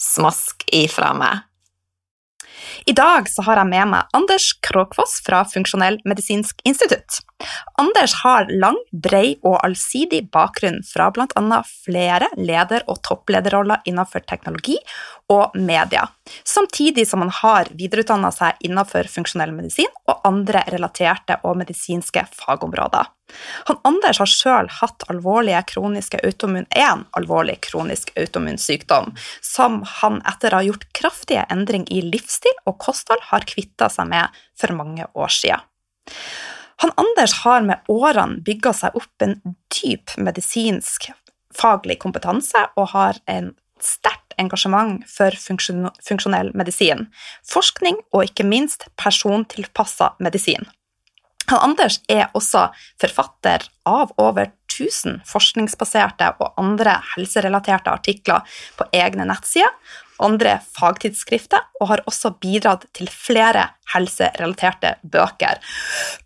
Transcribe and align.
Smask 0.00 0.64
ifra 0.72 1.12
meg. 1.16 1.44
I 2.86 2.94
dag 2.96 3.28
har 3.46 3.60
jeg 3.60 3.70
med 3.70 3.90
meg 3.92 4.16
Anders 4.16 4.50
Kråkfoss 4.64 5.18
fra 5.26 5.42
Funksjonell 5.48 5.98
medisinsk 6.08 6.60
institutt. 6.68 7.20
Anders 7.78 8.14
har 8.22 8.48
lang, 8.48 8.78
brei 8.92 9.34
og 9.44 9.58
allsidig 9.60 10.22
bakgrunn 10.32 10.78
fra 10.88 11.10
bl.a. 11.12 11.58
flere 11.84 12.30
leder- 12.40 12.86
og 12.88 13.02
topplederroller 13.04 13.84
innenfor 13.84 14.24
teknologi 14.24 14.78
og 15.32 15.58
media, 15.60 16.06
samtidig 16.46 17.04
som 17.08 17.20
han 17.24 17.34
har 17.42 17.68
videreutdanna 17.76 18.30
seg 18.32 18.62
innenfor 18.64 19.10
funksjonell 19.12 19.52
medisin 19.52 19.92
og 20.08 20.24
andre 20.24 20.64
relaterte 20.72 21.36
og 21.44 21.58
medisinske 21.60 22.24
fagområder. 22.32 23.12
Han 23.68 23.82
Anders 23.84 24.22
har 24.22 24.30
sjøl 24.30 24.72
hatt 24.78 25.04
alvorlige 25.12 25.60
kroniske 25.74 26.22
automun, 26.24 26.64
en 26.70 27.04
alvorlig 27.18 27.58
kronisk 27.68 28.14
sykdom, 28.16 29.12
som 29.42 29.82
han 30.00 30.22
etter 30.24 30.54
å 30.54 30.62
ha 30.62 30.68
gjort 30.70 30.88
kraftige 30.94 31.44
endringer 31.50 31.92
i 31.92 32.00
livsstil 32.06 32.56
og 32.64 32.78
kosthold 32.78 33.28
har 33.28 33.44
kvitta 33.44 33.90
seg 33.92 34.08
med 34.08 34.44
for 34.56 34.72
mange 34.72 35.04
år 35.12 35.28
siden. 35.42 35.66
Han 36.82 36.92
Anders 36.96 37.32
har 37.44 37.62
med 37.64 37.88
årene 37.88 38.42
bygga 38.44 38.72
seg 38.76 38.96
opp 38.98 39.24
en 39.24 39.38
dyp 39.72 40.12
medisinsk 40.20 41.10
faglig 41.56 41.98
kompetanse 42.02 42.66
og 42.76 42.90
har 42.92 43.20
en 43.30 43.54
sterkt 43.82 44.36
engasjement 44.40 45.04
for 45.08 45.36
funksjonell 45.40 46.52
medisin, 46.56 47.06
forskning 47.48 47.98
og 48.12 48.28
ikke 48.28 48.46
minst 48.48 48.88
persontilpassa 49.00 50.14
medisin. 50.20 50.68
Han 51.46 51.62
Anders 51.62 52.00
er 52.10 52.28
også 52.34 52.66
forfatter 53.00 53.68
av 53.86 54.12
over 54.18 54.50
1000 54.76 55.22
forskningsbaserte 55.28 56.32
og 56.40 56.58
andre 56.60 56.98
helserelaterte 57.14 57.92
artikler 57.92 58.58
på 58.76 58.86
egne 58.96 59.26
nettsider, 59.28 59.72
andre 60.22 60.58
fagtidsskrifter, 60.78 61.66
og 61.80 61.90
har 61.90 62.02
også 62.08 62.32
bidratt 62.40 62.86
til 62.96 63.08
flere 63.12 63.66
helserelaterte 63.92 64.94
bøker. 65.04 65.60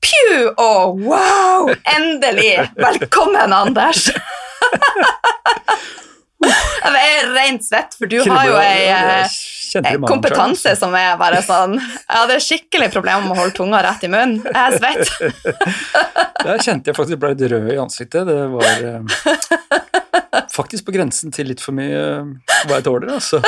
Pju! 0.05 0.53
Oh, 0.55 0.94
wow! 0.94 1.72
Endelig! 1.97 2.71
Velkommen, 2.78 3.53
Anders! 3.53 4.11
Jeg 6.41 7.19
er 7.21 7.32
rent 7.34 7.67
svett, 7.67 7.97
for 7.99 8.09
du 8.09 8.22
har 8.25 8.47
jo 8.49 8.56
ei 8.62 8.87
kompetanse 10.08 10.75
som 10.78 10.94
er 10.98 11.14
bare 11.20 11.41
sånn 11.47 11.76
Jeg 11.78 12.16
hadde 12.16 12.38
skikkelig 12.42 12.91
problemer 12.94 13.26
med 13.26 13.36
å 13.36 13.41
holde 13.42 13.56
tunga 13.56 13.82
rett 13.86 14.04
i 14.06 14.10
munnen. 14.10 14.41
Jeg 14.44 14.60
er 14.60 14.76
svett. 14.78 15.06
Der 16.44 16.62
kjente 16.64 16.91
jeg 16.91 16.97
faktisk 16.98 17.20
ble 17.20 17.34
litt 17.34 17.44
rød 17.53 17.70
i 17.75 17.78
ansiktet. 17.81 18.28
Det 18.28 18.38
var 18.54 18.84
eh, 18.91 19.03
faktisk 20.56 20.88
på 20.88 20.94
grensen 20.97 21.34
til 21.34 21.50
litt 21.53 21.62
for 21.62 21.76
mye 21.76 22.00
eh, 22.00 22.32
hva 22.66 22.81
jeg 22.81 22.86
tåler, 22.88 23.12
altså. 23.19 23.42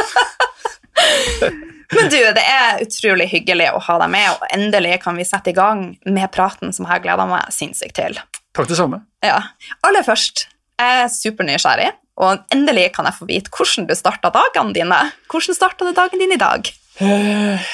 Men 1.93 2.09
du, 2.09 2.19
det 2.37 2.45
er 2.45 2.83
utrolig 2.85 3.27
hyggelig 3.33 3.69
å 3.77 3.81
ha 3.85 3.99
deg 4.05 4.13
med, 4.13 4.29
og 4.33 4.47
endelig 4.55 4.99
kan 5.03 5.19
vi 5.19 5.27
sette 5.29 5.53
i 5.53 5.57
gang 5.57 5.91
med 6.09 6.31
praten 6.33 6.73
som 6.73 6.87
jeg 6.87 6.95
har 6.95 7.03
gleda 7.05 7.27
meg 7.29 7.51
sinnssykt 7.53 7.99
til. 7.99 8.17
Takk 8.57 8.69
det 8.71 8.79
samme. 8.79 9.03
Ja. 9.25 9.39
Aller 9.85 10.05
først, 10.07 10.47
jeg 10.81 11.03
er 11.03 11.13
supernysgjerrig 11.13 11.91
og 12.21 12.43
endelig 12.53 12.91
kan 12.97 13.09
jeg 13.09 13.17
få 13.17 13.29
vite 13.29 13.53
hvordan 13.55 13.89
du 13.89 13.95
starta 13.97 14.31
dagene 14.35 14.75
dine. 14.77 15.01
Hvordan 15.33 15.57
starta 15.57 15.87
du 15.89 15.95
dagen 15.97 16.21
din 16.21 16.35
i 16.35 16.41
dag? 16.41 16.69
Eh, 17.01 17.71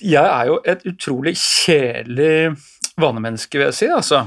jeg 0.00 0.24
er 0.24 0.46
jo 0.48 0.60
et 0.64 0.86
utrolig 0.88 1.34
kjedelig 1.36 2.54
vanemenneske, 3.00 3.58
vil 3.58 3.68
jeg 3.68 3.76
si. 3.76 3.90
altså. 3.92 4.24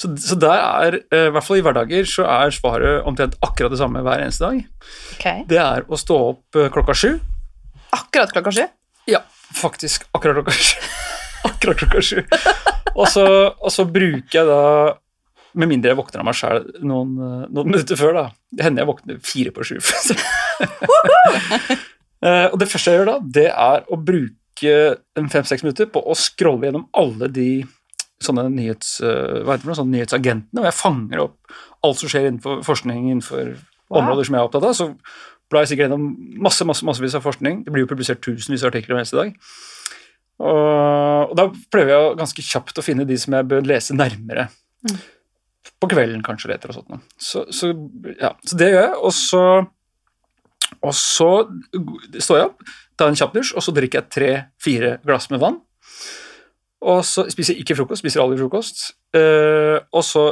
Så, 0.00 0.08
så, 0.16 0.36
der 0.40 0.56
er, 0.56 0.96
eh, 1.12 1.26
i 1.28 1.32
hvert 1.34 1.44
fall 1.44 1.60
i 1.60 1.64
hverdager, 1.64 2.06
så 2.08 2.24
er 2.24 2.54
svaret 2.56 3.06
omtrent 3.06 3.36
akkurat 3.44 3.72
det 3.72 3.78
samme 3.82 4.02
hver 4.02 4.24
eneste 4.24 4.48
dag. 4.48 4.62
Okay. 5.18 5.44
Det 5.48 5.60
er 5.60 5.84
å 5.86 5.98
stå 6.00 6.18
opp 6.32 6.58
eh, 6.58 6.70
klokka 6.72 6.96
sju. 6.96 7.10
Akkurat 7.94 8.32
klokka 8.32 8.54
sju? 8.56 8.64
Ja, 9.10 9.20
faktisk 9.54 10.08
akkurat 10.16 10.40
klokka 10.40 10.56
sju. 10.56 10.88
akkurat 11.50 11.84
klokka 11.84 12.02
sju. 12.02 12.22
Og 12.96 13.06
så, 13.12 13.26
og 13.52 13.70
så 13.70 13.86
bruker 13.86 14.40
jeg 14.40 14.48
da 14.48 14.64
med 15.58 15.70
mindre 15.70 15.92
jeg 15.92 15.98
våkner 15.98 16.22
av 16.22 16.28
meg 16.28 16.36
sjøl 16.38 16.66
noen, 16.86 17.14
eh, 17.18 17.46
noen, 17.50 17.72
minutter 17.72 17.98
før, 17.98 18.16
da. 18.16 18.24
Det 18.54 18.66
hender 18.66 18.84
jeg 18.84 18.90
våkner 18.90 19.18
fire 19.26 19.54
på 19.54 19.66
sju. 19.66 19.76
uh, 22.24 22.46
og 22.52 22.56
det 22.60 22.68
første 22.70 22.92
jeg 22.92 23.00
gjør 23.00 23.10
da, 23.10 23.16
det 23.40 23.48
er 23.50 23.88
å 23.88 23.98
bruke 23.98 24.74
fem-seks 25.16 25.64
minutter 25.64 25.88
på 25.90 26.02
å 26.04 26.16
scrolle 26.18 26.68
gjennom 26.68 26.86
alle 27.00 27.30
de 27.32 27.50
sånne, 28.20 28.44
nyhets, 28.52 28.98
det, 29.00 29.58
sånne 29.64 29.94
nyhetsagentene, 29.94 30.60
og 30.60 30.68
jeg 30.68 30.76
fanger 30.76 31.22
opp 31.24 31.54
alt 31.86 32.02
som 32.02 32.10
skjer 32.12 32.28
innenfor 32.28 32.60
forskning 32.66 33.06
innenfor 33.08 33.54
wow. 33.54 34.02
områder 34.02 34.28
som 34.28 34.36
jeg 34.36 34.42
er 34.42 34.50
opptatt 34.50 34.66
av. 34.68 34.74
Så 34.76 34.90
blar 35.50 35.64
jeg 35.64 35.72
sikkert 35.72 35.88
gjennom 35.88 36.10
masse, 36.44 36.66
masse, 36.68 36.84
massevis 36.86 37.16
av 37.16 37.24
forskning. 37.24 37.62
Det 37.64 37.72
blir 37.72 37.86
jo 37.86 37.90
publisert 37.90 38.20
tusenvis 38.22 38.66
av 38.66 38.74
artikler 38.74 38.98
hver 38.98 39.00
eneste 39.00 39.16
dag. 39.16 39.32
Og, 40.40 41.30
og, 41.30 41.32
da 41.40 41.48
prøver 41.72 41.94
jeg 41.94 42.20
ganske 42.20 42.44
kjapt 42.44 42.80
å 42.80 42.84
finne 42.84 43.08
de 43.08 43.16
som 43.20 43.34
jeg 43.38 43.48
bør 43.48 43.64
lese 43.72 43.96
nærmere. 43.96 44.50
Mm 44.84 45.00
på 45.80 45.88
kvelden 45.90 46.22
kanskje 46.24 46.52
etter 46.54 46.72
og 46.72 46.80
sånt. 46.80 47.08
Så, 47.16 47.46
så, 47.54 47.72
ja, 48.20 48.34
så 48.44 48.60
det 48.60 48.70
gjør 48.72 48.84
jeg, 48.84 48.96
og 49.00 49.14
så, 49.16 49.44
og 50.80 50.94
så 50.96 51.30
står 52.20 52.40
jeg 52.40 52.50
opp, 52.50 52.70
tar 53.00 53.10
en 53.10 53.18
kjapp 53.18 53.34
dusj, 53.36 53.54
og 53.56 53.64
så 53.64 53.74
drikker 53.76 54.02
jeg 54.02 54.14
tre-fire 54.16 54.94
glass 55.06 55.30
med 55.32 55.42
vann. 55.42 55.60
Og 56.80 57.02
så 57.04 57.26
spiser 57.32 57.54
jeg 57.54 57.64
ikke 57.64 57.76
frokost, 57.80 58.00
spiser 58.00 58.22
aldri 58.22 58.38
frokost. 58.40 58.90
Uh, 59.16 59.76
og 59.92 60.04
så 60.06 60.24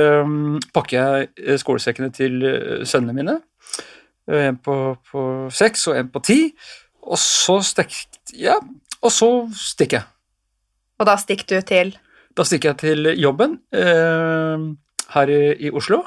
um, 0.00 0.60
pakker 0.74 0.96
jeg 0.96 1.30
eh, 1.44 1.58
skolesekkene 1.60 2.08
til 2.16 2.38
uh, 2.44 2.84
sønnene 2.88 3.16
mine. 3.16 3.36
En 4.30 4.56
på, 4.62 4.76
på 5.10 5.24
seks 5.52 5.88
og 5.90 5.98
en 5.98 6.08
på 6.12 6.22
ti. 6.24 6.38
Og 7.04 7.18
så 7.20 7.58
stekk, 7.64 7.96
jeg, 8.36 8.56
og 9.00 9.12
så 9.12 9.30
stikker 9.56 10.00
jeg. 10.00 10.08
Og 11.00 11.08
da 11.08 11.16
stikker 11.20 11.48
du 11.50 11.68
til? 11.68 11.92
Da 12.36 12.44
stikker 12.46 12.72
jeg 12.72 12.80
til 12.84 13.12
jobben. 13.20 13.58
Uh, 13.74 14.72
her 15.14 15.30
i, 15.32 15.42
i 15.66 15.72
Oslo. 15.74 16.02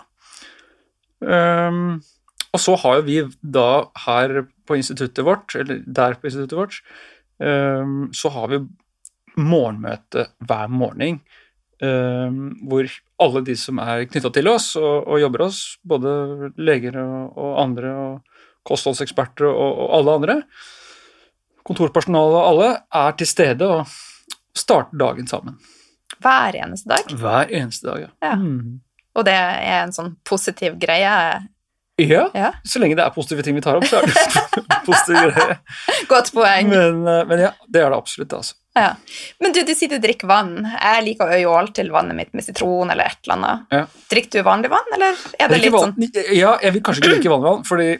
Um, 1.23 2.01
og 2.53 2.61
så 2.61 2.75
har 2.83 3.00
jo 3.00 3.05
vi 3.07 3.19
da 3.41 3.67
her 4.05 4.44
på 4.67 4.77
instituttet 4.77 5.25
vårt, 5.25 5.55
eller 5.57 5.81
der 5.85 6.17
på 6.19 6.29
instituttet 6.29 6.59
vårt, 6.59 6.81
um, 7.39 8.11
så 8.13 8.31
har 8.33 8.51
vi 8.51 8.61
morgenmøte 9.39 10.27
hver 10.45 10.69
morgen. 10.69 11.21
Um, 11.83 12.53
hvor 12.69 12.88
alle 13.19 13.41
de 13.44 13.55
som 13.59 13.79
er 13.83 14.05
knytta 14.07 14.29
til 14.31 14.47
oss 14.47 14.69
og, 14.79 15.07
og, 15.07 15.17
jobber 15.19 15.47
oss, 15.50 15.63
både 15.83 16.51
leger 16.61 16.95
og, 17.01 17.33
og 17.33 17.57
andre, 17.63 17.91
og 17.91 18.69
kostholdseksperter 18.69 19.50
og, 19.50 19.57
og, 19.71 19.89
alle 19.97 20.15
andre, 20.19 20.38
kontorpersonale 21.67 22.38
og 22.38 22.47
alle, 22.51 22.69
er 23.03 23.17
til 23.19 23.27
stede 23.27 23.67
og 23.67 23.91
starter 24.55 25.01
dagen 25.01 25.27
sammen. 25.27 25.57
Hver 26.23 26.55
eneste 26.61 26.94
dag? 26.94 27.13
Hver 27.19 27.51
eneste 27.51 27.89
dag, 27.89 28.05
ja. 28.05 28.11
ja. 28.23 28.35
Mm. 28.39 28.79
Og 29.13 29.25
det 29.27 29.36
er 29.38 29.83
en 29.83 29.94
sånn 29.94 30.15
positiv 30.25 30.77
greie? 30.81 31.13
Ja, 32.01 32.24
ja, 32.33 32.50
så 32.65 32.80
lenge 32.81 32.98
det 32.98 33.04
er 33.06 33.13
positive 33.13 33.44
ting 33.45 33.54
vi 33.54 33.62
tar 33.62 33.77
opp, 33.77 33.86
så 33.86 34.00
er 34.00 34.07
det 34.10 34.13
positive 34.88 35.27
greier. 35.30 35.60
Godt 36.12 36.31
poeng. 36.33 36.71
Men, 36.71 37.04
eh, 37.06 37.25
men, 37.30 37.44
ja, 37.45 37.51
det 37.69 37.83
er 37.83 37.94
det 37.94 38.00
absolutt. 38.00 38.33
altså. 38.33 38.57
Ja. 38.74 38.95
Men 39.38 39.54
du, 39.54 39.60
du 39.62 39.75
sier 39.77 39.92
du 39.92 40.00
drikker 40.01 40.30
vann. 40.30 40.56
Jeg 40.65 41.04
liker 41.06 41.30
å 41.30 41.38
gjøre 41.38 41.75
til 41.77 41.92
vannet 41.94 42.18
mitt 42.18 42.31
med 42.33 42.45
sitron 42.48 42.89
eller 42.89 43.12
et 43.12 43.19
eller 43.27 43.36
annet. 43.36 43.68
Ja. 43.77 43.83
Drikker 44.10 44.42
du 44.42 44.48
vanlig 44.48 44.74
vann, 44.74 44.89
eller 44.98 45.21
er 45.38 45.54
det 45.54 45.62
litt 45.62 45.75
vann. 45.75 45.94
sånn 45.94 46.33
Ja, 46.33 46.56
jeg 46.63 46.74
vil 46.80 46.86
kanskje 46.88 47.04
ikke 47.04 47.13
drikke 47.13 47.36
vanlig 47.36 47.51
vann, 47.51 47.68
fordi 47.69 47.92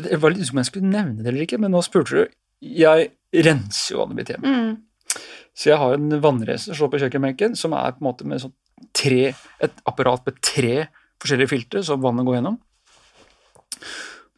det 0.00 0.20
var 0.20 0.36
litt 0.36 0.50
som 0.50 0.60
jeg 0.60 0.68
skulle 0.68 0.92
nevne 0.92 1.24
det 1.24 1.32
eller 1.32 1.46
ikke, 1.48 1.58
men 1.62 1.72
nå 1.72 1.80
spurte 1.84 2.20
du. 2.20 2.36
Jeg 2.60 3.08
renser 3.48 3.94
jo 3.94 4.02
vannet 4.02 4.20
mitt 4.20 4.34
hjemme. 4.34 4.52
Mm. 4.52 5.16
Så 5.56 5.72
jeg 5.72 5.80
har 5.80 5.96
en 5.96 6.20
vannracer 6.22 6.76
på 6.76 7.00
kjøkkenbenken 7.00 7.56
som 7.58 7.72
er 7.76 7.96
på 7.96 8.04
en 8.04 8.10
måte 8.10 8.28
med 8.28 8.44
sånn 8.44 8.52
tre, 8.96 9.34
et 9.60 9.82
apparat 9.86 10.24
med 10.26 10.40
tre 10.44 10.86
forskjellige 11.20 11.48
filtre 11.52 11.82
som 11.84 12.00
vannet 12.02 12.24
går 12.26 12.38
gjennom. 12.38 12.58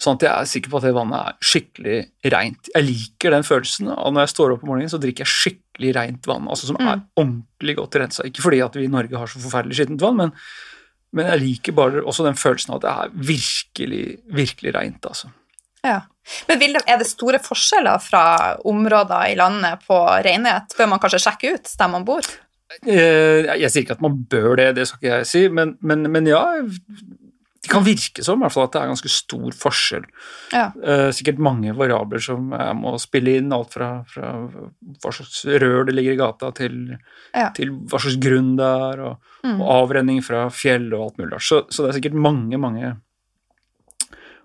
Sånn 0.02 0.16
at 0.18 0.24
jeg 0.26 0.32
er 0.34 0.48
sikker 0.50 0.72
på 0.72 0.80
at 0.80 0.86
det 0.88 0.94
vannet 0.96 1.28
er 1.28 1.36
skikkelig 1.46 1.98
reint. 2.34 2.70
Jeg 2.74 2.86
liker 2.88 3.30
den 3.36 3.44
følelsen, 3.46 3.92
og 3.94 4.10
når 4.16 4.24
jeg 4.24 4.32
står 4.32 4.54
opp 4.56 4.64
om 4.64 4.72
morgenen, 4.72 4.90
så 4.90 4.98
drikker 5.02 5.22
jeg 5.22 5.30
skikkelig 5.30 5.92
reint 5.94 6.26
vann. 6.26 6.48
altså 6.50 6.66
Som 6.66 6.76
er 6.80 6.96
Mm. 6.96 7.04
ordentlig 7.16 7.76
godt 7.76 7.94
rensa. 8.02 8.24
Ikke 8.26 8.42
fordi 8.42 8.60
at 8.64 8.74
vi 8.74 8.84
i 8.84 8.90
Norge 8.90 9.16
har 9.16 9.26
så 9.30 9.38
forferdelig 9.38 9.76
skittent 9.78 10.00
vann, 10.02 10.16
men, 10.16 10.32
men 11.12 11.26
jeg 11.30 11.40
liker 11.40 11.72
bare 11.72 12.02
også 12.02 12.24
den 12.26 12.34
følelsen 12.34 12.74
av 12.74 12.82
at 12.82 12.82
det 12.82 12.90
er 12.90 13.26
virkelig, 13.30 14.20
virkelig 14.26 14.74
reint. 14.74 15.06
altså. 15.06 15.30
Ja. 15.84 16.00
Men 16.48 16.58
det, 16.58 16.82
er 16.86 16.98
det 16.98 17.06
store 17.06 17.38
forskjeller 17.38 17.98
fra 18.02 18.56
områder 18.64 19.30
i 19.30 19.36
landet 19.38 19.86
på 19.86 19.96
renhet? 20.24 20.74
Bør 20.78 20.88
man 20.88 20.98
kanskje 21.02 21.22
sjekke 21.22 21.54
ut 21.54 21.70
der 21.78 21.88
man 21.88 22.04
bor? 22.04 22.22
Eh, 22.86 23.46
Jeg 23.60 23.70
sier 23.70 23.82
ikke 23.84 23.96
at 23.98 24.02
man 24.04 24.16
bør 24.30 24.56
det, 24.56 24.74
det 24.76 24.86
skal 24.88 24.98
ikke 25.02 25.16
jeg 25.18 25.26
si, 25.26 25.48
men, 25.48 25.76
men, 25.82 26.02
men 26.12 26.26
ja 26.26 26.42
Det 27.62 27.70
kan 27.70 27.84
virke 27.86 28.24
som 28.26 28.40
i 28.40 28.42
hvert 28.42 28.52
fall 28.56 28.64
at 28.66 28.72
det 28.74 28.80
er 28.82 28.88
ganske 28.90 29.10
stor 29.12 29.52
forskjell. 29.54 30.02
Ja. 30.52 30.64
Eh, 30.82 31.10
sikkert 31.14 31.38
mange 31.38 31.70
variabler 31.78 32.18
som 32.18 32.50
jeg 32.50 32.74
må 32.80 32.96
spille 32.98 33.36
inn, 33.38 33.52
alt 33.54 33.70
fra, 33.76 33.90
fra 34.10 34.32
hva 34.50 35.12
slags 35.14 35.44
rør 35.46 35.86
det 35.86 35.94
ligger 35.94 36.16
i 36.16 36.18
gata, 36.18 36.50
til, 36.58 36.98
Ja. 37.34 37.50
til 37.54 37.70
hva 37.86 38.00
slags 38.02 38.18
grunn 38.18 38.56
det 38.58 38.66
er, 38.66 39.00
og, 39.12 39.16
Mm. 39.44 39.60
og 39.60 39.70
avrenning 39.74 40.20
fra 40.22 40.48
fjell 40.54 40.92
og 40.94 41.00
alt 41.06 41.16
mulig. 41.18 41.38
Så, 41.42 41.64
så 41.70 41.82
det 41.82 41.88
er 41.92 42.00
sikkert 42.00 42.14
mange, 42.18 42.58
mange 42.58 42.96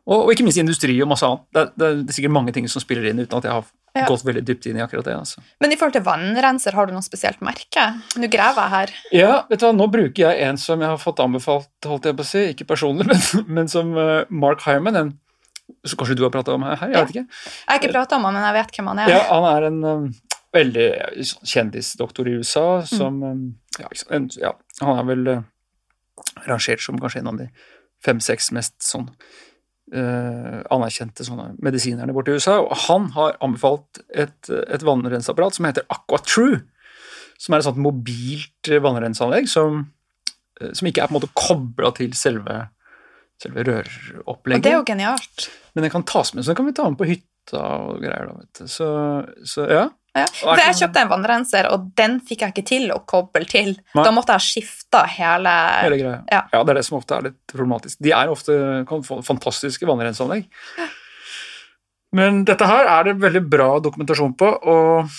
og, 0.07 0.24
og 0.24 0.31
ikke 0.31 0.45
minst 0.47 0.57
industri 0.62 0.95
og 1.03 1.09
masse 1.12 1.25
annet. 1.27 1.44
Det, 1.53 1.62
er- 1.62 1.74
det, 1.75 1.88
er- 1.88 2.00
det 2.03 2.09
er 2.13 2.18
sikkert 2.18 2.31
mange 2.38 2.53
ting 2.56 2.68
som 2.71 2.81
spiller 2.81 3.09
inn, 3.09 3.19
uten 3.19 3.38
at 3.38 3.44
jeg 3.50 3.51
har 3.57 3.65
Ja. 3.98 4.08
gått 4.10 4.26
veldig 4.28 4.44
dypt 4.48 4.68
inn 4.70 4.80
i 4.80 4.84
akkurat 4.84 5.06
det. 5.08 5.16
altså. 5.18 5.44
Men 5.64 5.74
i 5.74 5.78
forhold 5.80 5.98
til 5.98 6.06
vannrenser, 6.06 6.76
har 6.78 6.88
du 6.88 6.96
noe 6.96 7.06
spesielt 7.06 7.42
merke? 7.46 7.86
Nå 8.18 8.30
graver 8.34 8.64
jeg 8.64 8.74
her. 8.74 8.94
Ja, 9.16 9.32
vet 9.50 9.62
du 9.62 9.68
hva, 9.68 9.74
nå 9.76 9.90
bruker 9.94 10.24
jeg 10.28 10.48
en 10.48 10.60
som 10.62 10.84
jeg 10.84 10.90
har 10.94 11.02
fått 11.02 11.22
anbefalt, 11.24 11.72
holdt 11.86 12.10
jeg 12.10 12.18
på 12.18 12.26
å 12.26 12.30
si, 12.32 12.44
ikke 12.54 12.70
personlig, 12.74 13.08
men, 13.12 13.48
men 13.60 13.72
som 13.72 13.96
eh, 13.98 14.30
Mark 14.30 14.66
Hyman, 14.68 15.02
en 15.02 15.16
som 15.88 16.00
kanskje 16.00 16.16
du 16.16 16.24
har 16.24 16.32
prata 16.32 16.54
om 16.56 16.64
her, 16.64 16.78
jeg 16.80 16.96
Ja. 16.96 17.04
vet 17.04 17.16
ikke. 17.16 17.28
Jeg 17.28 17.68
har 17.68 17.80
ikke 17.82 17.94
prata 17.94 18.16
om 18.16 18.24
han, 18.24 18.34
men 18.34 18.48
jeg 18.48 18.56
vet 18.60 18.78
hvem 18.78 18.88
han 18.88 19.00
er. 19.04 19.10
Ja, 19.12 19.24
han 19.34 19.48
er 19.50 19.68
en 19.68 19.80
um, 19.84 20.06
veldig 20.56 20.88
eh, 20.96 21.34
kjendisdoktor 21.44 22.28
i 22.28 22.38
USA 22.40 22.68
som 22.88 23.20
mm. 23.20 23.44
ja, 23.80 23.90
en, 24.16 24.30
ja, 24.40 24.54
Han 24.82 25.02
er 25.02 25.10
vel 25.10 25.28
uh, 25.28 25.42
rangert 26.48 26.84
som 26.84 27.00
kanskje 27.00 27.20
en 27.24 27.34
av 27.34 27.42
de 27.42 27.50
fem-seks 28.06 28.52
mest 28.56 28.78
sånn 28.86 29.10
uh, 29.95 30.63
anerkjente 30.74 31.25
sånne 31.28 31.51
medisinerne 31.63 32.16
borte 32.16 32.34
i 32.34 32.39
USA. 32.39 32.57
Og 32.63 32.74
han 32.88 33.12
har 33.16 33.38
anbefalt 33.44 34.01
et, 34.10 34.50
et 34.50 34.86
vannrenseapparat 34.86 35.57
som 35.57 35.68
heter 35.69 35.88
AquaTrue. 35.94 36.62
Som 37.38 37.54
er 37.54 37.62
et 37.62 37.68
sånt 37.68 37.81
mobilt 37.81 38.72
uh, 38.72 38.80
vannrenseanlegg 38.84 39.50
som, 39.51 39.84
uh, 40.62 40.72
som 40.72 40.89
ikke 40.89 41.06
er 41.06 41.12
på 41.12 41.16
en 41.16 41.19
måte 41.19 41.31
kobla 41.38 41.94
til 41.98 42.16
selve, 42.18 42.63
selve 43.42 43.63
Og 44.25 44.42
det 44.48 44.74
er 44.74 44.80
jo 44.80 44.88
genialt. 44.88 45.50
Men 45.75 45.88
den 45.88 45.94
kan 45.94 46.07
tas 46.10 46.34
med, 46.34 46.44
så 46.44 46.51
den 46.51 46.62
kan 46.62 46.69
vi 46.69 46.78
ta 46.78 46.89
med 46.89 47.00
på 47.00 47.10
hytta 47.10 47.63
og 47.92 48.01
greier. 48.01 48.31
da, 48.31 48.42
vet 48.42 48.63
du. 48.63 48.72
Så, 48.72 48.89
så 49.45 49.69
ja. 49.72 49.88
Ja. 50.18 50.28
For 50.40 50.62
jeg 50.62 50.78
kjøpte 50.81 51.04
en 51.04 51.12
vannrenser, 51.12 51.69
og 51.74 51.90
den 51.98 52.19
fikk 52.25 52.46
jeg 52.46 52.56
ikke 52.56 52.66
til 52.68 52.88
å 52.96 53.00
koble 53.10 53.48
til. 53.50 53.74
Nei. 53.98 54.06
Da 54.06 54.14
måtte 54.16 54.38
jeg 54.38 54.48
skifte 54.48 55.04
hele 55.18 55.54
hele 55.84 56.00
greia. 56.02 56.22
Ja. 56.31 56.64
det 56.64 56.74
er 56.74 56.80
det 56.80 56.86
som 56.88 57.00
ofte 57.00 57.18
er 57.18 57.28
litt 57.30 57.40
problematisk. 57.54 58.00
De 58.04 58.14
er 58.16 58.31
ofte 58.34 58.56
fantastiske 59.28 59.90
vannrenseanlegg. 59.90 60.48
Men 62.18 62.44
dette 62.48 62.68
her 62.69 62.88
er 62.88 63.10
det 63.10 63.18
veldig 63.22 63.44
bra 63.52 63.69
dokumentasjon 63.84 64.34
på, 64.40 64.50
og, 64.74 65.16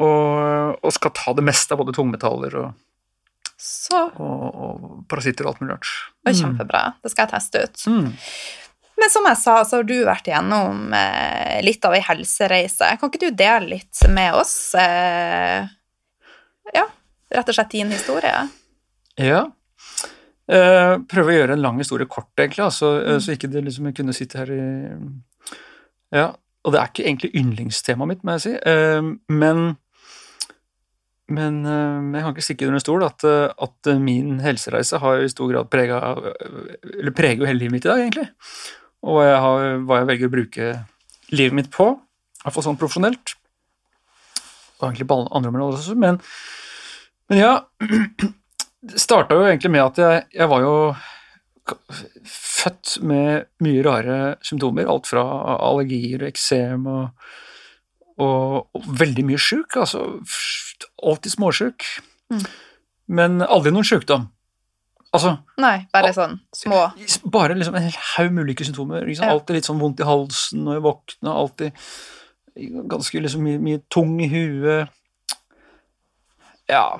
og, 0.00 0.74
og 0.78 0.94
skal 0.94 1.14
ta 1.16 1.34
det 1.36 1.44
meste 1.46 1.74
av 1.74 1.82
både 1.82 1.94
tungmetaller 1.96 2.58
og, 2.60 2.82
og, 3.98 4.20
og 4.22 4.84
parasitter 5.10 5.46
og 5.46 5.54
alt 5.54 5.64
mulig 5.64 5.74
rart. 5.74 5.94
Mm. 6.24 6.36
kjempebra. 6.38 6.84
Det 7.02 7.12
skal 7.12 7.26
jeg 7.26 7.34
teste 7.34 7.64
ut. 7.64 7.88
Mm. 7.90 8.12
Men 9.00 9.10
som 9.10 9.26
jeg 9.26 9.38
sa, 9.40 9.56
så 9.66 9.80
har 9.80 9.86
du 9.88 9.96
vært 10.06 10.28
igjennom 10.30 10.92
eh, 10.94 11.58
litt 11.66 11.84
av 11.86 11.96
ei 11.96 12.02
helsereise. 12.04 12.92
Kan 13.00 13.10
ikke 13.10 13.26
du 13.26 13.34
dele 13.34 13.74
litt 13.74 14.04
med 14.12 14.36
oss? 14.38 14.54
Eh, 14.78 15.66
ja, 16.74 16.86
rett 17.34 17.50
og 17.50 17.56
slett 17.56 17.74
din 17.74 17.90
historie? 17.92 18.46
Ja. 19.20 19.44
Eh, 20.44 20.94
prøve 21.08 21.32
å 21.32 21.36
gjøre 21.38 21.56
en 21.56 21.64
lang 21.64 21.78
historie 21.80 22.08
kort, 22.10 22.32
egentlig, 22.36 22.66
altså, 22.66 22.94
mm. 23.00 23.20
så 23.24 23.34
ikke 23.34 23.48
det 23.52 23.64
liksom 23.64 23.88
kunne 23.96 24.16
sitte 24.16 24.42
her 24.42 24.50
i 24.52 24.64
Ja, 26.14 26.26
og 26.64 26.74
det 26.74 26.80
er 26.80 26.90
ikke 26.90 27.06
egentlig 27.06 27.30
yndlingstemaet 27.40 28.10
mitt, 28.10 28.26
må 28.26 28.36
jeg 28.36 28.44
si, 28.44 28.52
eh, 28.60 29.08
men 29.32 29.64
men 31.32 31.62
eh, 31.64 32.18
jeg 32.18 32.20
kan 32.20 32.34
ikke 32.34 32.44
stikke 32.44 32.66
under 32.68 32.76
en 32.76 32.84
stol 32.84 33.06
at, 33.06 33.24
at 33.24 33.88
min 33.96 34.36
helsereise 34.44 35.00
har 35.00 35.22
i 35.24 35.30
stor 35.32 35.48
grad 35.48 35.70
prega 35.72 35.96
Eller 36.20 37.14
preger 37.16 37.40
jo 37.40 37.48
hele 37.48 37.62
livet 37.62 37.78
mitt 37.78 37.86
i 37.86 37.88
dag, 37.88 38.02
egentlig. 38.02 38.26
Og 39.04 39.20
jeg, 39.20 39.40
har, 39.44 39.64
hva 39.84 40.00
jeg 40.00 40.08
velger 40.10 40.30
å 40.30 40.34
bruke 40.34 40.68
livet 41.34 41.56
mitt 41.56 41.70
på, 41.72 41.90
i 41.94 42.44
hvert 42.44 42.56
fall 42.56 42.66
sånn 42.68 42.78
profesjonelt. 42.80 43.34
Og 44.78 44.88
egentlig 44.88 45.08
på 45.10 45.18
andre 45.24 45.52
områder 45.52 45.80
også, 45.80 45.96
men, 45.98 46.20
men 47.30 47.40
ja 47.40 47.52
det 48.84 49.00
starta 49.00 49.36
jo 49.36 49.46
egentlig 49.48 49.72
med 49.72 49.84
at 49.84 50.00
jeg, 50.00 50.24
jeg 50.40 50.50
var 50.50 50.64
jo 50.64 50.74
født 52.28 52.98
med 53.08 53.48
mye 53.64 53.84
rare 53.84 54.18
symptomer. 54.44 54.88
Alt 54.90 55.08
fra 55.08 55.24
allergier 55.54 56.20
og 56.24 56.28
eksem 56.28 56.84
og, 56.90 57.30
og, 58.20 58.58
og 58.76 58.90
veldig 59.00 59.24
mye 59.30 59.40
sjuk. 59.40 59.78
Altså 59.80 60.04
alltid 61.00 61.36
småsjuk. 61.36 61.88
Mm. 62.32 62.44
Men 63.16 63.40
aldri 63.44 63.72
noen 63.72 63.88
sjukdom. 63.88 64.28
Altså 65.14 65.36
Nei, 65.62 65.84
bare 65.94 66.10
sånn 66.16 66.40
små 66.56 66.80
bare 67.30 67.54
liksom 67.54 67.76
en 67.78 67.86
haug 68.16 68.32
med 68.34 68.48
ulike 68.48 68.66
symptomer. 68.66 69.04
Liksom. 69.06 69.28
Ja. 69.28 69.36
Alltid 69.36 69.60
litt 69.60 69.68
sånn 69.68 69.78
vondt 69.82 70.02
i 70.02 70.08
halsen 70.08 70.64
når 70.66 70.78
jeg 70.78 70.84
våkner, 70.88 71.30
Alltid 71.30 71.84
ganske 72.90 73.22
liksom 73.22 73.46
mye, 73.46 73.60
mye 73.62 73.82
tung 73.92 74.16
i 74.22 74.28
huet. 74.30 74.92
Ja, 76.70 76.96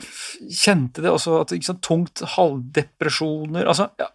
kjente 0.52 1.00
det 1.00 1.12
også 1.12 1.38
at 1.40 1.54
ikke 1.56 1.70
sant, 1.70 1.84
tungt 1.86 2.20
halvdepresjoner 2.34 3.64
Altså, 3.64 3.86
ja, 3.96 4.10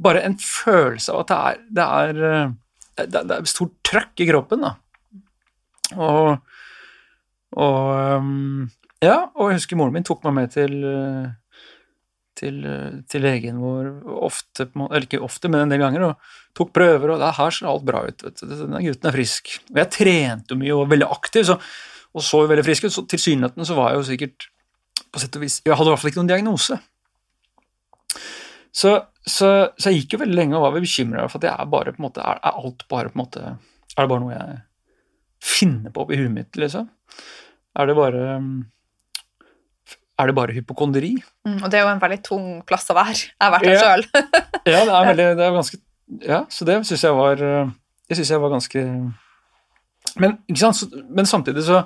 bare 0.00 0.22
en 0.24 0.38
følelse 0.40 1.12
av 1.12 1.26
at 1.26 1.28
det 1.28 1.36
er 1.36 1.58
Det 1.68 1.84
er, 1.84 2.20
eh, 2.30 2.54
det 3.02 3.20
er, 3.20 3.26
det 3.28 3.36
er 3.36 3.50
stort 3.50 3.74
trøkk 3.84 4.22
i 4.24 4.28
kroppen, 4.30 4.64
da. 4.64 4.72
Og, 6.00 6.38
og 7.60 7.90
um, 8.24 8.70
Ja, 9.04 9.26
og 9.36 9.52
jeg 9.52 9.60
husker 9.60 9.76
moren 9.76 9.92
min 9.98 10.06
tok 10.06 10.24
meg 10.24 10.38
med 10.38 10.56
til 10.56 10.78
eh, 10.80 11.28
til, 12.36 12.58
til 13.10 13.24
legen 13.24 13.60
vår 13.62 13.90
ofte, 14.26 14.68
eller 14.74 15.06
ikke 15.06 15.22
ofte, 15.24 15.50
men 15.50 15.64
en 15.64 15.72
del 15.72 15.82
ganger, 15.82 16.08
og 16.10 16.56
tok 16.56 16.72
prøver, 16.76 17.14
og 17.14 17.22
det 17.22 17.32
her 17.38 17.54
ser 17.54 17.70
alt 17.70 17.86
bra 17.88 18.02
ut. 18.06 18.26
vet 18.26 18.42
du. 18.42 18.50
Denne 18.50 18.82
gutten 18.84 19.10
er 19.10 19.16
frisk. 19.16 19.54
Og 19.72 19.80
jeg 19.82 19.92
trente 19.96 20.54
jo 20.54 20.60
mye 20.60 20.74
og 20.74 20.84
var 20.84 20.92
veldig 20.94 21.08
aktiv, 21.16 21.46
så, 21.48 21.58
og 22.16 22.24
så 22.24 22.42
veldig 22.48 22.66
frisk 22.66 22.86
ut, 22.86 22.94
så 22.94 23.06
tilsynelatende 23.08 23.68
så 23.68 23.78
var 23.78 23.92
jeg 23.92 24.00
jo 24.00 24.06
sikkert 24.10 24.50
på 25.12 25.22
sett 25.22 25.36
og 25.38 25.44
vis 25.44 25.60
Jeg 25.64 25.76
hadde 25.76 25.88
i 25.88 25.92
hvert 25.92 26.02
fall 26.02 26.12
ikke 26.12 26.20
noen 26.22 26.32
diagnose. 26.32 26.78
Så, 28.76 28.92
så, 29.24 29.50
så 29.76 29.90
jeg 29.90 30.02
gikk 30.02 30.16
jo 30.16 30.22
veldig 30.24 30.36
lenge 30.36 30.58
og 30.58 30.66
var 30.66 30.76
bekymra 30.76 31.26
for 31.30 31.40
at 31.40 31.48
jeg 31.48 31.56
er 31.56 31.72
bare 31.72 31.94
på 31.94 32.00
en 32.02 32.06
måte 32.10 32.20
Er, 32.20 32.40
er 32.44 32.58
alt 32.60 32.84
bare 32.92 33.08
på 33.08 33.16
en 33.16 33.22
måte 33.22 33.44
Er 33.46 34.02
det 34.02 34.10
bare 34.10 34.20
noe 34.20 34.34
jeg 34.34 34.58
finner 35.46 35.94
på 35.94 36.02
oppi 36.02 36.18
huet 36.18 36.32
mitt, 36.32 36.58
liksom? 36.60 36.88
Er 37.76 37.88
det 37.88 37.96
bare 37.96 38.24
Er 40.18 40.26
det 40.30 40.34
bare 40.38 40.54
hypokondri? 40.56 41.10
mm, 41.46 41.58
Og 41.62 41.70
det 41.70 41.78
er 41.78 41.84
jo 41.84 41.92
en 41.92 42.00
veldig 42.00 42.22
tung 42.24 42.46
plass 42.66 42.88
å 42.90 42.96
være. 42.96 43.14
Jeg 43.28 43.42
har 43.42 43.52
vært 43.52 43.66
der 43.68 43.74
Ja. 43.76 43.82
sjøl. 43.84 44.06
Ja, 44.66 44.80
det 44.82 44.94
er 44.96 45.08
veldig 45.12 45.26
Det 45.38 45.44
er 45.46 45.52
ganske 45.54 45.78
Ja, 46.26 46.38
så 46.50 46.64
det 46.66 46.76
syns 46.88 47.02
jeg 47.04 47.14
var 47.14 47.42
eh, 47.42 47.68
Det 48.08 48.16
syns 48.18 48.30
jeg 48.32 48.40
var 48.42 48.50
ganske 48.50 48.82
Men, 50.22 50.38
ikke 50.48 50.58
sant, 50.62 50.94
men 51.10 51.26
samtidig 51.28 51.62
så 51.66 51.84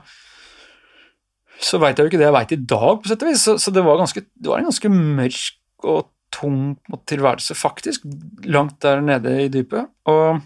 så 1.60 1.76
veit 1.76 1.98
jeg 1.98 2.06
jo 2.06 2.08
ikke 2.08 2.18
det 2.22 2.24
jeg 2.24 2.32
veit 2.32 2.52
i 2.54 2.56
dag, 2.70 3.00
på 3.02 3.08
sett 3.10 3.20
og 3.22 3.28
vis. 3.28 3.42
Så, 3.44 3.58
så 3.60 3.68
det 3.74 3.82
var 3.84 3.98
ganske 4.00 4.22
Det 4.24 4.48
var 4.48 4.62
en 4.62 4.68
ganske 4.70 4.88
mørk 4.88 5.84
og 5.84 6.06
tung 6.32 6.78
tilværelse, 7.10 7.52
faktisk. 7.58 8.06
Langt 8.48 8.78
der 8.80 9.02
nede 9.04 9.34
i 9.44 9.48
dypet. 9.52 9.90
Og, 10.08 10.40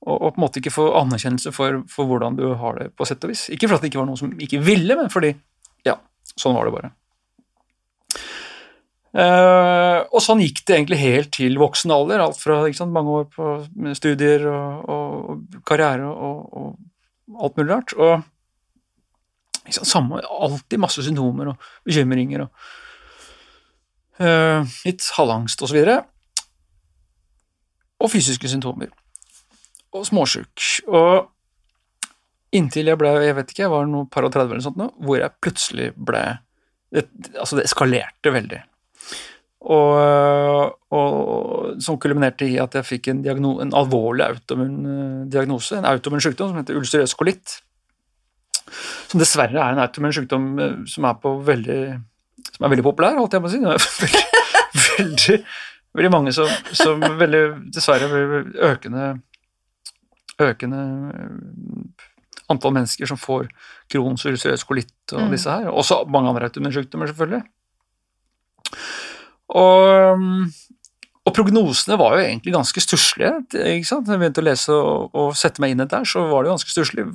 og, 0.00 0.14
og 0.14 0.30
på 0.32 0.38
en 0.40 0.44
måte 0.46 0.62
ikke 0.62 0.72
få 0.72 0.86
anerkjennelse 1.02 1.52
for, 1.52 1.82
for 1.92 2.08
hvordan 2.08 2.38
du 2.38 2.46
har 2.56 2.78
det, 2.80 2.86
på 2.96 3.04
sett 3.10 3.26
og 3.28 3.34
vis. 3.34 3.42
Ikke 3.52 3.68
for 3.68 3.76
at 3.76 3.84
det 3.84 3.90
ikke 3.92 4.00
var 4.00 4.08
noen 4.08 4.22
som 4.22 4.32
ikke 4.40 4.62
ville, 4.64 4.96
men 4.96 5.12
fordi 5.12 5.34
sånn 6.40 6.56
var 6.56 6.68
det 6.68 6.74
bare. 6.78 6.94
Uh, 9.10 10.06
og 10.14 10.20
sånn 10.22 10.38
gikk 10.44 10.60
det 10.68 10.76
egentlig 10.76 11.00
helt 11.00 11.32
til 11.34 11.56
voksen 11.58 11.90
alder. 11.94 12.22
Alt 12.22 12.38
fra 12.38 12.62
sant, 12.76 12.94
mange 12.94 13.16
år 13.22 13.26
på 13.32 13.54
studier 13.98 14.46
og, 14.50 14.84
og, 14.86 15.16
og 15.32 15.64
karriere 15.66 16.10
og, 16.10 16.44
og 16.54 17.40
alt 17.42 17.58
mulig 17.58 17.72
rart. 17.72 17.96
Og 17.98 19.72
sant, 19.74 19.88
samme, 19.88 20.22
alltid 20.22 20.82
masse 20.82 21.02
symptomer 21.06 21.52
og 21.52 21.66
bekymringer 21.88 22.46
og 22.46 22.70
uh, 24.22 24.62
litt 24.86 25.10
halvangst. 25.18 25.66
Og, 25.66 25.74
og 27.98 28.14
fysiske 28.14 28.52
symptomer. 28.52 28.94
Og 29.90 30.06
småsjuk. 30.06 30.54
Og 30.86 31.26
Inntil 32.56 32.90
jeg 32.90 32.98
ble, 32.98 33.12
jeg 33.22 33.36
vet 33.38 33.52
ikke, 33.52 33.62
jeg 33.62 33.70
var 33.70 33.86
noe 33.86 34.08
par 34.10 34.26
og 34.26 34.32
30 34.34 34.50
eller 34.50 34.64
sånt 34.64 34.80
nå, 34.80 34.88
hvor 35.06 35.20
jeg 35.20 35.38
plutselig 35.42 35.92
ble 35.94 36.24
det, 36.90 37.06
Altså, 37.38 37.60
det 37.60 37.68
eskalerte 37.68 38.32
veldig. 38.34 38.58
Og, 39.70 40.72
og 40.96 41.82
som 41.84 41.98
kulminerte 42.00 42.48
i 42.48 42.56
at 42.62 42.74
jeg 42.78 42.88
fikk 42.88 43.10
en, 43.12 43.20
diagno, 43.22 43.58
en 43.62 43.74
alvorlig 43.76 44.24
autoimmun 44.24 44.76
eh, 44.80 45.16
diagnose, 45.30 45.76
en 45.76 45.86
autoimmun 45.86 46.24
sykdom 46.24 46.50
som 46.50 46.58
heter 46.58 46.80
ulcerøs 46.80 47.14
kolitt. 47.14 47.60
Som 49.10 49.20
dessverre 49.22 49.60
er 49.60 49.76
en 49.76 49.82
autoimmun 49.84 50.16
sykdom 50.16 50.50
eh, 50.64 50.76
som 50.90 51.06
er, 51.06 51.30
veldig, 51.52 51.80
som 52.48 52.66
er 52.66 52.74
veldig 52.74 52.88
populær, 52.88 53.20
holdt 53.20 53.36
jeg 53.36 53.44
på 53.44 53.50
å 53.50 53.54
si. 53.54 53.62
Veldig, 53.68 54.24
veldig, 54.88 55.40
veldig 56.00 56.14
mange 56.16 56.34
som, 56.34 56.50
som 56.74 57.06
veldig, 57.20 57.44
dessverre 57.76 58.10
økende 58.72 59.12
økende 60.40 60.80
antall 62.50 62.74
mennesker 62.76 63.08
som 63.08 63.20
får 63.20 63.48
Crohns 63.90 64.26
ulcerøs 64.28 64.66
kolitt 64.68 65.14
og 65.14 65.26
mm. 65.26 65.30
disse 65.34 65.52
her. 65.52 65.70
Også 65.70 66.02
mange 66.10 66.32
andre 66.32 66.50
autoimmunsykdommer, 66.50 67.10
selvfølgelig. 67.10 67.42
Og, 69.50 70.26
og, 71.24 71.32
prognosene 71.34 71.98
var 71.98 72.16
jo 72.16 72.26
egentlig 72.26 72.54
ganske 72.54 72.84
stusslige. 72.84 73.32
ikke 73.54 73.88
sant? 73.88 74.10
Jeg 74.10 74.22
begynte 74.22 74.42
å 74.42 74.46
lese 74.46 74.76
og, 74.76 75.10
og 75.16 75.34
sette 75.38 75.62
meg 75.62 75.74
inn 75.74 75.82
i 75.82 75.86
det 75.86 75.94
der, 75.94 76.06
så 76.06 76.26
var 76.30 76.42
det 76.42 76.50
jo 76.50 76.56
ganske 76.58 76.74
stusslig. 76.74 77.08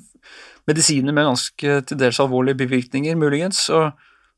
Medisiner 0.65 1.13
med 1.13 1.29
ganske 1.29 1.79
til 1.85 1.99
dels 2.01 2.19
alvorlige 2.23 2.59
bivirkninger, 2.63 3.17
muligens. 3.19 3.67
Og 3.69 3.91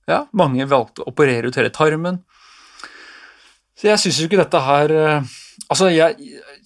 ja, 0.10 0.26
mange 0.38 0.68
valgte 0.70 1.04
å 1.04 1.12
operere 1.12 1.50
ut 1.50 1.60
hele 1.60 1.74
tarmen. 1.74 2.22
Så 3.78 3.92
jeg 3.92 4.02
syns 4.02 4.20
jo 4.22 4.30
ikke 4.30 4.42
dette 4.42 4.64
her 4.66 4.94
eh, 4.96 5.36
Altså, 5.68 5.90
jeg 5.90 6.16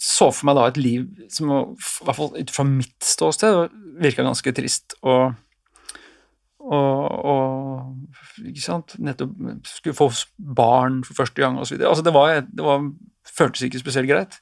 så 0.03 0.27
for 0.35 0.49
meg 0.49 0.57
da 0.57 0.65
et 0.67 0.77
liv 0.77 1.05
som 1.31 1.49
i 1.49 1.59
hvert 2.05 2.17
fall 2.17 2.33
ut 2.35 2.51
fra 2.53 2.65
mitt 2.67 3.05
ståsted 3.07 3.71
virka 4.01 4.25
ganske 4.25 4.53
trist. 4.55 4.95
Og, 5.01 5.33
og, 6.61 7.05
og 7.31 8.45
ikke 8.47 8.63
sant, 8.63 8.95
nettopp 9.01 9.33
skulle 9.67 9.97
få 9.97 10.09
barn 10.37 11.01
for 11.07 11.23
første 11.23 11.43
gang 11.43 11.59
osv. 11.59 11.79
Altså, 11.79 12.05
det, 12.05 12.13
var, 12.15 12.43
det 12.47 12.65
var, 12.65 12.85
føltes 13.27 13.67
ikke 13.67 13.81
spesielt 13.83 14.11
greit. 14.11 14.39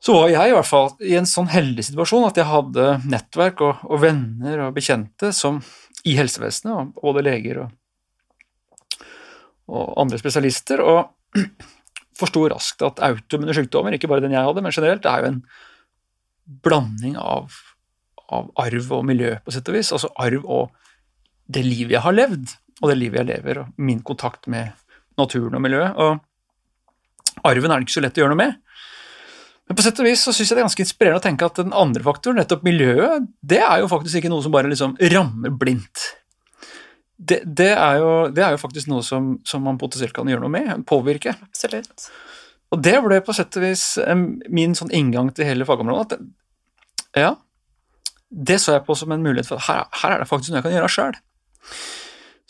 Så 0.00 0.14
var 0.16 0.30
jeg 0.32 0.48
i 0.48 0.54
hvert 0.56 0.68
fall 0.68 0.94
i 1.04 1.16
en 1.18 1.28
sånn 1.28 1.50
heldig 1.52 1.84
situasjon 1.90 2.24
at 2.30 2.38
jeg 2.40 2.48
hadde 2.48 2.86
nettverk 3.10 3.60
og, 3.66 3.82
og 3.84 4.00
venner 4.00 4.64
og 4.64 4.76
bekjente 4.78 5.28
som 5.36 5.60
i 6.08 6.14
helsevesenet, 6.16 6.94
både 6.96 7.24
leger 7.26 7.66
og, 7.66 7.74
og 9.68 9.98
andre 10.00 10.20
spesialister. 10.22 10.80
og 10.80 11.36
forsto 12.20 12.46
raskt 12.52 12.84
at 12.84 13.02
autoimmune 13.04 13.54
sykdommer, 13.56 13.96
ikke 13.96 14.08
bare 14.10 14.24
den 14.24 14.34
jeg 14.34 14.44
hadde, 14.44 14.64
men 14.64 14.74
generelt, 14.74 15.04
det 15.04 15.12
er 15.12 15.24
jo 15.24 15.32
en 15.34 15.42
blanding 16.64 17.16
av, 17.20 17.54
av, 18.30 18.50
arv 18.60 18.92
og 18.96 19.04
miljø, 19.06 19.34
på 19.44 19.54
sett 19.54 19.68
og 19.70 19.76
vis. 19.76 19.92
Altså 19.96 20.10
arv 20.20 20.46
og 20.46 20.70
det 21.50 21.64
livet 21.66 21.96
jeg 21.96 22.04
har 22.04 22.16
levd, 22.16 22.54
og 22.80 22.90
det 22.90 22.98
livet 22.98 23.22
jeg 23.22 23.30
lever, 23.32 23.62
og 23.62 23.82
min 23.82 24.02
kontakt 24.06 24.48
med 24.50 24.70
naturen 25.20 25.58
og 25.58 25.64
miljøet. 25.64 25.98
Og 26.00 27.46
arven 27.46 27.72
er 27.72 27.80
det 27.80 27.88
ikke 27.88 27.98
så 27.98 28.04
lett 28.04 28.20
å 28.20 28.24
gjøre 28.24 28.34
noe 28.34 28.42
med. 28.42 28.58
Men 29.70 29.78
på 29.78 29.84
sett 29.86 30.00
og 30.02 30.08
vis 30.08 30.22
så 30.26 30.32
syns 30.34 30.48
jeg 30.50 30.56
det 30.56 30.62
er 30.62 30.66
ganske 30.66 30.82
inspirerende 30.82 31.20
å 31.20 31.22
tenke 31.22 31.46
at 31.46 31.60
den 31.60 31.76
andre 31.76 32.02
faktoren, 32.02 32.40
nettopp 32.40 32.64
miljøet, 32.66 33.28
det 33.38 33.60
er 33.62 33.82
jo 33.82 33.90
faktisk 33.90 34.18
ikke 34.18 34.32
noe 34.32 34.42
som 34.42 34.54
bare 34.54 34.70
liksom 34.70 34.96
rammer 35.12 35.52
blindt. 35.54 36.08
Det, 37.20 37.42
det, 37.44 37.74
er 37.76 38.00
jo, 38.00 38.10
det, 38.32 38.42
er 38.42 38.56
jo, 38.56 38.62
faktisk 38.62 38.88
noe 38.90 39.04
som, 39.06 39.34
som, 39.46 39.62
man 39.62 39.78
potensielt 39.78 40.16
kan 40.16 40.28
gjøre 40.30 40.42
noe 40.42 40.54
med, 40.54 40.72
påvirke. 40.88 41.36
Absolutt. 41.44 42.08
Og 42.72 42.82
det 42.82 42.96
ble 43.04 43.20
på 43.22 43.34
sett 43.36 43.60
og 43.60 43.66
vis 43.66 43.84
min 44.50 44.74
sånn 44.78 44.90
inngang 44.96 45.30
til 45.36 45.46
hele 45.46 45.66
fagområdet. 45.68 46.18
at 46.18 47.20
Ja, 47.20 47.30
det 48.30 48.60
så 48.62 48.76
jeg 48.76 48.86
på 48.86 48.94
som 48.98 49.12
en 49.12 49.24
mulighet 49.24 49.48
for 49.50 49.58
at 49.58 49.66
her, 49.66 49.88
her 50.02 50.14
er 50.14 50.22
det 50.22 50.30
faktisk 50.30 50.52
noe 50.52 50.60
jeg 50.60 50.68
kan 50.68 50.76
gjøre 50.76 50.92
sjøl. 50.94 51.18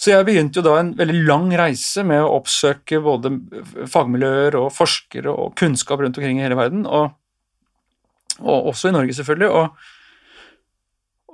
Så 0.00 0.12
jeg 0.14 0.25
begynte 0.25 0.60
jo 0.60 0.64
da 0.64 0.78
en 0.80 0.92
veldig 0.96 1.22
lang 1.28 1.50
reise 1.60 2.04
med 2.08 2.22
å 2.25 2.37
oppsøke 2.38 3.02
både 3.04 3.34
fagmiljøer 3.92 4.56
og 4.60 4.70
forskere 4.72 5.32
og 5.32 5.56
kunnskap 5.60 6.00
rundt 6.00 6.20
omkring 6.20 6.40
i 6.40 6.44
hele 6.46 6.56
verden, 6.56 6.87
og, 6.88 7.12
og 8.40 8.70
også 8.72 8.88
i 8.88 8.94
Norge, 8.96 9.16
selvfølgelig, 9.18 9.50
og, 9.50 9.90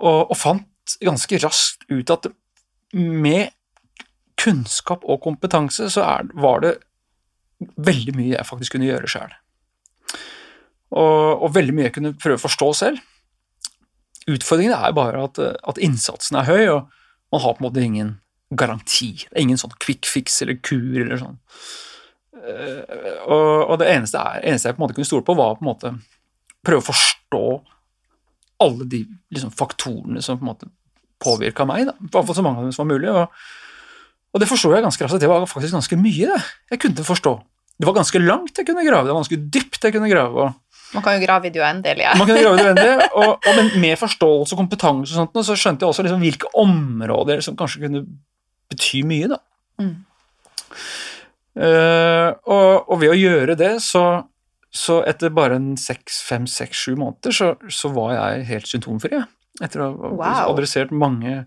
og, 0.01 0.21
og 0.25 0.35
fant 0.39 0.97
ganske 1.03 1.39
raskt 1.43 1.87
ut 1.91 2.11
at 2.15 2.27
med 2.97 3.55
kunnskap 4.39 5.07
og 5.07 5.23
kompetanse 5.25 5.89
så 5.91 6.05
er, 6.07 6.31
var 6.35 6.63
det 6.63 6.77
veldig 7.61 8.15
mye 8.17 8.35
jeg 8.35 8.49
faktisk 8.49 8.77
kunne 8.77 8.89
gjøre 8.89 9.11
sjøl. 9.11 9.35
Og, 10.97 11.43
og, 11.43 11.49
veldig 11.55 11.75
mye 11.75 11.89
jeg 11.89 11.97
kunne 11.97 12.15
prøve 12.19 12.39
å 12.39 12.45
forstå 12.47 12.73
selv. 12.79 13.01
Utfordringen 14.27 14.75
er 14.75 14.95
bare 14.97 15.25
at, 15.29 15.39
at, 15.39 15.79
innsatsen 15.83 16.39
er 16.41 16.49
høy, 16.49 16.65
og 16.73 17.35
man 17.35 17.43
har 17.45 17.55
på 17.55 17.63
en 17.63 17.69
måte 17.69 17.85
ingen 17.85 18.17
garanti. 18.59 19.13
Det 19.27 19.35
er 19.37 19.45
ingen 19.45 19.61
sånn 19.61 19.75
quick 19.83 20.09
fix 20.09 20.41
eller 20.43 20.59
kur 20.63 20.99
eller 21.03 21.21
sånn. 21.21 21.39
Uh, 22.37 22.83
og, 23.27 23.47
og, 23.73 23.77
det 23.81 23.91
eneste, 23.91 24.21
er, 24.21 24.43
eneste, 24.47 24.71
jeg 24.71 24.77
på 24.77 24.83
en 24.83 24.87
måte 24.87 24.99
kunne 24.99 25.09
stole 25.09 25.27
på, 25.27 25.37
var 25.39 25.57
på 25.59 25.65
en 25.65 25.71
måte 25.71 25.93
prøve 26.67 26.83
å 26.83 26.89
forstå 26.89 27.45
alle 28.67 28.89
de 28.91 29.03
liksom, 29.35 29.53
faktorene 29.55 30.23
som 30.25 30.39
på 30.39 30.47
en 30.47 30.53
måte 30.53 30.71
påvirka 31.23 31.67
meg, 31.69 31.87
i 31.87 32.11
hvert 32.11 32.29
fall 32.29 32.37
så 32.37 32.45
mange 32.45 32.61
av 32.61 32.69
dem 32.69 32.75
som 32.75 32.85
var 32.85 32.95
mulig. 32.95 33.13
Og, 33.13 33.47
og 34.35 34.43
det 34.43 34.49
forsto 34.51 34.73
jeg 34.75 34.85
ganske 34.85 35.07
raskt 35.07 35.23
det 35.23 35.31
var 35.31 35.47
faktisk 35.49 35.79
ganske 35.79 35.99
mye 36.01 36.33
det 36.33 36.41
jeg 36.75 36.83
kunne 36.83 37.07
forstå. 37.07 37.35
Det 37.77 37.89
var 37.89 37.99
ganske 37.99 38.21
langt 38.23 38.57
jeg 38.57 38.69
kunne 38.69 38.85
grave, 38.87 39.07
det 39.07 39.15
var 39.15 39.23
ganske 39.23 39.41
dypt 39.53 39.85
jeg 39.85 39.97
kunne 39.97 40.11
grave. 40.13 40.49
Man 40.97 41.05
kan 41.05 41.17
jo 41.17 41.25
grave 41.25 41.49
i 41.49 41.53
det 41.55 41.63
uendelige. 41.63 42.15
Man 42.19 42.29
kan 42.29 42.41
grave 42.41 42.57
i 42.57 42.63
det 42.63 42.71
uendelige, 42.71 43.09
og, 43.13 43.35
og, 43.37 43.51
men 43.59 43.69
med 43.83 43.99
forståelse 44.01 44.57
og 44.57 44.63
kompetanse 44.63 45.13
og 45.13 45.21
sånt, 45.21 45.43
så 45.47 45.57
skjønte 45.59 45.85
jeg 45.85 45.93
også 45.93 46.07
liksom 46.07 46.25
hvilke 46.25 46.53
områder 46.59 47.43
som 47.45 47.59
kanskje 47.59 47.85
kunne 47.85 48.07
bety 48.73 49.03
mye. 49.07 49.29
da. 49.35 49.41
Mm. 49.83 49.95
Uh, 51.57 52.31
og, 52.45 52.89
og, 52.91 52.97
ved 53.01 53.15
å 53.15 53.17
gjøre 53.17 53.57
det, 53.57 53.75
så, 53.85 54.05
så 54.73 55.01
etter 55.09 55.33
bare 55.37 55.57
en 55.57 55.71
seks, 55.81 56.21
fem, 56.27 56.49
seks, 56.51 56.83
sju 56.85 56.97
måneder, 57.01 57.33
så, 57.33 57.53
så 57.73 57.93
var 57.97 58.17
jeg 58.17 58.49
helt 58.51 58.73
symptomfri. 58.73 59.23
Etter 59.65 59.85
å 59.85 59.93
ha 59.93 60.11
wow. 60.19 60.43
adressert 60.51 60.93
mange 60.93 61.45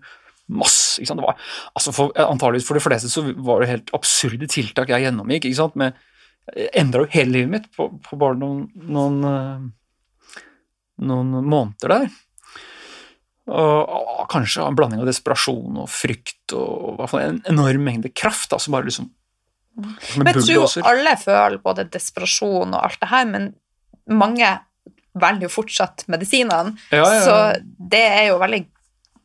masse 0.50 0.98
ikke 0.98 1.12
sant? 1.12 1.20
Det 1.22 1.28
var, 1.28 1.50
altså 1.78 1.92
for, 1.94 2.14
antageligvis 2.18 2.66
for 2.66 2.78
de 2.78 2.82
fleste 2.82 3.10
så 3.12 3.22
var 3.38 3.62
det 3.62 3.70
helt 3.70 3.92
absurde 3.94 4.48
tiltak 4.50 4.90
jeg 4.90 5.06
gjennomgikk. 5.06 5.46
ikke 5.46 5.60
sant? 5.60 5.78
Med, 5.78 5.98
endra 6.72 7.04
jo 7.04 7.12
hele 7.12 7.34
livet 7.34 7.52
mitt 7.52 7.68
på, 7.76 7.88
på 8.04 8.18
bare 8.20 8.38
noen, 8.40 8.64
noen, 8.90 9.20
eh, 9.28 10.42
noen, 11.06 11.36
måneder 11.44 11.94
der. 11.94 12.10
Og, 13.50 13.78
og, 13.90 14.24
kanskje 14.30 14.62
en 14.62 14.76
blanding 14.78 15.02
av 15.02 15.08
desperasjon 15.10 15.80
og 15.82 15.88
frykt 15.90 16.54
og, 16.54 17.00
og 17.02 17.14
en 17.18 17.40
enorm 17.50 17.86
mengde 17.86 18.12
kraft. 18.14 18.52
Altså 18.54 18.70
bare 18.70 18.86
liksom 18.86 19.08
Men 20.18 20.28
Jeg 20.30 20.36
tror 20.36 20.52
jo 20.54 20.66
alle 20.86 21.16
føler 21.18 21.62
både 21.62 21.88
desperasjon 21.90 22.76
og 22.76 22.82
alt 22.82 23.00
det 23.00 23.10
her, 23.10 23.30
men 23.30 23.48
mange 24.10 24.50
velger 25.20 25.48
jo 25.48 25.52
fortsatt 25.52 26.04
medisinene. 26.10 26.76
Ja, 26.92 27.02
ja, 27.02 27.14
ja. 27.14 27.24
Så 27.24 27.36
det 27.90 28.04
er 28.06 28.28
jo 28.30 28.38
veldig 28.42 28.62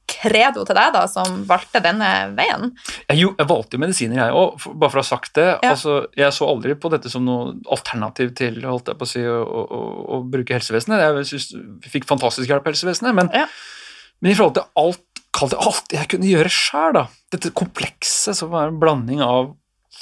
credo 0.10 0.64
til 0.66 0.78
deg, 0.78 0.94
da, 0.96 1.04
som 1.10 1.42
valgte 1.50 1.82
denne 1.84 2.10
veien. 2.38 2.72
Jeg, 3.08 3.18
jo, 3.20 3.32
jeg 3.40 3.50
valgte 3.50 3.78
jo 3.78 3.82
medisiner, 3.82 4.20
jeg 4.22 4.38
òg, 4.38 4.68
bare 4.74 4.94
for 4.94 5.02
å 5.02 5.04
ha 5.04 5.08
sagt 5.08 5.34
det. 5.38 5.48
Altså, 5.66 5.98
jeg 6.18 6.36
så 6.36 6.48
aldri 6.50 6.78
på 6.80 6.92
dette 6.94 7.12
som 7.12 7.26
noe 7.26 7.56
alternativ 7.74 8.36
til 8.38 8.62
holdt 8.66 8.92
jeg 8.92 9.00
på 9.00 9.08
å, 9.08 9.12
si, 9.12 9.26
å, 9.26 9.42
å, 9.42 9.82
å 10.18 10.22
bruke 10.32 10.56
helsevesenet. 10.58 11.04
Jeg 11.04 11.28
synes, 11.34 11.50
vi 11.84 11.94
fikk 11.98 12.08
fantastisk 12.10 12.50
hjelp 12.52 12.66
av 12.66 12.74
helsevesenet, 12.74 13.18
men, 13.18 13.32
men, 13.34 14.32
i 14.32 14.38
forhold 14.38 14.58
til 14.60 14.70
alt, 14.82 15.26
alt 15.60 15.98
jeg 15.98 16.10
kunne 16.14 16.32
gjøre 16.32 16.54
sjøl, 16.54 17.04
dette 17.34 17.54
komplekset 17.58 18.38
som 18.38 18.54
var 18.54 18.72
en 18.72 18.82
blanding 18.82 19.24
av 19.26 19.54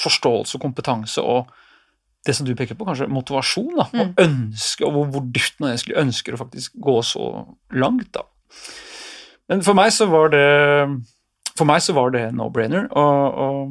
forståelse 0.03 0.57
og 0.57 0.63
kompetanse 0.63 1.21
og 1.21 1.51
det 2.23 2.35
som 2.37 2.47
du 2.47 2.53
peker 2.55 2.77
på, 2.79 2.85
kanskje 2.87 3.09
motivasjon, 3.11 3.73
da, 3.75 3.85
og 3.91 4.13
mm. 4.13 4.15
ønske, 4.23 4.85
og 4.87 4.95
hvor, 4.95 5.09
hvor 5.11 5.25
dypt 5.35 5.59
man 5.59 5.75
skulle 5.79 6.05
ønsker 6.05 6.35
å 6.35 6.39
faktisk 6.39 6.77
gå 6.79 7.01
så 7.03 7.25
langt. 7.75 8.13
da. 8.15 8.23
Men 9.53 9.61
for 9.65 9.73
meg 9.77 9.89
så 9.93 10.05
var 10.09 10.27
det 10.33 10.49
for 11.53 11.69
meg 11.69 11.83
så 11.85 11.93
var 11.93 12.09
det 12.15 12.31
no-brainer 12.33 12.87
å, 12.97 13.03
å, 13.29 13.69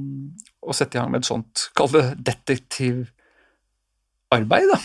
å, 0.62 0.70
sette 0.76 0.94
i 0.94 0.98
gang 1.00 1.10
med 1.10 1.24
et 1.24 1.26
sånt, 1.26 1.64
kall 1.74 1.90
det 1.90 2.14
detektivarbeid, 2.28 4.68
da. 4.70 4.78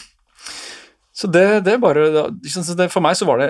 Så 1.18 1.25
det, 1.30 1.62
det 1.66 1.82
bare 1.82 2.30
det, 2.34 2.89
For 2.94 3.01
meg 3.06 3.16
så 3.18 3.25
var 3.30 3.38
det 3.42 3.50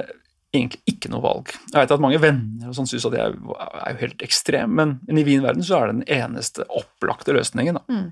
egentlig 0.55 0.81
ikke 0.87 1.09
noe 1.11 1.23
valg. 1.23 1.45
Jeg 1.71 1.79
vet 1.79 1.91
at 1.95 2.03
mange 2.03 2.23
venner 2.23 2.67
og 2.69 2.75
sånn 2.75 2.89
syns 2.89 3.07
at 3.09 3.17
jeg 3.17 3.25
er, 3.27 3.33
jo 3.37 4.01
helt 4.01 4.21
ekstrem, 4.23 4.69
men 4.79 4.89
i 5.07 5.11
min 5.19 5.43
verden 5.43 5.63
så 5.63 5.73
er 5.77 5.83
det 5.87 5.97
den 5.97 6.09
eneste 6.19 6.61
opplagte 6.67 7.35
løsningen. 7.35 7.75
da. 7.79 7.83
Mm. 7.87 8.07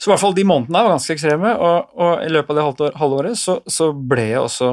Så 0.00 0.04
i 0.08 0.12
hvert 0.14 0.22
fall 0.22 0.36
de 0.36 0.48
månedene 0.48 0.82
var 0.84 0.94
ganske 0.94 1.12
ekstreme, 1.12 1.50
og, 1.60 1.78
og 2.00 2.12
i 2.24 2.32
løpet 2.32 2.56
av 2.56 2.60
det 2.78 2.90
halvåret 3.00 3.36
så, 3.40 3.54
så, 3.68 3.86
ble 3.92 4.24
jeg 4.30 4.40
også 4.40 4.68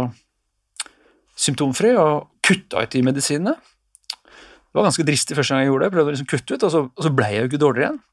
symptomfri 1.38 1.92
og 2.00 2.14
kutta 2.48 2.84
ut 2.84 2.94
de 2.96 3.04
medisinene. 3.06 3.56
Det 3.58 4.76
var 4.80 4.88
ganske 4.88 5.06
dristig 5.08 5.38
første 5.38 5.56
gang 5.56 5.66
jeg 5.66 5.72
gjorde 5.72 5.84
det, 5.84 5.90
jeg 5.90 5.96
prøvde 5.96 6.12
å 6.12 6.16
liksom 6.16 6.30
kutte 6.32 6.56
ut, 6.56 6.68
og 6.68 6.74
så, 6.74 6.84
og 6.88 7.06
så 7.06 7.14
ble 7.18 7.32
jeg 7.34 7.42
jo 7.42 7.50
ikke 7.52 7.64
dårligere 7.64 7.88
igjen. 7.88 8.04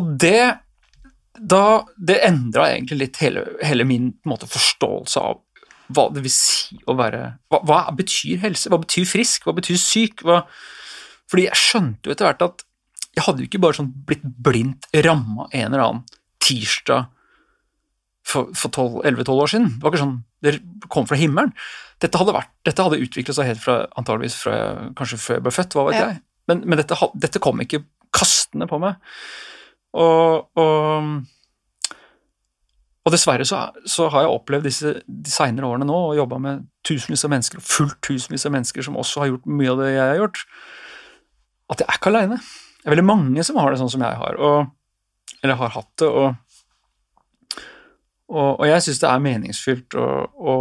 Og 0.00 0.10
det 0.22 0.42
da, 1.40 1.64
det 1.96 2.18
endra 2.26 2.66
egentlig 2.74 2.98
litt 3.00 3.20
hele, 3.22 3.44
hele 3.64 3.86
min 3.88 4.10
måte, 4.28 4.48
forståelse 4.50 5.22
av 5.22 5.38
hva 5.90 6.06
det 6.14 6.22
vil 6.22 6.32
si 6.32 6.76
å 6.86 6.94
være 6.98 7.22
hva, 7.50 7.60
hva 7.66 7.78
betyr 7.96 8.42
helse? 8.44 8.70
Hva 8.70 8.78
betyr 8.82 9.08
frisk? 9.08 9.46
Hva 9.46 9.54
betyr 9.56 9.78
syk? 9.80 10.22
Hva, 10.26 10.42
fordi 11.30 11.48
jeg 11.48 11.58
skjønte 11.58 12.06
jo 12.06 12.14
etter 12.14 12.28
hvert 12.28 12.44
at 12.46 12.66
jeg 13.16 13.24
hadde 13.26 13.42
jo 13.42 13.48
ikke 13.48 13.62
bare 13.64 13.78
sånn 13.80 13.90
blitt 14.06 14.22
blindt 14.22 14.86
ramma 15.06 15.48
en 15.48 15.64
eller 15.72 15.82
annen 15.82 16.04
tirsdag 16.44 17.08
for, 18.26 18.52
for 18.54 19.00
11-12 19.02 19.32
år 19.34 19.50
siden. 19.50 19.70
Det 19.74 19.82
var 19.82 19.94
ikke 19.94 20.04
sånn 20.04 20.18
det 20.44 20.54
kom 20.92 21.08
fra 21.08 21.18
himmelen. 21.20 21.50
Dette 22.00 22.16
hadde, 22.20 22.32
vært, 22.32 22.50
dette 22.64 22.84
hadde 22.86 23.00
utviklet 23.04 23.36
seg 23.36 23.50
helt 23.50 23.60
fra 23.60 23.74
antageligvis 24.00 24.38
fra 24.40 24.54
kanskje 24.96 25.18
før 25.20 25.36
jeg 25.36 25.44
ble 25.44 25.52
født, 25.52 25.74
hva 25.76 25.86
vet 25.90 25.98
Ja. 25.98 26.06
jeg. 26.08 26.22
Men, 26.48 26.62
men 26.66 26.80
dette, 26.80 26.96
dette 27.20 27.42
kom 27.44 27.60
ikke 27.62 27.82
kastende 28.16 28.66
på 28.70 28.78
meg. 28.82 28.96
Og, 29.94 30.48
og, 30.58 31.10
og 33.04 33.12
dessverre 33.14 33.44
så, 33.48 33.60
så 33.88 34.08
har 34.12 34.24
jeg 34.26 34.32
opplevd 34.34 34.66
disse 34.66 34.94
de 35.04 35.30
seinere 35.32 35.68
årene 35.68 35.86
nå 35.88 35.98
og 36.10 36.16
jobba 36.18 36.38
med 36.42 36.64
tusenvis 36.86 37.24
av 37.28 37.32
mennesker, 37.34 37.60
og 37.60 37.68
fullt 37.68 38.00
tusenvis 38.06 38.46
av 38.48 38.54
mennesker 38.56 38.86
som 38.86 38.98
også 39.00 39.22
har 39.24 39.30
gjort 39.32 39.46
mye 39.60 39.70
av 39.74 39.82
det 39.84 39.90
jeg 39.94 40.04
har 40.06 40.20
gjort, 40.22 40.42
at 41.70 41.82
jeg 41.84 41.88
er 41.92 41.98
ikke 42.00 42.12
aleine. 42.14 42.40
Det 42.80 42.88
er 42.88 42.94
veldig 42.96 43.06
mange 43.08 43.44
som 43.46 43.58
har 43.60 43.70
det 43.74 43.80
sånn 43.82 43.92
som 43.92 44.02
jeg 44.08 44.18
har, 44.24 44.38
og, 44.40 44.70
eller 45.42 45.60
har 45.60 45.76
hatt 45.76 45.92
det. 46.02 46.08
og 46.08 46.30
og, 48.30 48.60
og 48.60 48.66
jeg 48.68 48.82
syns 48.84 49.00
det 49.02 49.08
er 49.10 49.22
meningsfylt 49.24 49.94
å, 49.98 50.04
å, 50.38 50.52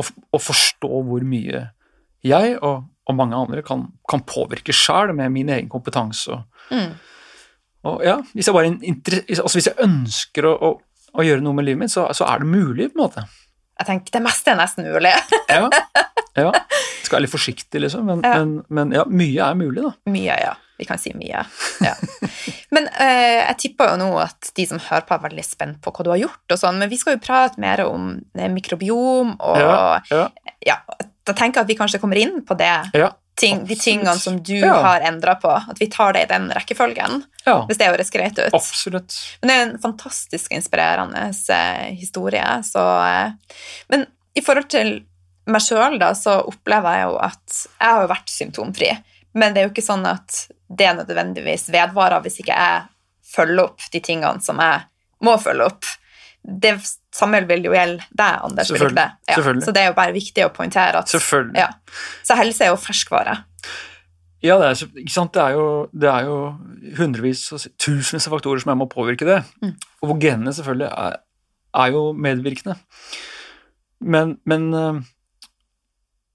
å, 0.00 0.06
å 0.34 0.40
forstå 0.42 0.90
hvor 1.08 1.24
mye 1.28 1.66
jeg 2.24 2.54
og, 2.64 2.86
og 3.04 3.16
mange 3.18 3.36
andre 3.36 3.62
kan, 3.66 3.86
kan 4.08 4.22
påvirke 4.24 4.72
sjøl 4.74 5.12
med 5.14 5.32
min 5.34 5.50
egen 5.52 5.68
kompetanse. 5.72 6.32
Og, 6.32 6.50
Mm. 6.72 6.94
og 7.84 8.00
ja, 8.06 8.14
hvis 8.32 8.46
jeg 8.48 8.54
bare 8.56 8.70
altså 9.36 9.58
hvis 9.58 9.66
jeg 9.68 9.76
ønsker 9.84 10.46
å, 10.48 10.52
å, 10.56 10.70
å 11.20 11.24
gjøre 11.26 11.44
noe 11.44 11.52
med 11.58 11.66
livet 11.68 11.82
mitt, 11.82 11.92
så, 11.92 12.06
så 12.16 12.24
er 12.24 12.40
det 12.40 12.48
mulig, 12.48 12.86
på 12.94 12.96
en 12.96 13.02
måte. 13.04 13.24
Jeg 13.76 13.86
tenker 13.90 14.14
det 14.16 14.22
meste 14.24 14.54
er 14.54 14.56
nesten 14.62 14.88
mulig. 14.88 15.12
Ja, 15.52 15.68
ja. 16.40 16.50
Skal 17.04 17.18
være 17.18 17.26
litt 17.26 17.34
forsiktig, 17.34 17.82
liksom, 17.84 18.08
men 18.08 18.24
Ja. 18.24 18.38
men, 18.40 18.54
men 18.72 18.94
ja, 18.96 19.04
mye 19.06 19.44
er 19.50 19.58
mulig, 19.60 19.84
da. 19.84 19.92
Mye, 20.10 20.38
ja. 20.40 20.54
Vi 20.78 20.84
kan 20.88 20.98
si 20.98 21.12
mye. 21.14 21.44
Ja. 21.84 21.94
Men 22.74 22.88
eh, 22.98 23.40
jeg 23.44 23.58
tipper 23.62 23.92
jo 23.92 23.98
nå 24.00 24.08
at 24.18 24.48
de 24.56 24.66
som 24.66 24.80
hører 24.82 25.04
på, 25.06 25.14
er 25.14 25.26
veldig 25.28 25.44
spent 25.46 25.80
på 25.84 25.92
hva 25.94 26.04
du 26.06 26.10
har 26.10 26.22
gjort. 26.24 26.44
og 26.50 26.58
sånn, 26.58 26.80
Men 26.82 26.90
vi 26.90 26.98
skal 26.98 27.14
jo 27.16 27.22
prate 27.22 27.60
mer 27.62 27.84
om 27.86 28.16
eh, 28.38 28.48
mikrobiom, 28.50 29.36
og 29.38 29.60
Ja, 29.60 30.00
ja, 30.10 30.24
ja, 30.66 30.78
da 31.24 31.32
tenker 31.32 31.60
jeg 31.60 31.64
at 31.68 31.70
vi 31.70 31.76
kanskje 31.78 32.00
kommer 32.02 32.18
inn 32.20 32.40
på 32.46 32.56
det. 32.58 32.72
Ting, 33.34 33.64
de 33.66 33.74
tingene 33.74 34.12
som 34.18 34.36
du 34.46 34.60
har 34.62 35.02
endra 35.02 35.32
på. 35.42 35.50
At 35.50 35.80
vi 35.80 35.88
tar 35.90 36.12
det 36.14 36.20
i 36.26 36.28
den 36.30 36.44
rekkefølgen, 36.54 37.24
hvis 37.66 37.80
det 37.80 37.88
høres 37.90 38.12
greit 38.14 38.38
ut. 38.38 38.54
absolutt. 38.54 39.16
Men 39.42 39.48
det 39.50 39.54
er 39.56 39.64
en 39.64 39.80
fantastisk 39.82 40.52
inspirerende 40.54 41.24
eh, 41.50 41.88
historie. 41.98 42.44
Så, 42.62 42.84
eh, 43.08 43.58
men 43.90 44.06
i 44.38 44.42
forhold 44.42 44.68
til 44.70 44.92
meg 45.50 45.60
sjøl, 45.66 45.98
da, 46.00 46.12
så 46.16 46.38
opplever 46.46 46.94
jeg 47.00 47.08
jo 47.08 47.16
at 47.26 47.58
jeg 47.64 47.98
har 47.98 48.06
vært 48.14 48.30
symptomfri. 48.32 48.92
Men 49.34 49.52
det 49.54 49.60
er 49.60 49.66
jo 49.66 49.72
ikke 49.74 49.82
sånn 49.88 50.06
at 50.06 50.44
det 50.78 50.90
nødvendigvis 51.00 51.68
vedvarer 51.72 52.22
hvis 52.24 52.40
ikke 52.42 52.56
jeg 52.56 52.84
følger 53.34 53.64
opp 53.66 53.86
de 53.92 54.00
tingene 54.04 54.42
som 54.44 54.60
jeg 54.62 54.84
må 55.24 55.36
følge 55.40 55.68
opp. 55.70 55.88
Det 56.44 56.74
samme 57.14 57.40
vil 57.48 57.64
jo 57.64 57.72
gjelde 57.72 58.04
deg, 58.12 58.38
Anders. 58.44 58.68
Selvfølgelig. 58.68 59.08
Ja. 59.28 59.34
Selvfølgelig. 59.38 59.64
Så 59.64 59.74
det 59.74 59.82
er 59.82 59.90
jo 59.90 59.96
bare 59.96 60.14
viktig 60.14 60.44
å 60.44 60.52
poengtere 60.52 61.00
at 61.00 61.14
ja. 61.56 61.68
Så 62.26 62.36
helse 62.36 62.66
er 62.66 62.74
jo 62.74 62.80
ferskvare. 62.80 63.38
Ja, 64.44 64.58
det 64.60 64.66
er, 64.68 64.80
ikke 65.00 65.14
sant? 65.14 65.32
Det 65.32 65.40
er 65.40 65.54
jo, 65.56 65.68
det 65.96 66.10
er 66.10 66.26
jo 66.28 66.34
hundrevis 66.98 67.46
og 67.56 67.62
tusenvis 67.80 68.26
av 68.28 68.34
faktorer 68.36 68.60
som 68.60 68.74
jeg 68.74 68.80
må 68.82 68.86
påvirke 68.92 69.24
det. 69.28 69.38
Mm. 69.64 69.72
Og 70.02 70.10
hvor 70.10 70.18
genene 70.20 70.52
selvfølgelig 70.52 70.90
er, 70.90 71.16
er 71.80 71.94
jo 71.94 72.02
medvirkende. 72.26 72.76
Men, 74.04 74.36
men, 74.44 74.66
eh, 74.76 75.00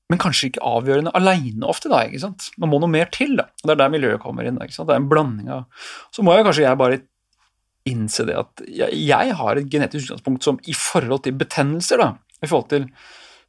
men 0.09 0.17
kanskje 0.21 0.47
ikke 0.49 0.63
avgjørende 0.65 1.11
aleine 1.13 1.67
ofte, 1.69 1.89
da. 1.91 1.99
ikke 2.07 2.19
sant? 2.23 2.47
Man 2.57 2.71
må 2.71 2.79
noe 2.81 2.89
mer 2.89 3.05
til. 3.13 3.35
da. 3.37 3.45
Det 3.63 3.75
er 3.75 3.79
der 3.83 3.91
miljøet 3.93 4.21
kommer 4.23 4.47
inn. 4.49 4.57
ikke 4.63 4.73
sant? 4.73 4.87
Det 4.89 4.95
er 4.95 5.03
en 5.03 5.09
blanding 5.11 5.49
av 5.53 5.65
Så 6.15 6.23
må 6.25 6.33
jeg 6.33 6.45
kanskje 6.47 6.65
jeg 6.65 6.79
bare 6.81 6.99
innse 7.89 8.25
det 8.27 8.35
at 8.37 8.63
jeg, 8.67 8.89
jeg 9.07 9.35
har 9.39 9.57
et 9.57 9.69
genetisk 9.71 10.09
utgangspunkt 10.09 10.43
som 10.43 10.57
i 10.67 10.73
forhold 10.77 11.23
til 11.25 11.37
betennelser, 11.39 12.01
da, 12.01 12.09
i 12.43 12.47
forhold 12.49 12.67
til 12.73 12.89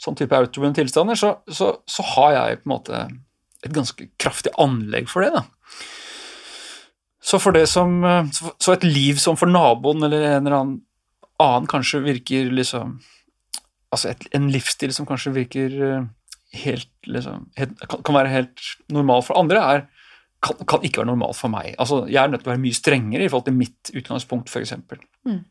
sånn 0.00 0.16
type 0.16 0.36
autoimmune 0.36 0.76
tilstander, 0.76 1.18
så, 1.18 1.34
så, 1.52 1.74
så 1.88 2.04
har 2.14 2.36
jeg 2.36 2.60
på 2.62 2.68
en 2.68 2.72
måte 2.74 3.00
et 3.66 3.72
ganske 3.76 4.06
kraftig 4.20 4.52
anlegg 4.60 5.08
for 5.12 5.24
det. 5.26 5.32
da. 5.34 5.42
Så 7.20 7.40
for 7.42 7.52
det 7.52 7.66
som, 7.68 7.98
så- 8.32 8.54
så 8.60 8.72
et 8.72 8.84
liv 8.84 9.18
som 9.20 9.36
for 9.36 9.46
naboen 9.50 10.02
eller 10.06 10.22
en 10.36 10.46
eller 10.46 10.56
annen 10.60 10.78
annen 11.40 11.66
kanskje 11.68 12.02
virker 12.04 12.50
liksom 12.52 12.98
Altså 13.90 14.10
et, 14.12 14.20
en 14.36 14.44
livsstil 14.52 14.92
som 14.94 15.02
kanskje 15.08 15.32
virker 15.34 15.72
eh, 15.82 16.02
helt 16.52 16.88
liksom 17.06 17.44
helt, 17.56 17.78
kan, 17.88 18.14
være 18.16 18.32
helt 18.32 18.60
normal 18.90 19.22
for 19.22 19.38
andre, 19.38 19.60
er, 19.76 19.84
kan, 20.42 20.56
kan 20.66 20.82
ikke 20.86 21.02
være 21.02 21.10
normal 21.12 21.34
for 21.38 21.52
meg. 21.52 21.74
Altså 21.78 22.02
Jeg 22.10 22.22
er 22.24 22.28
nødt 22.32 22.42
til 22.44 22.50
å 22.50 22.54
være 22.54 22.64
mye 22.64 22.74
strengere 22.78 23.24
i 23.24 23.28
forhold 23.30 23.46
til 23.50 23.58
mitt 23.60 23.92
utgangspunkt, 23.94 24.50
f.eks. 24.50 24.72
Mm. 25.28 25.44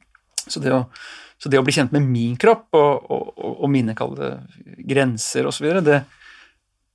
Så, 0.49 0.59
det 0.63 0.71
å- 0.75 0.85
så 1.39 1.49
det 1.49 1.59
å 1.59 1.63
bli 1.63 1.71
kjent 1.75 1.91
med 1.95 2.03
min 2.03 2.35
kropp 2.41 2.67
og, 2.75 3.05
og, 3.11 3.33
og, 3.37 3.53
og 3.63 3.69
mine 3.71 3.95
kalde 3.95 4.33
grenser 4.89 5.47
osv., 5.47 5.69
det, 5.85 6.01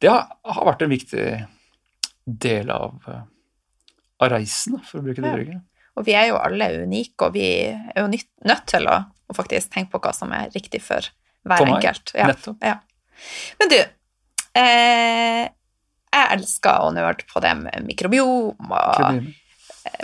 det 0.04 0.10
har, 0.10 0.26
har 0.44 0.66
vært 0.68 0.82
en 0.84 0.92
viktig 0.92 1.26
del 2.26 2.70
av, 2.72 2.98
av 4.20 4.28
reisen, 4.32 4.78
for 4.84 5.00
å 5.00 5.06
bruke 5.06 5.22
det 5.24 5.36
Ja. 5.54 5.60
Og 5.94 6.02
vi 6.08 6.14
er 6.18 6.26
jo 6.32 6.38
alle 6.42 6.66
unike, 6.82 7.22
og 7.28 7.36
vi 7.36 7.44
er 7.70 8.00
jo 8.02 8.08
nødt 8.10 8.64
til 8.66 8.88
å, 8.90 8.96
å 9.30 9.34
faktisk 9.36 9.70
tenke 9.70 9.92
på 9.92 10.00
hva 10.02 10.10
som 10.16 10.32
er 10.34 10.48
riktig 10.50 10.80
for 10.82 11.06
hver 11.46 11.60
For 11.60 11.68
meg, 11.70 11.76
enkelt. 11.84 12.10
Ja. 12.18 12.26
Nettopp. 12.32 12.64
Ja. 12.66 12.80
Men 13.60 13.72
du, 13.72 13.78
eh, 14.60 15.44
jeg 16.14 16.36
elsker 16.38 16.84
å 16.84 16.92
nøle 16.94 17.26
på 17.30 17.42
det 17.42 17.54
med 17.58 17.88
mikrobiom 17.88 18.70
og 18.70 19.00
Mikrobiom. 19.00 19.32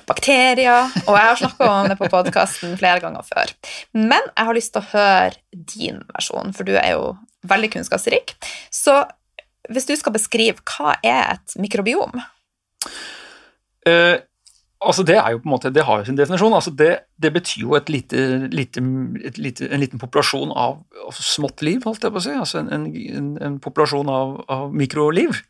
bakterier, 0.09 0.90
og 1.07 1.14
jeg 1.16 1.29
har 1.29 1.38
snakka 1.40 1.68
om 1.70 1.88
det 1.88 1.96
på 2.01 2.11
podkasten 2.12 2.77
flere 2.81 3.01
ganger 3.03 3.25
før. 3.27 3.53
Men 3.96 4.20
jeg 4.35 4.49
har 4.49 4.57
lyst 4.59 4.75
til 4.75 4.83
å 4.83 4.90
høre 4.92 5.64
din 5.75 6.03
versjon, 6.12 6.53
for 6.57 6.68
du 6.68 6.75
er 6.77 6.92
jo 6.96 7.14
veldig 7.49 7.70
kunnskapsrik. 7.77 8.35
Så 8.75 8.99
hvis 9.70 9.88
du 9.88 9.94
skal 9.96 10.14
beskrive 10.16 10.61
hva 10.75 10.96
er 11.07 11.37
et 11.37 11.57
mikrobiom? 11.61 12.20
Eh, 13.88 14.18
altså 14.81 15.05
det 15.07 15.16
er 15.21 15.35
jo 15.35 15.40
på 15.43 15.49
en 15.49 15.55
måte, 15.55 15.71
det 15.75 15.85
har 15.85 16.01
jo 16.01 16.09
sin 16.09 16.16
definisjon. 16.19 16.55
altså 16.57 16.71
Det, 16.77 16.90
det 17.21 17.33
betyr 17.35 17.62
jo 17.66 17.75
et 17.77 17.88
lite, 17.93 18.25
lite, 18.53 18.83
et 19.29 19.38
lite, 19.38 19.69
en 19.69 19.81
liten 19.83 20.01
populasjon 20.01 20.53
av, 20.57 20.81
av 21.07 21.12
smått 21.21 21.62
liv, 21.66 21.83
holdt 21.85 22.07
jeg 22.07 22.14
på 22.14 22.21
å 22.23 22.25
si. 22.25 22.35
altså 22.37 22.62
En, 22.62 22.71
en, 22.73 23.31
en 23.40 23.59
populasjon 23.62 24.09
av, 24.09 24.37
av 24.49 24.75
mikroliv. 24.75 25.40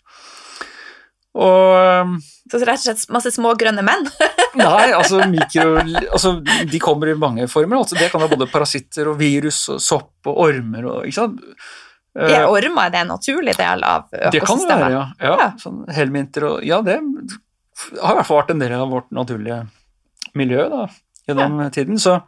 Og 1.39 1.77
eh, 1.79 2.15
Så 2.51 2.59
rett 2.67 2.81
og 2.81 2.87
slett 2.89 3.13
masse 3.15 3.31
små 3.37 3.53
grønne 3.59 3.85
menn? 3.87 4.09
Nei, 4.59 4.89
altså, 4.91 5.21
mikro, 5.31 5.77
altså 6.11 6.33
de 6.43 6.81
kommer 6.83 7.13
i 7.13 7.19
mange 7.19 7.47
former. 7.51 7.79
altså 7.85 7.99
Det 8.01 8.09
kan 8.11 8.25
være 8.25 8.35
både 8.35 8.51
parasitter 8.51 9.13
og 9.13 9.21
virus 9.21 9.61
og 9.71 9.79
sopp 9.85 10.27
og 10.33 10.41
ormer 10.49 10.89
og 10.91 11.05
ikke 11.07 11.21
sant. 11.21 11.45
Eh, 12.19 12.33
Er 12.41 12.49
ormer 12.51 12.89
er 12.89 12.97
det 12.97 13.05
en 13.05 13.13
naturlig 13.15 13.55
del 13.61 13.87
av 13.87 14.09
økosystemet? 14.11 14.35
Det 14.35 14.43
kan 14.49 14.65
det 14.67 14.81
være, 14.81 14.91
ja. 14.97 15.05
ja. 15.23 15.37
Ja. 15.45 15.49
Sånn 15.63 15.85
helminter 15.95 16.49
og 16.51 16.67
Ja, 16.67 16.81
det 16.83 16.99
har 18.01 18.15
i 18.15 18.19
hvert 18.19 18.29
fall 18.29 18.43
vært 18.43 18.53
en 18.55 18.63
del 18.63 18.75
av 18.77 18.91
vårt 18.93 19.11
naturlige 19.15 19.63
miljø 20.39 20.67
da, 20.73 20.85
gjennom 21.29 21.63
tiden, 21.75 21.99
så 22.01 22.21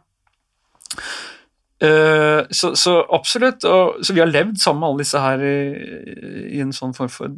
uh, 1.83 2.41
så, 2.51 2.73
så 2.79 2.95
absolutt. 3.13 3.65
Og, 3.69 4.03
så 4.03 4.15
vi 4.15 4.23
har 4.23 4.31
levd 4.31 4.57
sammen 4.61 4.83
med 4.83 4.89
alle 4.89 5.05
disse 5.05 5.23
her 5.23 5.43
i, 5.45 5.57
i 6.57 6.63
en 6.63 6.73
sånn 6.75 6.95
form 6.97 7.11
for, 7.11 7.35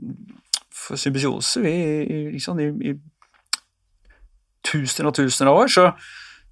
for 0.73 1.01
symbiose 1.01 1.63
vi, 1.63 1.75
i, 2.35 2.41
sant, 2.43 2.61
i, 2.61 2.69
i 2.91 2.95
tusener 4.65 5.11
og 5.11 5.17
tusener 5.17 5.51
av 5.51 5.63
år. 5.63 5.71
Så, 5.71 5.89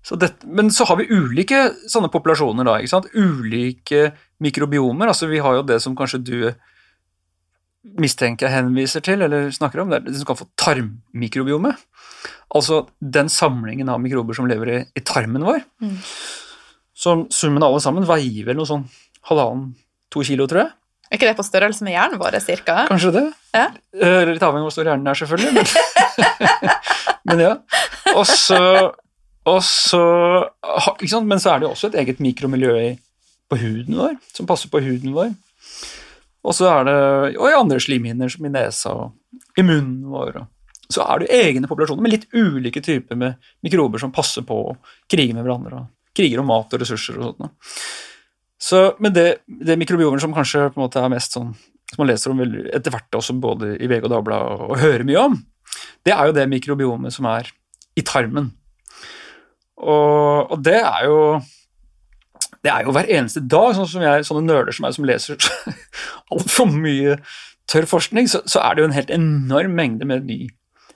så 0.04 0.20
det, 0.20 0.34
men 0.46 0.72
så 0.74 0.88
har 0.90 1.00
vi 1.00 1.10
ulike 1.12 1.66
sånne 1.90 2.12
populasjoner, 2.14 2.68
da. 2.68 2.78
ikke 2.80 2.94
sant? 2.96 3.10
Ulike 3.16 4.12
mikrobiomer. 4.44 5.10
altså 5.12 5.32
Vi 5.32 5.42
har 5.44 5.60
jo 5.60 5.68
det 5.68 5.80
som 5.84 5.98
kanskje 5.98 6.22
du 6.22 6.38
mistenker 7.84 8.48
jeg 8.48 8.56
henviser 8.56 9.04
til, 9.04 9.24
eller 9.26 9.50
snakker 9.54 9.84
om, 9.84 9.92
det 9.92 10.00
er 10.00 10.06
det 10.08 10.20
som 10.20 10.30
kan 10.30 10.40
få 10.40 10.48
tarmmikrobiome. 10.60 11.74
Altså 12.54 12.84
den 13.00 13.32
samlingen 13.34 13.90
av 13.92 14.02
mikrober 14.02 14.38
som 14.38 14.48
lever 14.50 14.72
i, 14.72 14.78
i 14.96 15.04
tarmen 15.06 15.44
vår. 15.46 15.64
Mm. 15.84 15.98
Som 17.04 17.26
summen 17.34 17.64
av 17.64 17.74
alle 17.74 17.84
sammen 17.84 18.08
veier 18.08 18.48
vel 18.48 18.60
noe 18.60 18.70
sånn 18.70 18.86
halvannen-to 19.30 20.24
kilo, 20.28 20.48
tror 20.50 20.64
jeg. 20.66 20.74
Er 21.10 21.20
ikke 21.20 21.30
det 21.30 21.38
på 21.38 21.46
størrelse 21.46 21.86
med 21.86 21.94
hjernen 21.94 22.22
vår, 22.22 22.40
cirka? 22.42 22.84
Kanskje 22.90 23.12
det. 23.14 23.24
Ja. 23.54 23.68
Eh, 23.94 24.24
Litt 24.32 24.46
avhengig 24.46 24.64
av 24.64 24.70
hvor 24.70 24.76
stor 24.76 24.90
hjernen 24.90 25.10
er, 25.12 25.20
selvfølgelig. 25.20 25.54
Men, 25.54 26.70
men 27.30 27.44
ja. 27.44 27.52
Og 28.14 28.26
så, 28.30 28.62
og 29.50 29.60
så? 29.66 30.04
Men 31.22 31.42
så 31.42 31.54
er 31.54 31.62
det 31.62 31.68
jo 31.68 31.74
også 31.76 31.92
et 31.92 32.00
eget 32.02 32.24
mikromiljø 32.24 32.78
på 33.52 33.60
huden 33.62 34.00
vår, 34.00 34.16
som 34.34 34.50
passer 34.50 34.72
på 34.74 34.82
huden 34.82 35.14
vår. 35.14 35.34
Og 36.44 36.56
så 36.56 36.68
er 36.70 36.88
det 36.88 36.98
og 37.38 37.48
i 37.48 37.56
andre 37.56 37.80
slimhinner, 37.82 38.32
som 38.32 38.46
i 38.46 38.52
nesa 38.52 38.94
og 38.94 39.60
i 39.60 39.66
munnen 39.66 40.04
vår. 40.12 40.42
Så 40.92 41.04
er 41.06 41.22
det 41.22 41.28
jo 41.30 41.42
egne 41.48 41.70
populasjoner 41.70 42.04
med 42.04 42.14
litt 42.14 42.26
ulike 42.36 42.84
typer 42.84 43.18
med 43.20 43.52
mikrober 43.66 44.02
som 44.02 44.14
passer 44.14 44.46
på 44.46 44.58
å 44.70 44.78
krige 45.10 45.36
med 45.36 45.46
hverandre. 45.46 45.84
og 45.84 46.18
Kriger 46.18 46.44
om 46.44 46.52
mat 46.52 46.74
og 46.76 46.84
ressurser 46.84 47.18
og 47.18 47.32
sånt. 47.32 47.70
Så, 48.64 48.82
men 49.04 49.16
det, 49.16 49.44
det 49.48 49.76
mikrobiomet 49.80 50.22
som 50.24 50.36
kanskje 50.36 50.70
på 50.72 50.80
en 50.80 50.86
måte 50.86 51.02
er 51.02 51.12
mest 51.12 51.34
sånn 51.36 51.52
som 51.94 52.02
man 52.02 52.10
leser 52.10 52.32
om 52.32 52.42
etter 52.42 52.94
hvert 52.94 53.18
også 53.18 53.36
både 53.38 53.74
i 53.78 53.90
VG 53.90 54.08
og 54.08 54.14
Dagbladet 54.14 54.54
og, 54.54 54.70
og 54.72 54.80
hører 54.82 55.04
mye 55.08 55.26
om, 55.28 55.36
det 56.06 56.14
er 56.16 56.30
jo 56.30 56.36
det 56.36 56.46
mikrobiomet 56.50 57.14
som 57.14 57.28
er 57.30 57.50
i 58.00 58.04
tarmen. 58.08 58.50
Og, 59.84 60.54
og 60.54 60.64
det 60.64 60.80
er 60.80 61.06
jo 61.06 61.18
det 62.64 62.72
er 62.72 62.86
jo 62.86 62.94
hver 62.96 63.10
eneste 63.12 63.44
dag, 63.44 63.74
sånn 63.76 63.90
som 63.92 64.04
jeg, 64.06 64.26
sånne 64.28 64.46
nerder 64.48 64.76
som 64.76 64.86
meg 64.88 64.96
som 64.96 65.08
leser 65.08 65.50
altfor 66.34 66.70
mye 66.72 67.18
tørr 67.70 67.88
forskning, 67.90 68.30
så, 68.32 68.44
så, 68.50 68.62
er 68.64 68.76
det 68.76 68.84
jo 68.84 68.90
en 68.90 68.98
helt 68.98 69.14
enorm 69.14 69.76
mengde 69.78 70.08
med 70.08 70.28
ny, 70.28 70.40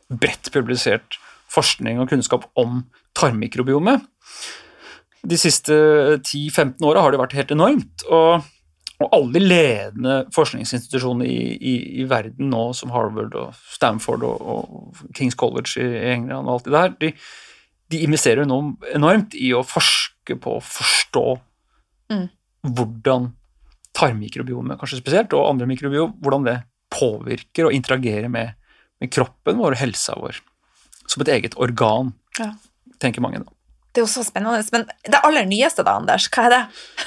bredt 0.08 0.52
publisert 0.56 1.20
forskning 1.52 2.00
og 2.00 2.12
kunnskap 2.12 2.48
om 2.60 2.86
tarmmikrobiomet. 3.18 4.04
De 5.28 5.40
siste 5.40 5.76
10-15 6.22 6.84
åra 6.88 7.04
har 7.04 7.12
det 7.12 7.24
vært 7.24 7.36
helt 7.40 7.56
enormt. 7.56 8.08
og 8.08 8.46
og 8.98 9.12
alle 9.14 9.34
de 9.36 9.42
ledende 9.44 10.14
forskningsinstitusjonene 10.34 11.28
i, 11.30 11.42
i, 11.54 11.74
i, 12.02 12.06
verden 12.10 12.50
nå, 12.50 12.64
som 12.74 12.90
Harvard 12.90 13.36
og 13.38 13.52
Stanford 13.76 14.26
og, 14.26 14.48
og, 14.54 15.04
Kings 15.14 15.38
College 15.38 15.84
i 15.84 16.16
England 16.16 16.48
og 16.48 16.56
alt 16.56 16.66
det 16.66 16.74
der, 16.74 16.96
de, 17.04 17.12
de 17.94 18.00
investerer 18.08 18.50
nå 18.50 18.58
enormt 18.96 19.38
i 19.38 19.52
å 19.54 19.62
forske 19.62 20.40
på 20.42 20.58
å 20.58 20.64
forstå 20.66 21.26
mm. 22.14 22.28
hvordan 22.78 23.32
tarmmikrobiomet, 23.98 24.78
kanskje 24.80 25.02
spesielt, 25.02 25.34
og 25.34 25.50
andre 25.50 25.68
mikrobiom, 25.70 26.16
hvordan 26.22 26.46
det 26.48 26.58
påvirker 26.94 27.68
og 27.68 27.76
interagerer 27.76 28.30
med, 28.32 28.54
med 29.02 29.12
kroppen 29.14 29.60
vår 29.60 29.76
og 29.76 29.82
helsa 29.82 30.18
vår. 30.20 30.40
Som 31.08 31.24
et 31.24 31.34
eget 31.34 31.58
organ, 31.60 32.14
ja. 32.40 32.52
tenker 33.02 33.24
mange 33.24 33.42
da. 33.44 33.57
Det 33.98 34.04
er 34.04 34.06
jo 34.06 34.14
så 34.14 34.22
spennende. 34.22 34.62
Men 34.76 34.84
det 35.10 35.20
aller 35.26 35.46
nyeste, 35.50 35.82
da, 35.82 35.96
Anders, 35.98 36.28
hva 36.30 36.44
er 36.46 36.54
det? 36.54 36.58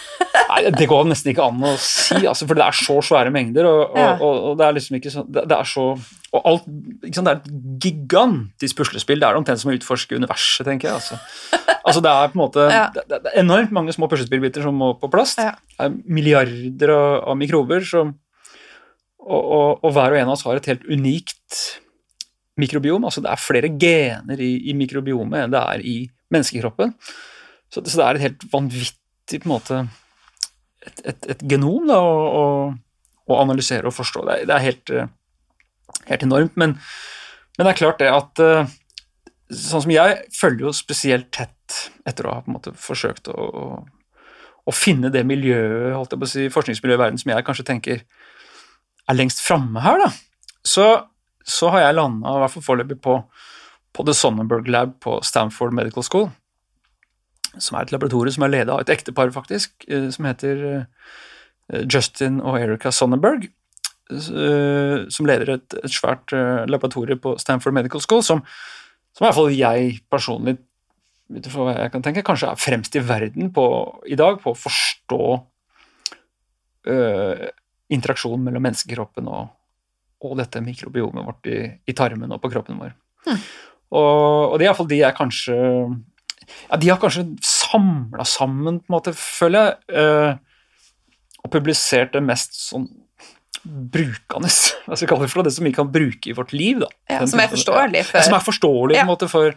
Nei, 0.51 0.63
Det 0.75 0.89
går 0.91 1.05
nesten 1.07 1.31
ikke 1.31 1.45
an 1.47 1.63
å 1.63 1.77
si, 1.79 2.17
altså, 2.27 2.49
for 2.51 2.59
det 2.59 2.65
er 2.67 2.75
så 2.75 2.97
svære 3.07 3.31
mengder. 3.31 3.69
Og, 3.71 3.95
ja. 3.95 4.17
og, 4.17 4.49
og 4.49 4.57
det 4.59 4.67
er 4.67 4.75
liksom 4.75 4.99
ikke 4.99 5.13
sånn 5.15 5.29
Det, 5.31 5.45
det 5.53 5.55
er 5.55 5.71
så 5.71 5.85
og 6.35 6.45
alt, 6.51 6.67
sant, 7.15 7.29
Det 7.29 7.31
er 7.31 7.39
et 7.39 7.87
gigantisk 7.87 8.81
puslespill. 8.83 9.23
Det 9.23 9.31
er 9.31 9.39
omtrent 9.39 9.63
som 9.63 9.71
å 9.71 9.77
utforske 9.79 10.19
universet, 10.19 10.67
tenker 10.67 10.91
jeg. 10.91 10.99
Altså. 10.99 11.21
altså 11.87 12.03
det 12.03 12.11
er 12.11 12.35
på 12.35 12.39
en 12.41 12.43
måte 12.43 12.67
ja. 12.75 12.85
det, 12.99 13.07
det, 13.15 13.23
er 13.23 13.41
enormt 13.45 13.75
mange 13.79 13.95
små 13.95 14.11
puslespillbiter 14.11 14.67
som 14.67 14.83
må 14.83 14.93
på 14.99 15.11
plass. 15.15 15.39
Ja. 15.39 15.55
Det 15.77 15.87
er 15.87 15.97
milliarder 16.11 16.97
av, 16.97 17.09
av 17.31 17.39
mikrober 17.39 17.87
som 17.87 18.17
og, 19.21 19.39
og, 19.39 19.85
og, 19.85 19.91
hver 19.95 20.17
og 20.17 20.19
en 20.19 20.31
av 20.33 20.35
oss 20.35 20.47
har 20.49 20.59
et 20.59 20.73
helt 20.73 20.91
unikt 20.91 21.65
mikrobiom. 22.59 23.07
altså 23.07 23.23
Det 23.23 23.31
er 23.31 23.47
flere 23.47 23.71
gener 23.79 24.43
i, 24.43 24.57
i 24.67 24.75
mikrobiomet 24.75 25.45
enn 25.45 25.55
det 25.55 25.69
er 25.77 25.85
i 25.87 26.01
menneskekroppen. 26.35 26.95
Så, 27.71 27.83
så, 27.85 27.97
det 27.97 28.07
er 28.07 28.19
et 28.19 28.27
helt 28.27 28.47
vanvittig 28.53 29.43
på 29.43 29.49
en 29.49 29.55
måte 29.55 29.81
et, 30.87 31.03
et, 31.05 31.31
et 31.35 31.47
genom 31.51 31.87
da, 31.89 32.01
å, 32.01 32.19
å, 32.41 32.45
å, 33.31 33.39
analysere 33.39 33.91
og 33.91 33.97
forstå. 33.97 34.25
Det 34.27 34.37
er, 34.37 34.45
det 34.49 34.57
er 34.57 34.67
helt, 34.67 34.93
eh, 34.95 35.11
helt, 36.09 36.27
enormt. 36.27 36.57
Men, 36.61 36.77
men, 37.57 37.63
det 37.63 37.73
er 37.73 37.81
klart 37.83 38.03
det 38.03 38.13
at 38.15 38.45
eh, 38.45 38.77
Sånn 39.51 39.83
som 39.83 39.91
jeg 39.91 40.29
følger 40.31 40.69
jo 40.69 40.71
spesielt 40.79 41.33
tett 41.35 41.75
etter 42.07 42.29
å 42.29 42.37
ha 42.37 42.43
på 42.45 42.53
en 42.53 42.55
måte 42.55 42.71
forsøkt 42.79 43.27
å, 43.33 43.81
å 44.63 44.75
finne 44.75 45.11
det 45.11 45.25
miljøet, 45.27 45.97
holdt 45.97 46.15
jeg 46.15 46.21
på 46.21 46.29
å 46.29 46.31
si, 46.31 46.45
forskningsmiljøet 46.55 47.01
i 47.01 47.03
verden 47.03 47.19
som 47.19 47.33
jeg 47.33 47.47
kanskje 47.49 47.67
tenker 47.67 48.05
er 49.11 49.19
lengst 49.19 49.43
framme 49.43 49.83
her, 49.83 49.99
da. 50.05 50.11
Så, 50.63 50.87
så 51.43 51.73
har 51.75 51.83
jeg 51.83 51.97
landa, 51.99 52.37
i 52.37 52.45
hvert 52.45 52.55
fall 52.55 52.67
foreløpig, 52.69 53.01
på 53.03 53.17
på 53.97 54.07
The 54.07 54.15
Sonnenberg 54.15 54.69
Lab 54.71 54.97
på 55.03 55.19
Stanford 55.27 55.75
Medical 55.77 56.07
School, 56.07 56.29
som 57.59 57.77
er 57.77 57.87
et 57.87 57.95
laboratorium 57.95 58.35
som 58.37 58.47
er 58.47 58.55
ledet 58.55 58.75
av 58.75 58.83
et 58.85 58.93
ektepar, 58.95 59.33
faktisk, 59.35 59.75
eh, 59.89 60.09
som 60.15 60.29
heter 60.29 60.65
eh, 60.71 61.83
Justin 61.91 62.41
og 62.41 62.61
Erica 62.61 62.93
Sonnenberg, 62.95 63.49
eh, 64.11 64.97
som 65.11 65.29
leder 65.29 65.57
et, 65.57 65.79
et 65.83 65.95
svært 65.95 66.35
laboratorium 66.71 67.23
på 67.23 67.37
Stanford 67.43 67.75
Medical 67.77 68.03
School, 68.05 68.23
som, 68.27 68.45
som 69.17 69.25
i 69.25 69.29
hvert 69.29 69.39
fall 69.39 69.55
jeg 69.55 70.03
personlig 70.11 70.59
hva 71.31 71.77
jeg 71.77 71.93
kan 71.95 72.03
tenke, 72.03 72.25
kanskje 72.27 72.51
er 72.51 72.59
fremst 72.59 72.97
i 72.99 73.03
verden 73.07 73.53
på, 73.55 73.65
i 74.11 74.19
dag 74.19 74.41
på 74.43 74.51
å 74.51 74.59
forstå 74.59 75.23
øh, 76.91 77.45
interaksjonen 77.95 78.49
mellom 78.49 78.65
menneskekroppen 78.67 79.29
og, 79.31 79.53
og, 80.25 80.35
dette 80.41 80.63
mikrobiomet 80.65 81.27
vårt 81.27 81.51
i, 81.51 81.61
i, 81.87 81.95
tarmen 81.95 82.35
og 82.35 82.43
på 82.43 82.51
kroppen 82.53 82.81
vår. 82.83 82.97
Hm. 83.29 83.45
Og, 83.91 84.53
og 84.53 84.55
det 84.59 84.65
er 84.65 84.71
iallfall 84.71 84.91
de 84.91 85.01
jeg 85.01 85.17
kanskje 85.19 85.57
Ja, 86.71 86.79
de 86.79 86.91
har 86.91 87.01
kanskje 87.03 87.27
samla 87.47 88.27
sammen, 88.27 88.81
på 88.83 88.91
en 88.91 88.97
måte, 88.97 89.15
føler 89.15 89.71
jeg, 89.71 89.99
uh, 89.99 91.45
og 91.45 91.53
publisert 91.55 92.13
det 92.17 92.23
mest 92.27 92.59
sånn 92.59 92.89
brukende, 93.61 94.51
hva 94.87 94.97
skal 94.97 95.05
vi 95.05 95.11
kalle 95.11 95.27
det 95.27 95.33
for 95.33 95.47
det 95.47 95.55
som 95.55 95.69
vi 95.69 95.75
kan 95.77 95.91
bruke 95.93 96.33
i 96.33 96.35
vårt 96.37 96.55
liv. 96.57 96.81
da. 96.83 96.91
Ja, 97.13 97.21
som 97.31 97.43
er 97.43 97.53
forståelig 97.53 98.03
for, 98.09 98.19
ja, 98.19 98.27
som 98.27 98.37
er 98.39 98.45
forståelig 98.47 98.99
ja. 98.99 99.05
på 99.05 99.07
en 99.07 99.13
måte 99.13 99.31
for, 99.31 99.55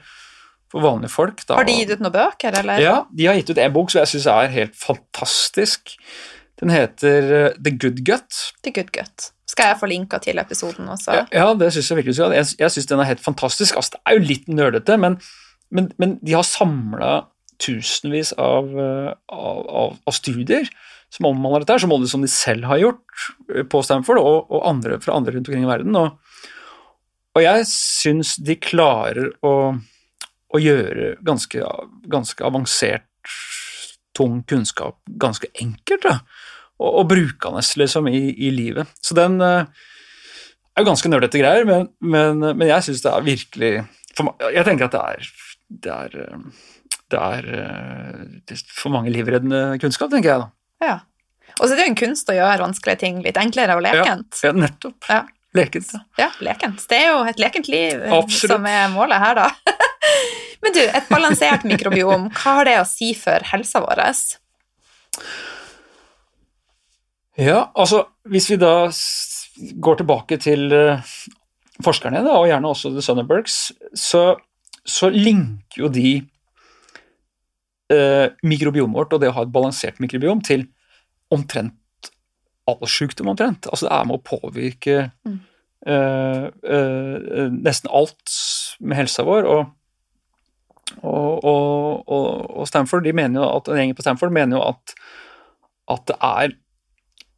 for 0.74 0.86
vanlige 0.86 1.14
folk. 1.14 1.42
Da. 1.48 1.58
Har 1.58 1.70
de 1.70 1.78
gitt 1.80 1.94
ut 1.94 2.04
noen 2.06 2.14
bøker, 2.14 2.60
eller? 2.62 2.84
Ja, 2.84 2.96
de 3.10 3.30
har 3.30 3.40
gitt 3.40 3.54
ut 3.54 3.62
en 3.66 3.76
bok 3.76 3.94
som 3.94 4.04
jeg 4.04 4.14
syns 4.14 4.30
er 4.34 4.54
helt 4.54 4.78
fantastisk. 4.78 5.96
Den 6.62 6.74
heter 6.74 7.32
uh, 7.34 7.48
The 7.58 7.74
Good 7.74 8.04
Gut. 8.06 8.44
The 8.62 8.76
Good 8.76 8.94
Gut 8.94 9.34
skal 9.54 9.72
jeg 9.72 9.80
få 9.82 9.90
linka 9.92 10.20
til 10.24 10.42
episoden 10.42 10.90
også. 10.90 11.20
Ja, 11.20 11.26
ja 11.34 11.52
det 11.58 11.70
syns 11.76 11.92
jeg 11.92 12.00
virkelig 12.02 12.18
skal. 12.18 12.34
Jeg, 12.38 12.50
jeg 12.60 12.74
syns 12.74 12.90
den 12.90 13.04
er 13.04 13.12
helt 13.12 13.24
fantastisk. 13.24 13.78
Altså, 13.80 13.96
det 13.96 14.02
er 14.10 14.18
jo 14.18 14.28
litt 14.32 14.50
nerdete, 14.50 14.98
men, 15.02 15.20
men, 15.74 15.92
men 16.02 16.18
de 16.26 16.36
har 16.38 16.48
samla 16.48 17.14
tusenvis 17.62 18.34
av, 18.42 18.72
eh, 18.82 19.12
av, 19.30 19.62
av, 19.70 19.96
av, 20.10 20.16
studier 20.16 20.68
som 21.14 21.30
omhandler 21.30 21.64
dette, 21.64 21.78
som 21.84 21.94
både 21.94 22.10
som 22.10 22.24
de 22.26 22.30
selv 22.32 22.66
har 22.68 22.82
gjort 22.82 23.26
eh, 23.54 23.66
på 23.70 23.84
Stanford, 23.86 24.20
og, 24.20 24.50
og 24.50 24.68
andre 24.70 24.98
fra 25.04 25.20
andre 25.20 25.36
rundt 25.38 25.52
omkring 25.52 25.68
i 25.68 25.70
verden. 25.70 26.00
Og, 26.00 26.18
og 27.38 27.46
jeg 27.46 27.68
syns 27.70 28.36
de 28.42 28.58
klarer 28.62 29.30
å, 29.46 29.54
å 30.54 30.62
gjøre 30.62 31.14
ganske, 31.26 31.62
ganske 32.10 32.50
avansert, 32.50 33.10
tung 34.18 34.42
kunnskap 34.50 35.00
ganske 35.22 35.50
enkelt. 35.62 36.10
Da 36.10 36.20
og, 36.82 36.90
og 36.90 37.10
brukende 37.12 37.64
liksom, 37.82 38.08
i, 38.10 38.24
i, 38.34 38.52
livet. 38.54 38.90
Så 39.04 39.16
den 39.18 39.40
uh, 39.42 39.66
er 40.74 40.84
jo 40.84 40.90
ganske 40.90 41.12
nerdete 41.12 41.42
greier, 41.42 41.68
men, 41.70 41.90
men, 42.02 42.42
men 42.54 42.70
jeg 42.70 42.88
syns 42.88 43.04
det 43.06 43.14
er 43.14 43.28
virkelig 43.28 43.74
for, 44.14 44.36
Jeg 44.54 44.66
tenker 44.68 44.88
at 44.88 44.96
det 44.96 45.02
er 45.02 45.32
det 45.82 45.94
er, 45.94 46.18
eh, 46.22 46.38
det 47.12 47.20
er, 47.20 47.48
eh, 47.60 48.26
det 48.48 48.58
er 48.58 48.64
for 48.70 48.94
mange 48.94 49.14
livreddende 49.14 49.80
kunnskap, 49.82 50.12
tenker 50.12 50.30
jeg 50.30 50.44
da. 50.44 50.50
Ja. 50.84 50.98
Og 51.60 51.68
så 51.68 51.74
er 51.74 51.78
det 51.78 51.86
jo 51.86 51.94
en 51.94 52.02
kunst 52.02 52.30
å 52.30 52.36
gjøre 52.38 52.64
vanskelige 52.64 53.02
ting 53.04 53.22
litt 53.26 53.38
enklere 53.38 53.78
og 53.78 53.84
lekent. 53.86 54.42
Ja, 54.42 54.50
ja 54.50 54.54
nettopp. 54.58 55.10
Ja. 55.10 55.24
Lekent. 55.54 55.92
Ja. 55.94 56.02
ja, 56.18 56.30
lekent. 56.42 56.82
Det 56.90 56.98
er 56.98 57.12
jo 57.12 57.18
et 57.30 57.42
lekent 57.42 57.68
liv 57.70 58.00
Absolutt. 58.10 58.56
som 58.56 58.64
er 58.66 58.88
målet 58.90 59.22
her, 59.22 59.38
da. 59.38 59.76
Men 60.66 60.74
du, 60.74 60.82
et 60.82 61.12
balansert 61.12 61.68
mikrobiom, 61.68 62.32
hva 62.34 62.56
har 62.58 62.66
det 62.66 62.80
å 62.82 62.88
si 62.90 63.12
for 63.18 63.46
helsa 63.52 63.84
vår? 63.84 64.02
Ja, 67.40 67.72
altså 67.74 68.04
hvis 68.30 68.50
vi 68.52 68.60
da 68.62 68.90
går 69.82 70.02
tilbake 70.02 70.38
til 70.42 70.74
uh, 70.74 71.14
forskerne, 71.84 72.22
da, 72.26 72.36
og 72.38 72.50
gjerne 72.50 72.70
også 72.70 72.92
The 72.94 73.04
Sunnerbergs, 73.06 73.72
så, 73.98 74.36
så 74.86 75.10
linker 75.10 75.82
jo 75.86 75.90
de 75.92 76.10
eh, 77.94 78.28
mikrobiomet 78.46 78.96
vårt 78.96 79.16
og 79.16 79.24
det 79.24 79.32
å 79.32 79.36
ha 79.40 79.46
et 79.46 79.54
balansert 79.54 79.98
mikrobiom 80.04 80.44
til 80.46 80.68
omtrent 81.34 82.12
all 82.70 82.86
sykdom, 82.88 83.32
omtrent. 83.34 83.68
Altså 83.68 83.88
det 83.88 83.96
er 83.96 84.06
med 84.08 84.20
å 84.20 84.24
påvirke 84.24 84.98
mm. 85.26 85.40
uh, 85.90 87.48
nesten 87.52 87.92
alt 87.92 88.36
med 88.80 89.02
helsa 89.02 89.26
vår. 89.28 89.50
og 89.50 89.72
og, 91.02 91.44
og, 91.48 92.04
og, 92.06 92.68
Stanford, 92.68 93.04
de 93.06 93.16
mener 93.16 93.40
jo 93.40 93.48
at, 93.48 93.70
en 93.72 93.80
gjeng 93.80 93.94
på 93.98 94.04
Stanford 94.04 94.34
mener 94.36 94.60
jo 94.60 94.64
at, 94.68 94.94
at 95.90 96.04
det 96.12 96.18
er 96.20 96.54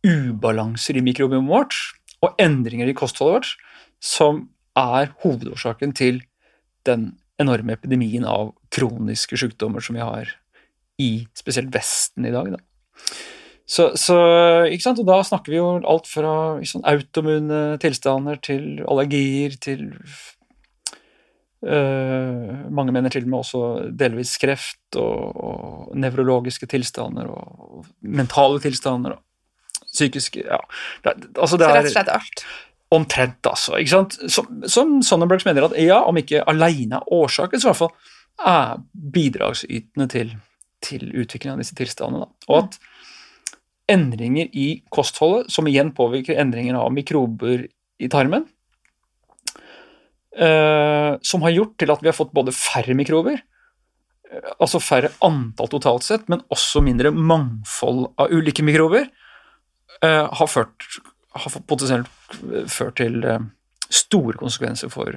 ubalanser 0.06 1.00
i 1.00 1.04
mikrobiomet 1.06 1.50
vårt 1.50 1.78
og 2.24 2.38
endringer 2.42 2.90
i 2.90 2.98
kostholdet 2.98 3.36
vårt 3.36 3.54
som 4.06 4.46
er 4.78 5.12
hovedårsaken 5.24 5.96
til 5.98 6.22
den 6.86 7.14
enorme 7.42 7.76
epidemien 7.76 8.26
av 8.28 8.54
kroniske 8.74 9.40
sykdommer 9.40 9.84
som 9.84 9.98
vi 9.98 10.04
har 10.04 10.36
i 11.02 11.10
spesielt 11.36 11.74
Vesten 11.74 12.28
i 12.28 12.32
dag. 12.32 12.54
Da. 12.54 12.62
Så, 13.66 13.90
så, 13.98 14.18
sant? 14.80 15.02
Og 15.02 15.08
da 15.10 15.20
snakker 15.26 15.52
vi 15.52 15.60
jo 15.60 15.68
alt 15.82 16.08
fra 16.08 16.62
sånn, 16.68 16.86
automune 16.86 17.80
tilstander 17.82 18.40
til 18.46 18.84
allergier 18.86 19.58
til 19.58 19.88
øh, 21.66 22.52
Mange 22.70 22.94
mener 22.94 23.10
til 23.10 23.26
og 23.26 23.32
med 23.32 23.40
også 23.42 23.64
delvis 23.90 24.36
kreft 24.42 25.00
og, 25.02 25.34
og 25.34 25.96
nevrologiske 25.98 26.70
tilstander 26.70 27.32
og, 27.34 27.66
og 27.82 27.90
mentale 28.06 28.62
tilstander. 28.64 29.18
og 29.18 29.35
psykisk 29.96 30.40
ja. 30.42 30.62
Det, 31.06 31.16
altså 31.34 31.60
det 31.60 31.68
Så 31.68 31.76
rett 31.76 31.90
og 31.90 31.96
slett 31.96 32.16
alt? 32.16 32.46
Omtrent, 32.96 33.40
altså. 33.50 33.80
ikke 33.82 33.92
sant? 33.92 34.18
Som, 34.32 34.60
som 34.72 34.98
Sonnenbergs 35.04 35.48
mener 35.48 35.66
at 35.68 35.78
ja, 35.82 36.04
om 36.06 36.20
ikke 36.22 36.44
alene 36.48 37.02
årsaken, 37.12 37.60
så 37.60 37.68
i 37.68 37.72
hvert 37.72 37.82
fall 37.82 38.46
er 38.46 38.84
bidragsytende 39.16 40.08
til, 40.12 40.36
til 40.86 41.08
utviklingen 41.10 41.56
av 41.56 41.64
disse 41.64 41.76
tilstandene. 41.78 42.30
Og 42.46 42.60
at 42.62 42.78
endringer 43.92 44.54
i 44.54 44.68
kostholdet, 44.94 45.50
som 45.54 45.68
igjen 45.70 45.92
påvirker 45.98 46.38
endringer 46.42 46.78
av 46.78 46.94
mikrober 46.94 47.66
i 47.66 48.12
tarmen, 48.12 48.46
Uh, 50.36 51.16
som 51.24 51.46
har 51.46 51.54
gjort 51.56 51.78
til 51.80 51.92
at 51.94 52.02
vi 52.04 52.10
har 52.10 52.16
fått 52.16 52.34
både 52.36 52.52
færre 52.52 52.92
mikrober, 52.98 53.38
uh, 53.40 54.50
altså 54.60 54.82
færre 54.84 55.14
antall 55.24 55.70
totalt 55.72 56.04
sett, 56.04 56.26
men 56.28 56.42
også 56.52 56.82
mindre 56.84 57.14
mangfold 57.16 58.10
av 58.20 58.34
ulike 58.36 58.66
mikrober, 58.68 59.08
har, 60.04 60.48
ført, 60.48 60.86
har 61.36 61.62
potensielt 61.68 62.08
ført 62.72 62.96
til 62.98 63.24
eh, 63.26 63.40
store 63.90 64.38
konsekvenser 64.38 64.90
for 64.94 65.12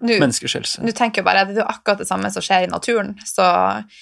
Nå 0.00 0.16
menneskers 0.16 0.54
helse. 0.56 0.80
nå 0.82 0.92
tenker 0.96 1.20
jeg 1.20 1.24
bare, 1.26 1.44
Det 1.44 1.58
er 1.58 1.62
jo 1.62 1.68
akkurat 1.68 1.98
det 1.98 2.06
samme 2.08 2.30
som 2.32 2.40
skjer 2.42 2.64
i 2.64 2.70
naturen. 2.72 3.18
så 3.24 3.44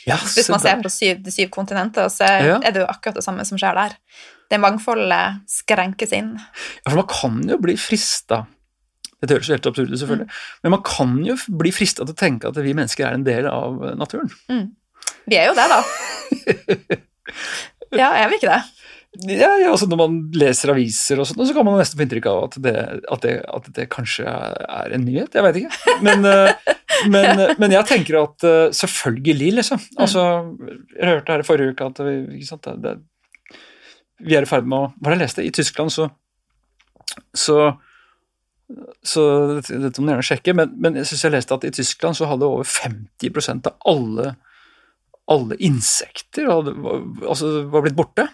Ja, 0.07 0.17
Hvis 0.17 0.49
man 0.49 0.61
ser 0.61 0.77
på 0.83 0.89
syv, 0.91 1.23
de 1.25 1.31
syv 1.31 1.49
kontinenter, 1.51 2.07
så 2.09 2.25
Ja. 2.25 2.59
er 2.63 2.71
det 2.71 2.81
jo 2.83 2.87
akkurat 2.87 3.15
det 3.15 3.25
samme 3.25 3.45
som 3.45 3.59
skjer 3.59 3.75
der. 3.75 3.97
Det 4.51 4.61
mangfoldet 4.61 5.41
skrenkes 5.51 6.13
inn. 6.13 6.39
Ja, 6.87 6.91
for 6.91 6.97
man 7.03 7.07
kan 7.09 7.49
jo 7.49 7.59
bli 7.59 7.75
frista 7.77 8.47
Dette 9.21 9.35
høres 9.35 9.49
helt 9.49 9.67
absurd 9.67 9.91
ut, 9.91 9.99
selvfølgelig, 9.99 10.29
Mm. 10.29 10.63
men 10.63 10.71
man 10.71 10.83
kan 10.83 11.25
jo 11.27 11.35
bli 11.59 11.73
frista 11.73 12.05
til 12.07 12.15
å 12.15 12.17
tenke 12.17 12.45
at 12.47 12.55
vi 12.63 12.73
mennesker 12.73 13.05
er 13.05 13.15
en 13.15 13.25
del 13.25 13.47
av 13.49 13.97
naturen. 13.99 14.31
naturen. 14.49 14.77
Vi 15.27 15.35
er 15.37 15.47
jo 15.49 15.55
det, 15.55 15.69
da. 15.69 15.83
Ja, 17.99 18.13
er 18.15 18.29
vi 18.29 18.37
ikke 18.39 18.53
det? 18.53 18.63
Ja, 19.27 19.51
ja, 19.59 19.73
altså 19.73 19.89
Når 19.91 19.99
man 19.99 20.19
leser 20.39 20.71
aviser, 20.71 21.19
og 21.19 21.27
sånt, 21.27 21.41
så 21.49 21.55
kan 21.57 21.67
man 21.67 21.81
nesten 21.81 21.99
få 21.99 22.05
inntrykk 22.05 22.29
av 22.31 22.45
at 22.45 22.59
det, 22.63 22.75
at 23.11 23.25
det, 23.25 23.35
at 23.57 23.71
det 23.75 23.89
kanskje 23.91 24.31
er 24.31 24.95
en 24.95 25.07
nyhet. 25.07 25.35
Jeg 25.35 25.47
vet 25.47 25.59
ikke. 25.63 25.97
Men, 26.07 26.23
eh, 26.29 26.75
men, 27.11 27.43
eh, 27.43 27.55
men 27.59 27.75
jeg 27.75 27.89
tenker 27.91 28.21
at 28.21 28.47
eh, 28.47 28.69
selvfølgelig, 28.79 29.51
liksom. 29.59 29.83
Altså, 29.99 30.29
Jeg 30.95 31.11
hørte 31.11 31.35
her 31.35 31.43
i 31.43 31.49
forrige 31.49 31.75
uke 31.75 31.91
at 31.91 32.01
vi, 32.07 32.45
sant, 32.47 32.71
det, 32.85 32.95
vi 34.23 34.39
er 34.39 34.47
i 34.47 34.51
ferd 34.51 34.71
med 34.71 34.79
å 34.79 34.87
Hva 34.95 35.09
var 35.09 35.15
det 35.15 35.19
jeg 35.19 35.27
leste? 35.27 35.47
I 35.47 35.55
Tyskland 35.55 35.95
så 35.95 36.11
så, 37.35 37.57
så 39.03 39.23
dette, 39.59 40.01
må 40.01 40.07
du 40.07 40.13
gjerne 40.13 40.27
sjekke, 40.27 40.55
men, 40.55 40.75
men 40.79 40.99
jeg 41.01 41.09
synes 41.11 41.25
jeg 41.25 41.35
leste 41.35 41.57
at 41.57 41.65
i 41.67 41.73
Tyskland 41.75 42.19
så 42.19 42.29
hadde 42.31 42.47
over 42.47 42.69
50% 42.69 43.71
av 43.71 43.89
alle, 43.89 44.35
alle 45.33 45.59
insekter 45.65 46.51
hadde, 46.53 46.77
altså, 47.25 47.65
var 47.73 47.87
blitt 47.87 47.99
borte. 47.99 48.29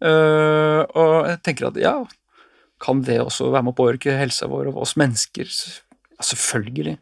Eh, 0.00 0.80
og 0.96 1.28
jeg 1.28 1.42
tenker 1.44 1.68
at 1.70 1.78
ja, 1.80 1.94
kan 2.80 3.02
det 3.04 3.20
også 3.20 3.50
være 3.52 3.66
med 3.66 3.74
å 3.74 3.80
påvirke 3.82 4.16
helsa 4.16 4.48
vår 4.50 4.72
og 4.72 4.82
oss 4.86 4.96
mennesker? 5.00 5.50
Ja, 6.16 6.24
selvfølgelig. 6.30 6.96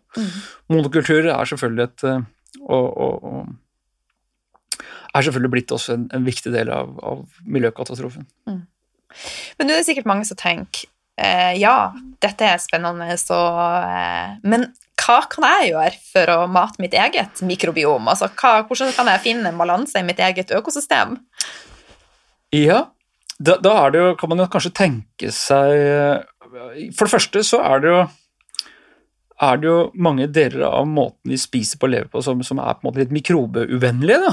Monokulturer 0.70 1.30
er 1.34 1.50
selvfølgelig 1.50 1.88
et 1.88 2.06
eh, 2.10 2.26
og, 2.64 2.86
og, 2.98 3.24
og 3.24 4.82
er 5.14 5.24
selvfølgelig 5.24 5.52
blitt 5.54 5.72
også 5.74 5.94
en, 5.94 6.08
en 6.14 6.26
viktig 6.26 6.52
del 6.54 6.70
av, 6.72 6.92
av 7.04 7.24
miljøkatastrofen. 7.48 8.26
Men 8.46 9.66
nå 9.66 9.74
er 9.74 9.80
det 9.80 9.88
sikkert 9.88 10.08
mange 10.08 10.26
som 10.28 10.38
tenker 10.38 10.88
eh, 11.18 11.54
ja, 11.60 11.92
dette 12.22 12.46
er 12.46 12.60
spennende, 12.62 13.16
så 13.20 13.38
eh, 13.80 14.36
Men 14.44 14.68
hva 14.98 15.22
kan 15.30 15.46
jeg 15.46 15.70
gjøre 15.70 16.02
for 16.10 16.34
å 16.34 16.38
mate 16.50 16.82
mitt 16.82 16.94
eget 16.98 17.40
mikrobiom? 17.46 18.10
Altså, 18.10 18.28
hva, 18.36 18.62
hvordan 18.68 18.92
kan 18.96 19.08
jeg 19.14 19.24
finne 19.24 19.52
en 19.52 19.60
balanse 19.60 20.00
i 20.00 20.06
mitt 20.06 20.20
eget 20.20 20.52
økosystem? 20.54 21.16
Ja, 22.54 22.86
da, 23.38 23.58
da 23.62 23.74
er 23.84 23.92
det 23.92 24.00
jo, 24.02 24.14
kan 24.18 24.32
man 24.32 24.42
jo 24.42 24.48
kanskje 24.50 24.74
tenke 24.74 25.30
seg 25.34 26.24
For 26.96 27.04
det 27.04 27.12
første 27.12 27.42
så 27.46 27.60
er 27.62 27.84
det 27.84 27.92
jo 27.92 28.00
er 29.38 29.58
det 29.60 29.68
jo 29.68 29.78
mange 29.94 30.26
deler 30.34 30.64
av 30.66 30.86
måten 30.90 31.30
vi 31.30 31.38
spiser 31.38 31.78
på 31.78 31.86
og 31.86 31.92
lever 31.92 32.08
på 32.10 32.22
som, 32.26 32.40
som 32.42 32.58
er 32.58 32.74
på 32.74 32.82
en 32.82 32.88
måte 32.88 33.04
litt 33.04 33.14
mikrobeuvennlige. 33.14 34.18
da. 34.24 34.32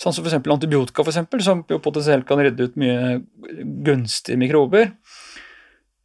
Sånn 0.00 0.12
som 0.12 0.26
f.eks. 0.26 0.36
antibiotika, 0.44 1.00
for 1.00 1.12
eksempel, 1.12 1.40
som 1.44 1.62
jo 1.68 1.80
potensielt 1.80 2.26
kan 2.28 2.40
redde 2.40 2.68
ut 2.68 2.76
mye 2.80 3.20
gunstige 3.86 4.36
mikrober. 4.40 4.90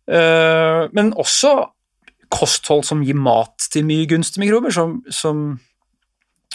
Eh, 0.08 0.82
men 0.96 1.12
også 1.20 1.54
kosthold 2.32 2.86
som 2.88 3.04
gir 3.06 3.20
mat 3.20 3.68
til 3.72 3.84
mye 3.88 4.08
gunstige 4.10 4.46
mikrober, 4.46 4.72
som, 4.76 5.02
som, 5.12 5.46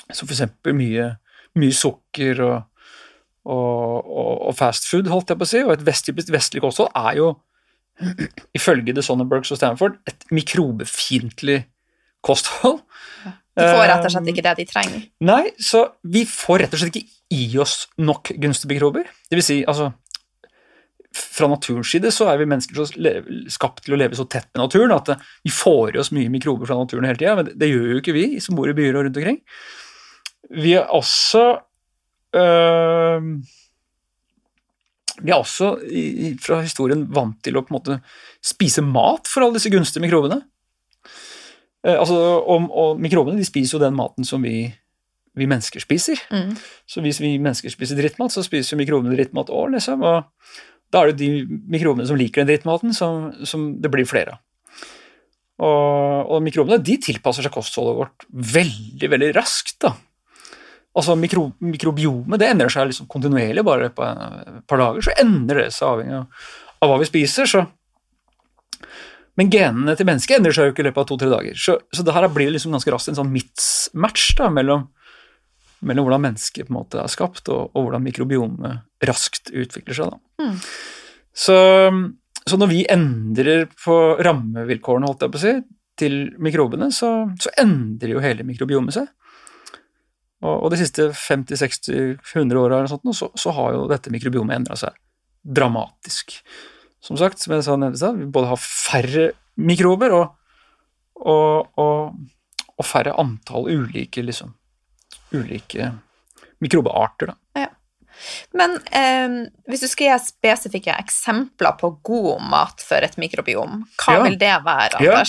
som 0.08 0.32
f.eks. 0.32 0.46
Mye, 0.72 1.12
mye 1.60 1.76
sukker 1.76 2.40
og, 2.46 2.69
og, 3.48 4.04
og, 4.04 4.32
og 4.50 4.56
fast 4.58 4.88
food, 4.90 5.08
holdt 5.10 5.32
jeg 5.32 5.40
på 5.40 5.46
å 5.46 5.50
si. 5.50 5.62
Og 5.64 5.74
et 5.74 5.84
vestlig, 5.86 6.16
vestlig 6.32 6.62
kosthold 6.64 6.90
er 6.98 7.20
jo, 7.20 7.30
ifølge 8.56 8.94
The 8.96 9.04
Sonnenbergs 9.04 9.52
og 9.52 9.60
Stanford, 9.60 9.98
et 10.08 10.28
mikrobefiendtlig 10.34 11.62
kosthold. 12.24 12.82
De 13.60 13.66
får 13.66 13.88
rett 13.90 14.06
og 14.06 14.12
slett 14.14 14.28
ikke 14.32 14.44
det 14.46 14.52
de 14.60 14.66
trenger. 14.68 15.00
Nei, 15.26 15.42
så 15.60 15.86
vi 16.06 16.22
får 16.28 16.64
rett 16.64 16.76
og 16.76 16.82
slett 16.82 17.00
ikke 17.00 17.40
i 17.40 17.48
oss 17.62 17.82
nok 18.00 18.32
gunstige 18.40 18.72
mikrober. 18.72 19.10
Det 19.28 19.38
vil 19.38 19.46
si, 19.46 19.58
altså 19.68 19.92
Fra 21.10 21.48
naturens 21.50 21.90
side 21.90 22.12
så 22.14 22.28
er 22.30 22.36
vi 22.38 22.46
mennesker 22.46 22.76
så 22.78 22.84
skapt 23.50 23.82
til 23.82 23.96
å 23.96 23.98
leve 23.98 24.14
så 24.14 24.28
tett 24.30 24.46
med 24.54 24.60
naturen 24.62 24.92
at 24.94 25.08
eh, 25.10 25.24
vi 25.42 25.50
får 25.50 25.96
i 25.96 25.98
oss 25.98 26.12
mye 26.14 26.30
mikrober 26.30 26.68
fra 26.70 26.76
naturen 26.78 27.08
hele 27.08 27.18
tida, 27.18 27.32
men 27.34 27.48
det, 27.48 27.56
det 27.58 27.66
gjør 27.66 27.88
jo 27.90 27.98
ikke 27.98 28.14
vi 28.14 28.26
som 28.44 28.54
bor 28.54 28.70
i 28.70 28.76
byer 28.78 28.94
og 28.94 29.08
rundt 29.08 29.18
omkring. 29.18 29.40
Vi 30.54 30.76
er 30.78 30.86
også 30.94 31.42
øh, 32.36 33.26
Vi 35.20 35.32
er 35.32 35.36
også 35.36 35.74
fra 36.40 36.60
historien 36.64 37.06
vant 37.12 37.40
til 37.44 37.58
å 37.58 37.64
på 37.64 37.74
en 37.74 37.78
måte 37.78 37.98
spise 38.44 38.84
mat 38.84 39.28
for 39.28 39.44
alle 39.44 39.58
disse 39.58 39.72
gunstige 39.72 40.04
mikrobene. 40.04 40.42
Eh, 41.86 41.96
altså, 41.96 42.16
og, 42.16 42.68
og 42.70 43.00
mikrobene 43.00 43.40
de 43.40 43.48
spiser 43.48 43.78
jo 43.78 43.82
den 43.84 43.96
maten 43.96 44.26
som 44.28 44.42
vi, 44.44 44.68
vi 45.36 45.48
mennesker 45.48 45.82
spiser. 45.84 46.20
Mm. 46.32 46.52
Så 46.88 47.04
hvis 47.04 47.20
vi 47.22 47.36
mennesker 47.38 47.72
spiser 47.72 48.00
drittmat, 48.00 48.34
så 48.34 48.44
spiser 48.44 48.74
jo 48.74 48.82
mikrobene 48.82 49.16
drittmat 49.16 49.52
òg, 49.52 49.72
liksom. 49.76 50.04
Og 50.04 50.92
da 50.92 51.02
er 51.02 51.12
det 51.12 51.22
de 51.22 51.60
mikrobene 51.70 52.08
som 52.08 52.18
liker 52.18 52.42
den 52.42 52.52
drittmaten, 52.52 52.94
som, 52.96 53.30
som 53.46 53.72
det 53.80 53.92
blir 53.92 54.08
flere 54.08 54.36
av. 54.36 54.46
Og, 55.60 56.30
og 56.32 56.38
mikrobene 56.40 56.80
de 56.80 56.94
tilpasser 57.04 57.44
seg 57.44 57.52
kostholdet 57.52 57.98
vårt 57.98 58.24
veldig, 58.56 59.10
veldig 59.12 59.34
raskt. 59.36 59.76
da. 59.84 59.92
Altså 60.98 61.14
mikro, 61.14 61.52
Mikrobiomet 61.62 62.40
det 62.42 62.48
endrer 62.50 62.72
seg 62.72 62.88
liksom 62.90 63.06
kontinuerlig. 63.10 63.62
Bare 63.66 63.92
på 63.94 64.06
et 64.06 64.64
par 64.70 64.80
dager 64.82 65.06
så 65.06 65.14
endrer 65.22 65.66
det 65.66 65.74
seg 65.76 65.86
avhengig 65.86 66.16
av, 66.18 66.48
av 66.82 66.90
hva 66.90 66.98
vi 67.02 67.10
spiser. 67.10 67.50
så 67.50 67.66
men 69.38 69.48
genene 69.48 69.94
til 69.96 70.08
mennesket 70.08 70.36
endrer 70.36 70.52
seg 70.52 70.66
jo 70.68 70.72
ikke 70.74 70.82
i 70.82 70.86
løpet 70.90 71.00
av 71.00 71.08
to-tre 71.08 71.30
dager. 71.32 71.56
Så, 71.56 71.78
så 71.94 72.04
det 72.04 72.12
her 72.12 72.26
blir 72.34 72.50
liksom 72.52 72.74
ganske 72.74 72.92
raskt 72.92 73.12
en 73.12 73.16
sånn 73.22 73.30
mismatch 73.32 74.34
da, 74.36 74.50
mellom, 74.52 74.88
mellom 75.86 76.04
hvordan 76.04 76.24
mennesket 76.26 76.68
på 76.68 76.74
en 76.74 76.76
måte 76.76 77.00
er 77.00 77.08
skapt, 77.08 77.48
og, 77.48 77.70
og 77.72 77.86
hvordan 77.86 78.04
mikrobiomet 78.04 79.06
raskt 79.08 79.48
utvikler 79.48 79.96
seg. 79.96 80.12
Da. 80.12 80.44
Mm. 80.44 80.58
Så, 81.44 81.56
så 82.44 82.60
når 82.60 82.72
vi 82.74 82.82
endrer 82.92 83.64
på 83.80 83.96
rammevilkårene 84.20 85.08
holdt 85.08 85.24
jeg 85.24 85.32
på 85.32 85.40
å 85.40 85.44
si, 85.46 85.54
til 86.00 86.20
mikrobene, 86.40 86.90
så, 86.92 87.10
så 87.40 87.52
endrer 87.60 88.14
jo 88.14 88.24
hele 88.24 88.44
mikrobiomet 88.48 88.96
seg. 88.96 89.08
Og, 90.40 90.54
og 90.64 90.70
de 90.72 90.78
siste 90.80 91.10
50-60-100 91.12 92.56
åra 92.56 92.82
så, 92.88 93.30
så 93.34 93.52
har 93.56 93.74
jo 93.76 93.86
dette 93.90 94.12
mikrobiomet 94.12 94.56
endra 94.56 94.76
seg 94.80 94.96
dramatisk 95.44 96.38
som 97.00 97.16
sagt, 97.16 97.40
som 97.40 97.54
jeg 97.56 97.64
sa 97.64 97.76
nevnte 97.80 98.12
vi 98.18 98.28
både 98.28 98.50
har 98.52 98.60
færre 98.60 99.30
mikrober 99.60 100.12
og, 100.16 100.34
og, 101.20 101.70
og, 101.80 102.18
og 102.76 102.86
færre 102.86 103.14
antall 103.20 103.68
ulike, 103.72 104.22
liksom, 104.24 104.52
ulike 105.32 105.90
mikrobearter. 106.60 107.32
Da. 107.32 107.66
Men 108.52 108.76
eh, 108.92 109.34
hvis 109.70 109.80
du 109.80 109.88
skal 109.88 110.10
gi 110.10 110.18
spesifikke 110.28 110.92
eksempler 111.00 111.72
på 111.80 111.94
god 112.04 112.42
mat 112.52 112.84
for 112.84 113.00
et 113.06 113.16
mikrobiom, 113.20 113.84
hva 114.02 114.18
Ja. 114.18 114.22
vil 114.26 114.36
det 114.40 114.54
være, 114.66 115.00
Ja. 115.00 115.22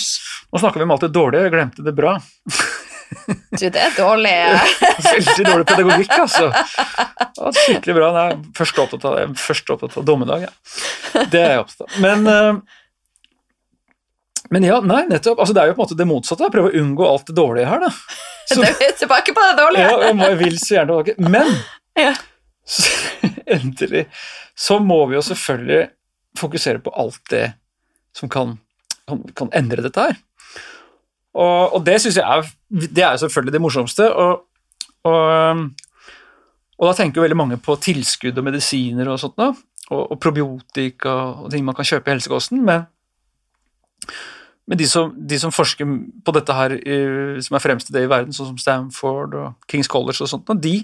Nå 0.52 0.60
snakker 0.60 0.82
vi 0.82 0.84
om 0.84 0.92
alt 0.92 1.06
det 1.06 1.14
dårlige, 1.16 1.46
jeg 1.48 1.54
glemte 1.56 1.84
det 1.86 1.96
bra. 1.96 2.18
Du, 3.52 3.64
det 3.68 3.80
er 3.80 3.92
dårlig. 3.96 4.34
Veldig 5.06 5.44
dårlig 5.46 5.66
pedagogikk, 5.68 6.12
altså. 6.24 6.50
Ja, 6.52 7.52
skikkelig 7.56 7.96
bra. 7.98 8.10
Nei, 8.16 8.28
først 8.56 8.78
opptatt 8.82 9.04
av, 9.08 9.34
først 9.40 9.72
opptatt 9.74 9.98
av 10.00 10.06
dommedag, 10.08 10.46
ja. 10.48 10.52
Det 11.32 11.40
er 11.42 11.56
jeg 11.56 11.64
opptatt 11.64 11.86
av. 11.86 11.98
Men, 12.04 12.26
eh, 12.32 12.52
men 14.52 14.66
ja, 14.68 14.80
nei, 14.84 15.02
nettopp. 15.08 15.40
Altså, 15.40 15.54
det 15.56 15.62
er 15.62 15.70
jo 15.70 15.76
på 15.76 15.82
en 15.82 15.86
måte 15.86 15.98
det 16.00 16.08
motsatte. 16.08 16.50
prøve 16.52 16.72
å 16.72 16.76
unngå 16.82 17.08
alt 17.08 17.28
det 17.30 17.36
dårlige 17.38 17.68
her, 17.70 17.86
da. 17.86 17.92
Så, 18.50 18.60
Det 18.64 18.72
er 18.88 18.96
tilbake 19.04 19.34
på 19.36 19.46
det 19.48 19.54
dårlige. 19.60 19.86
ja, 19.88 20.00
jeg, 20.08 20.18
må, 20.18 20.28
jeg 20.32 20.40
vil 20.42 20.58
så 20.60 20.76
gjerne 20.78 20.98
tilbake. 21.04 21.30
Men 21.32 21.54
Ja. 22.06 22.12
så, 22.64 22.88
endelig 23.46 24.06
så 24.56 24.78
må 24.80 25.02
vi 25.10 25.16
jo 25.18 25.22
selvfølgelig 25.24 25.86
fokusere 26.40 26.80
på 26.84 26.92
alt 26.96 27.20
det 27.32 27.46
som 28.16 28.28
kan, 28.32 28.54
kan, 29.08 29.20
kan 29.36 29.50
endre 29.56 29.84
dette 29.84 30.04
her. 30.08 30.16
Og, 31.32 31.76
og 31.78 31.84
det 31.86 31.98
syns 32.02 32.18
jeg 32.20 32.24
er 32.28 32.48
Det 32.72 33.02
er 33.04 33.14
jo 33.14 33.22
selvfølgelig 33.26 33.52
det 33.52 33.60
morsomste. 33.60 34.08
Og, 34.08 34.46
og, 35.08 35.62
og 36.78 36.88
da 36.88 36.94
tenker 36.96 37.20
jo 37.20 37.26
veldig 37.26 37.38
mange 37.38 37.60
på 37.60 37.76
tilskudd 37.84 38.38
og 38.40 38.46
medisiner 38.48 39.10
og 39.12 39.20
sånt, 39.20 39.36
da, 39.36 39.52
og, 39.90 40.02
og 40.14 40.20
probiotika 40.22 41.14
og 41.44 41.50
ting 41.52 41.66
man 41.66 41.76
kan 41.76 41.88
kjøpe 41.88 42.08
i 42.08 42.14
helsekosten, 42.14 42.62
men, 42.64 42.86
men 44.70 44.80
de, 44.80 44.88
som, 44.88 45.12
de 45.12 45.38
som 45.42 45.52
forsker 45.54 45.88
på 46.24 46.34
dette 46.38 46.56
her, 46.56 46.76
som 47.44 47.58
er 47.58 47.64
fremst 47.64 47.92
i 47.92 47.96
det 47.96 48.06
i 48.06 48.10
verden, 48.10 48.32
sånn 48.34 48.54
som 48.54 48.62
Stanford 48.62 49.36
og 49.36 49.68
Kings 49.70 49.90
College 49.90 50.24
og 50.24 50.32
sånt, 50.32 50.54
de 50.62 50.78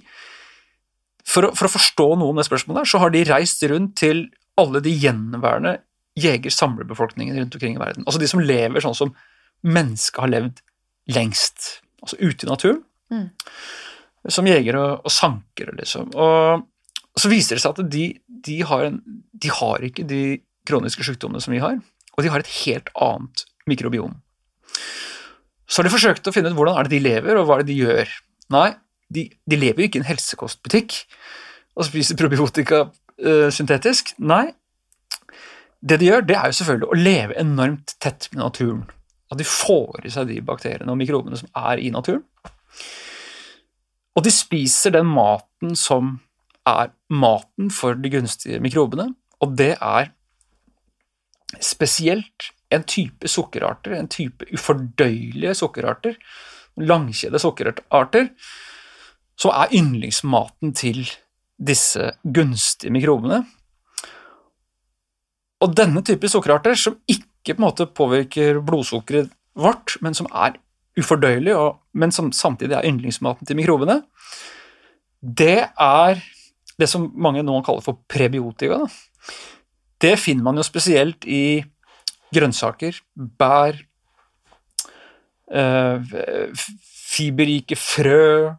for, 1.28 1.48
å, 1.48 1.52
for 1.56 1.68
å 1.68 1.72
forstå 1.72 2.08
noe 2.18 2.32
om 2.32 2.40
det 2.40 2.48
spørsmålet, 2.48 2.82
der, 2.82 2.90
så 2.92 3.00
har 3.02 3.12
de 3.14 3.26
reist 3.28 3.64
rundt 3.70 3.96
til 4.00 4.26
alle 4.58 4.82
de 4.84 4.92
gjenværende 4.92 5.78
jeger-samlerbefolkningene 6.18 7.42
rundt 7.42 7.56
omkring 7.56 7.76
i 7.76 7.82
verden. 7.82 8.06
Altså 8.06 8.20
de 8.20 8.28
som 8.30 8.42
lever 8.42 8.82
sånn 8.82 8.96
som 8.96 9.12
mennesket 9.66 10.22
har 10.22 10.32
levd 10.32 10.62
lengst, 11.12 11.78
altså 12.02 12.18
ute 12.20 12.46
i 12.46 12.50
naturen. 12.50 12.82
Mm. 13.12 13.28
Som 14.28 14.48
jegere 14.50 14.80
og, 14.80 15.06
og 15.08 15.14
sankere, 15.14 15.74
liksom. 15.78 16.10
Og 16.18 16.66
så 17.18 17.30
viser 17.32 17.56
det 17.56 17.64
seg 17.64 17.76
at 17.76 17.92
de, 17.92 18.06
de, 18.46 18.58
har 18.68 18.88
en, 18.88 18.98
de 19.32 19.52
har 19.52 19.84
ikke 19.84 20.04
de 20.08 20.22
kroniske 20.68 21.06
sykdommene 21.06 21.42
som 21.42 21.54
vi 21.54 21.62
har, 21.62 21.78
og 22.16 22.24
de 22.24 22.32
har 22.32 22.42
et 22.42 22.54
helt 22.64 22.90
annet 23.00 23.46
mikrobiom. 23.70 24.18
Så 25.68 25.80
har 25.80 25.88
de 25.88 25.92
forsøkt 25.92 26.28
å 26.28 26.34
finne 26.34 26.52
ut 26.52 26.56
hvordan 26.58 26.78
er 26.78 26.88
det 26.88 26.96
de 26.96 27.04
lever, 27.04 27.38
og 27.38 27.48
hva 27.48 27.58
er 27.58 27.64
det 27.64 27.72
de 27.72 27.80
gjør. 27.82 28.12
Nei, 28.54 28.68
de, 29.12 29.26
de 29.48 29.58
lever 29.58 29.82
jo 29.82 29.88
ikke 29.88 30.00
i 30.00 30.04
en 30.04 30.08
helsekostbutikk 30.08 30.96
og 31.78 31.86
spiser 31.88 32.18
probiotika 32.18 32.86
uh, 32.88 33.48
syntetisk. 33.54 34.14
Nei, 34.18 34.48
det 35.80 36.00
de 36.00 36.08
gjør, 36.08 36.24
det 36.26 36.36
er 36.38 36.50
jo 36.50 36.58
selvfølgelig 36.58 36.88
å 36.88 36.98
leve 36.98 37.36
enormt 37.40 37.94
tett 38.02 38.30
med 38.32 38.42
naturen. 38.42 38.86
At 39.28 39.40
de 39.40 39.46
får 39.46 40.06
i 40.08 40.12
seg 40.12 40.30
de 40.30 40.40
bakteriene 40.44 40.92
og 40.92 40.98
mikrobene 41.00 41.38
som 41.40 41.50
er 41.56 41.82
i 41.82 41.90
naturen. 41.92 42.24
Og 44.16 44.24
de 44.24 44.32
spiser 44.34 44.94
den 44.96 45.06
maten 45.06 45.76
som 45.78 46.16
er 46.68 46.92
maten 47.12 47.70
for 47.72 47.96
de 47.96 48.10
gunstige 48.12 48.60
mikrobene, 48.60 49.12
og 49.40 49.54
det 49.56 49.74
er 49.76 50.10
spesielt 51.64 52.50
en 52.74 52.84
type 52.84 53.28
sukkerarter, 53.30 53.94
en 53.96 54.10
type 54.10 54.48
ufordøyelige 54.52 55.54
sukkerarter, 55.56 56.18
langkjede 56.76 57.40
sukkerarter, 57.40 58.28
som 59.38 59.54
er 59.54 59.72
yndlingsmaten 59.78 60.74
til 60.76 61.06
disse 61.58 62.12
gunstige 62.22 62.92
mikrobene. 62.94 63.44
Og 65.62 65.74
denne 65.74 66.02
type 66.06 66.28
sukkerarter, 66.30 66.76
som 66.78 66.98
ikke 67.08 67.26
på 67.44 67.54
en 67.54 67.64
måte 67.64 67.86
påvirker 67.86 68.60
blodsukkeret 68.64 69.30
vårt, 69.58 69.96
men 70.04 70.14
som 70.14 70.28
er 70.34 70.58
ufordøyelig, 70.98 71.54
men 71.94 72.12
som 72.12 72.32
samtidig 72.34 72.76
er 72.76 72.86
yndlingsmaten 72.88 73.46
til 73.46 73.56
mikrobene, 73.58 74.02
det 75.22 75.68
er 75.74 76.22
det 76.78 76.88
som 76.90 77.08
mange 77.18 77.42
nå 77.42 77.60
kaller 77.66 77.82
for 77.82 77.98
prebiotika. 78.10 78.84
Det 79.98 80.14
finner 80.18 80.46
man 80.46 80.60
jo 80.60 80.66
spesielt 80.66 81.26
i 81.26 81.64
grønnsaker, 82.34 83.00
bær, 83.16 83.78
øh, 85.50 86.54
fiberrike 86.84 87.78
frø, 87.78 88.52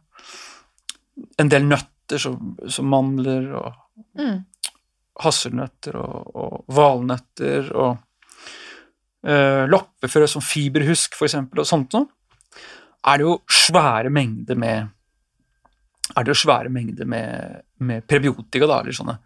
en 1.38 1.52
del 1.52 1.64
nøtter 1.68 2.20
som, 2.20 2.56
som 2.68 2.90
mandler 2.90 3.52
og 3.54 3.76
Mm. 4.18 4.40
hasselnøtter 5.20 5.96
og, 6.00 6.30
og 6.34 6.64
valnøtter 6.74 7.68
og 7.76 7.98
loppefrø 9.22 10.26
som 10.30 10.40
fiberhusk, 10.44 11.14
for 11.18 11.28
eksempel, 11.28 11.60
og 11.60 11.68
sånt 11.68 11.92
noe, 11.92 12.08
er 13.06 13.20
det 13.20 13.26
jo 13.26 13.34
svære 13.52 14.10
mengder 14.12 14.56
med 14.60 14.88
er 16.16 16.24
det 16.26 16.32
jo 16.32 16.40
svære 16.40 16.70
mengder 16.72 17.06
med, 17.06 17.60
med 17.78 18.02
prebiotika, 18.10 18.66
da, 18.66 18.80
eller 18.82 18.96
sånne 18.96 19.18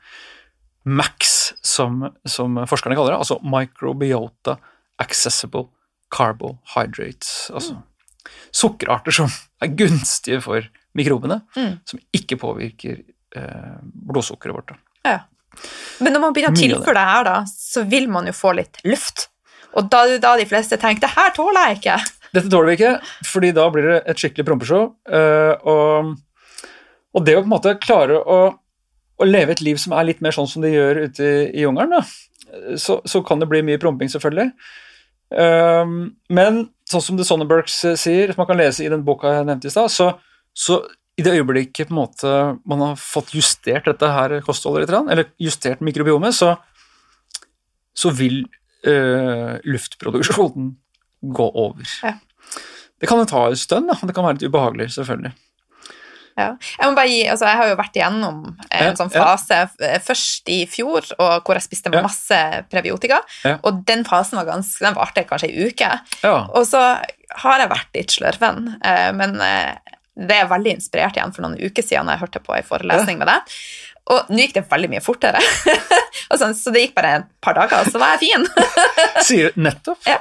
MAX, 0.85 1.31
som, 1.65 2.03
som 2.29 2.59
forskerne 2.69 2.97
kaller 2.99 3.15
det, 3.15 3.21
altså 3.23 3.39
microbiota 3.41 4.59
accessible 5.01 5.71
carbohydrates, 6.13 7.51
altså 7.57 7.79
sukkerarter 8.55 9.17
som 9.17 9.31
er 9.65 9.73
gunstige 9.79 10.43
for 10.45 10.67
mikrobene, 10.95 11.41
Mm. 11.57 11.79
som 11.89 12.03
ikke 12.15 12.37
påvirker 12.39 13.01
eh, 13.37 13.79
blodsukkeret 13.83 14.55
vårt. 14.55 14.75
Ja. 15.05 15.23
Men 16.05 16.13
når 16.15 16.21
man 16.23 16.37
begynner 16.37 16.55
å 16.55 16.61
tilføre 16.61 16.95
det 17.01 17.07
her, 17.09 17.25
da, 17.27 17.35
så 17.49 17.83
vil 17.89 18.07
man 18.13 18.29
jo 18.29 18.35
få 18.37 18.53
litt 18.61 18.79
luft. 18.85 19.29
Og 19.75 19.89
da 19.91 20.05
da 20.23 20.37
de 20.39 20.47
fleste 20.47 20.79
tenker 20.81 21.07
'det 21.07 21.15
her 21.17 21.31
tåler 21.37 21.69
jeg 21.69 21.79
ikke'. 21.79 22.01
Dette 22.35 22.51
tåler 22.51 22.67
vi 22.67 22.77
ikke, 22.79 23.01
fordi 23.31 23.53
da 23.55 23.69
blir 23.71 23.89
det 23.89 24.03
et 24.07 24.19
skikkelig 24.19 24.47
prompeshow. 24.47 24.95
eh, 25.07 25.55
og, 25.63 26.17
og 27.15 27.27
det 27.27 27.37
å 27.37 27.43
på 27.43 27.47
en 27.47 27.55
måte 27.55 27.79
klare 27.79 28.19
å, 28.19 28.55
å 29.19 29.25
leve 29.25 29.53
et 29.53 29.61
liv 29.61 29.77
som 29.79 29.93
er 29.93 30.05
litt 30.05 30.21
mer 30.21 30.35
sånn 30.35 30.49
som 30.51 30.63
de 30.63 30.73
gjør 30.73 31.05
ute 31.07 31.23
i, 31.23 31.51
i 31.59 31.63
jungelen, 31.63 32.03
så, 32.77 33.01
så 33.07 33.23
kan 33.23 33.39
det 33.39 33.49
bli 33.51 33.63
mye 33.63 33.79
promping, 33.79 34.11
selvfølgelig. 34.11 34.51
Eh, 35.35 35.95
men 36.29 36.61
sånn 36.91 37.03
som 37.03 37.17
The 37.19 37.27
Sonnebergs 37.27 37.79
eh, 37.85 37.97
sier, 38.01 38.33
som 38.33 38.43
man 38.43 38.51
kan 38.51 38.61
lese 38.61 38.85
i 38.85 38.91
den 38.91 39.05
boka 39.07 39.33
jeg 39.33 39.47
nevnte 39.49 39.71
i 39.71 39.75
stad, 39.75 39.93
så, 39.95 40.11
så 40.51 40.83
i 41.15 41.23
det 41.23 41.37
øyeblikket 41.39 41.89
på 41.89 41.95
en 41.95 42.01
måte 42.01 42.35
man 42.67 42.83
har 42.83 42.99
fått 42.99 43.35
justert 43.37 43.87
dette 43.87 44.11
her 44.11 44.41
kostholdet 44.47 44.89
litt, 44.89 45.11
eller 45.15 45.31
justert 45.39 45.85
mikrobiomet, 45.87 46.35
så, 46.35 46.57
så 47.95 48.11
vil 48.11 48.43
eh, 48.87 49.55
luftproduksjonen 49.65 50.75
gå 51.35 51.49
over. 51.55 51.89
Ja. 52.03 52.17
Det 53.01 53.09
kan 53.11 53.21
jo 53.21 53.27
ta 53.29 53.47
en 53.49 53.59
stund, 53.59 53.91
da. 53.91 53.97
Det 54.01 54.15
kan 54.17 54.25
være 54.27 54.39
litt 54.39 54.47
ubehagelig, 54.49 54.91
selvfølgelig. 54.97 55.33
Ja. 56.35 56.49
Jeg 56.81 56.91
må 56.91 56.97
bare 56.99 57.11
gi, 57.11 57.21
altså 57.31 57.47
jeg 57.47 57.59
har 57.61 57.69
jo 57.71 57.75
vært 57.79 57.97
igjennom 57.99 58.39
en 58.51 58.87
Ja, 58.89 58.95
sånn 58.99 59.13
fase 59.13 59.59
ja. 59.79 59.99
først 60.03 60.51
i 60.51 60.65
fjor, 60.67 61.07
og 61.23 61.47
hvor 61.47 61.55
jeg 61.55 61.67
spiste 61.69 61.93
masse 61.95 62.39
prebiotika, 62.73 63.21
og 63.63 63.85
den 63.87 64.03
fasen 64.09 64.41
var 64.41 64.49
ganske, 64.49 64.83
den 64.83 64.97
varte 64.99 65.23
kanskje 65.29 65.53
ei 65.53 65.69
uke. 65.71 65.91
Ja. 66.25 66.35
Og 66.51 66.67
så 66.67 66.81
har 67.45 67.63
jeg 67.63 67.71
vært 67.71 67.95
litt 67.95 68.17
slørven, 68.17 68.73
eh, 68.83 69.11
men 69.15 69.39
eh, 69.47 69.95
det 70.15 70.41
er 70.41 70.51
veldig 70.51 70.77
inspirert 70.77 71.17
igjen 71.19 71.33
for 71.35 71.43
noen 71.47 71.59
uker 71.59 71.83
siden 71.87 72.11
jeg 72.11 72.23
hørte 72.23 72.43
på 72.43 72.55
en 72.55 72.67
forelesning 72.67 73.19
med 73.23 73.31
deg. 73.31 73.55
Og 74.13 74.29
nå 74.29 74.43
gikk 74.45 74.55
det 74.59 74.67
veldig 74.69 74.91
mye 74.93 75.01
fortere, 75.05 75.41
og 76.31 76.37
sånn, 76.41 76.53
så 76.59 76.73
det 76.75 76.83
gikk 76.87 76.95
bare 76.99 77.15
et 77.23 77.29
par 77.45 77.57
dager, 77.57 77.87
så 77.89 78.01
var 78.03 78.19
jeg 78.19 78.27
fin. 78.29 78.45
Sier 79.29 79.55
nettopp. 79.57 80.01
Ja. 80.09 80.19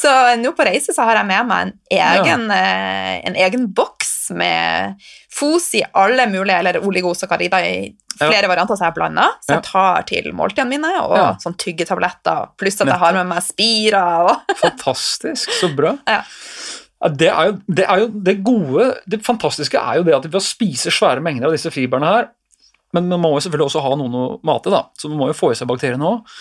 Så 0.00 0.10
nå 0.40 0.50
på 0.58 0.64
reise 0.66 0.90
så 0.96 1.04
har 1.06 1.20
jeg 1.20 1.28
med 1.28 1.46
meg 1.46 1.68
en 1.68 1.74
egen, 1.94 2.48
eh, 2.50 3.20
en 3.28 3.36
egen 3.38 3.68
boks 3.70 4.32
med 4.34 4.96
fos 5.30 5.68
i 5.78 5.84
alle 5.94 6.26
mulige, 6.30 6.56
eller 6.58 6.80
oligosakkarider 6.86 7.66
i 7.68 7.76
flere 8.18 8.50
varianter 8.50 8.76
som 8.76 8.88
jeg 8.88 8.96
blander, 8.98 9.36
så 9.46 9.54
jeg 9.54 9.64
tar 9.68 10.02
til 10.10 10.26
måltidene 10.36 10.74
mine, 10.74 10.90
og 11.06 11.14
Ja. 11.16 11.28
sånn 11.40 11.54
tyggetabletter, 11.56 12.50
pluss 12.58 12.80
at 12.82 12.90
jeg 12.90 12.98
har 12.98 13.14
med 13.14 13.30
meg 13.30 13.42
spira 13.46 14.02
og 14.26 14.42
Fantastisk, 14.64 15.54
så 15.60 15.70
bra. 15.74 15.94
Ja. 16.10 16.22
Ja, 17.00 17.08
det, 17.08 17.30
jo, 17.32 17.52
det 17.72 17.86
jo 17.88 18.08
det 18.26 18.34
gode 18.44 18.90
Det 19.08 19.22
fantastiske 19.24 19.78
er 19.80 19.96
jo 19.96 20.02
det 20.04 20.12
at 20.18 20.26
ved 20.26 20.36
å 20.36 20.42
spise 20.44 20.90
svære 20.92 21.22
mengder 21.24 21.48
av 21.48 21.54
disse 21.56 21.70
fibrene 21.72 22.10
her 22.10 22.26
Men 22.96 23.06
man 23.12 23.22
må 23.22 23.34
jo 23.36 23.44
selvfølgelig 23.44 23.68
også 23.70 23.84
ha 23.84 23.92
noen 23.98 24.16
å 24.18 24.24
mate, 24.46 24.72
da, 24.72 24.84
så 24.98 25.10
man 25.10 25.20
må 25.20 25.30
jo 25.30 25.38
få 25.38 25.52
i 25.52 25.58
seg 25.58 25.70
bakteriene 25.70 26.08
òg. 26.08 26.34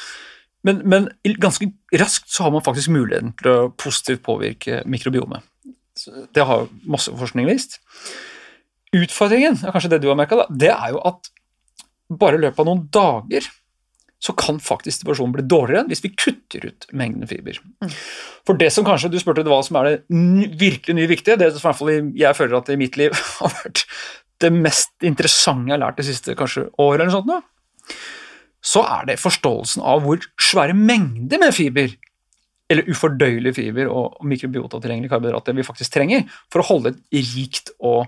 Men, 0.68 0.82
men 0.92 1.08
ganske 1.40 1.70
raskt 1.96 2.34
så 2.34 2.46
har 2.46 2.52
man 2.52 2.66
faktisk 2.66 2.92
muligheten 2.92 3.32
til 3.40 3.52
å 3.52 3.70
positivt 3.80 4.26
påvirke 4.26 4.82
mikrobiomet. 4.90 5.46
Det 6.36 6.44
har 6.48 6.68
masse 6.88 7.14
forskning 7.16 7.48
vist. 7.48 7.80
Utfordringen, 8.96 9.60
er 9.62 9.76
kanskje 9.76 9.94
det 9.94 10.02
du 10.04 10.10
har 10.10 10.18
merka, 10.20 10.48
det 10.50 10.72
er 10.74 10.96
jo 10.96 11.02
at 11.08 11.32
bare 12.10 12.40
i 12.40 12.44
løpet 12.44 12.64
av 12.64 12.68
noen 12.68 12.86
dager 12.92 13.46
så 14.20 14.34
kan 14.36 14.58
faktisk 14.60 15.00
situasjonen 15.00 15.32
bli 15.38 15.46
dårligere 15.48 15.88
hvis 15.88 16.02
vi 16.04 16.12
kutter 16.12 16.66
ut 16.68 16.88
mengden 16.92 17.30
fiber. 17.30 17.60
For 18.48 18.60
det 18.60 18.72
som 18.76 18.88
kanskje, 18.88 19.12
Du 19.14 19.20
spurte 19.22 19.46
hva 19.48 19.62
som 19.64 19.78
er 19.80 19.88
det 19.88 19.94
virkelig 20.60 20.96
nye 20.98 21.08
viktige, 21.08 21.38
det 21.40 21.54
som 21.54 21.62
i 21.62 21.68
hvert 21.70 21.80
fall 21.80 21.94
jeg 22.20 22.36
føler 22.36 22.58
at 22.60 22.74
i 22.74 22.80
mitt 22.80 22.98
liv 23.00 23.16
har 23.40 23.56
vært 23.62 23.86
det 24.40 24.52
mest 24.56 25.06
interessante 25.06 25.70
jeg 25.70 25.76
har 25.76 25.84
lært 25.84 26.00
det 26.00 26.08
siste 26.08 26.36
kanskje 26.38 26.68
året, 26.80 27.04
eller 27.04 27.16
sånt, 27.16 27.50
så 28.60 28.84
er 28.84 29.08
det 29.10 29.20
forståelsen 29.22 29.84
av 29.88 30.04
hvor 30.04 30.24
svære 30.42 30.76
mengder 30.76 31.42
med 31.42 31.56
fiber, 31.56 31.92
eller 32.70 32.90
ufordøyelig 32.92 33.56
fiber 33.58 33.90
og 33.90 34.20
mikrobiotatilgjengelige 34.30 35.12
karbohydrater 35.12 35.56
vi 35.58 35.66
faktisk 35.66 35.96
trenger 35.96 36.26
for 36.52 36.62
å 36.62 36.68
holde 36.68 36.94
et 36.94 37.32
rikt 37.34 37.72
og 37.80 38.06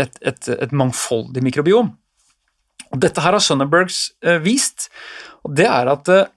et, 0.00 0.12
et, 0.20 0.50
et 0.56 0.74
mangfoldig 0.76 1.42
mikrobiom. 1.44 1.94
Og 2.90 3.00
Dette 3.00 3.22
her 3.22 3.36
har 3.36 3.42
Sunderbergs 3.44 4.10
eh, 4.24 4.40
vist, 4.42 4.88
og 5.46 5.54
det 5.56 5.68
er 5.70 5.90
at 5.92 6.10
eh, 6.12 6.28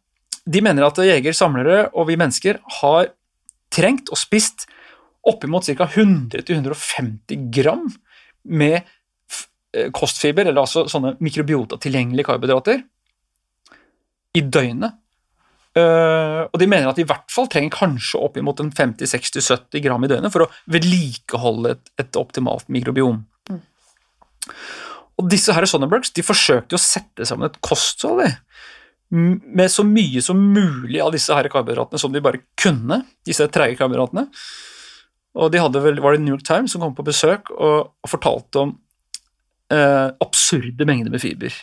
de 0.44 0.62
mener 0.64 0.86
at 0.86 1.00
jeger, 1.00 1.36
samlere 1.36 1.88
og 1.94 2.10
vi 2.10 2.18
mennesker 2.20 2.60
har 2.80 3.12
trengt 3.74 4.12
og 4.14 4.20
spist 4.20 4.68
oppimot 5.28 5.66
ca. 5.66 5.88
100-150 5.88 7.48
gram 7.56 7.88
med 8.44 8.80
eh, 8.82 9.90
kostfiber, 9.96 10.48
eller 10.48 10.64
altså 10.64 10.86
sånne 10.92 11.16
mikrobiotatilgjengelige 11.24 12.28
karbohydrater, 12.30 12.84
i 14.34 14.42
døgnet. 14.42 15.00
Eh, 15.74 16.42
og 16.46 16.60
de 16.62 16.70
mener 16.70 16.90
at 16.90 17.00
de 17.00 17.06
i 17.06 17.10
hvert 17.10 17.30
fall 17.34 17.50
trenger 17.50 17.74
kanskje 17.74 18.22
oppimot 18.22 18.60
en 18.62 18.72
50-60-70 18.74 19.82
gram 19.86 20.06
i 20.06 20.10
døgnet 20.12 20.34
for 20.34 20.46
å 20.46 20.52
vedlikeholde 20.74 21.76
et, 21.76 21.94
et 22.04 22.20
optimalt 22.20 22.70
mikrobiom. 22.74 23.24
Og 25.22 25.30
disse 25.30 25.54
her 25.56 25.66
Sonnenbergs 25.70 26.14
de 26.14 26.26
forsøkte 26.26 26.78
å 26.78 26.82
sette 26.82 27.26
sammen 27.30 27.50
et 27.50 27.60
kosthold 27.64 28.26
med 29.14 29.70
så 29.70 29.86
mye 29.86 30.22
som 30.26 30.40
mulig 30.40 30.98
av 31.04 31.12
disse 31.14 31.34
her 31.38 31.50
karbohydratene 31.54 32.02
som 32.02 32.14
de 32.14 32.22
bare 32.24 32.42
kunne, 32.60 33.04
disse 33.28 33.46
treige 33.54 33.78
karbohydratene. 33.82 34.26
Og 35.36 35.50
de 35.54 35.62
hadde 35.64 35.82
vel, 35.82 36.00
var 36.04 36.14
det 36.14 36.22
New 36.22 36.36
York 36.36 36.46
Times 36.46 36.72
som 36.76 36.82
kom 36.84 36.94
på 36.98 37.06
besøk 37.08 37.50
og, 37.56 37.94
og 38.04 38.10
fortalte 38.12 38.60
om 38.62 38.76
eh, 39.74 40.10
absurde 40.22 40.86
mengder 40.86 41.10
med 41.14 41.24
fiber. 41.24 41.56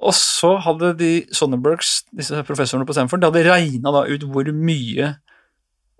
Og 0.00 0.14
så 0.16 0.54
hadde 0.64 0.94
de 0.98 1.10
Sonnenbergs, 1.36 2.00
disse 2.16 2.40
professorene 2.48 2.86
på 2.88 2.94
Stanford, 2.96 3.20
de 3.22 3.28
hadde 3.28 3.44
regna 3.50 3.92
ut 4.08 4.24
hvor 4.32 4.48
mye 4.56 5.10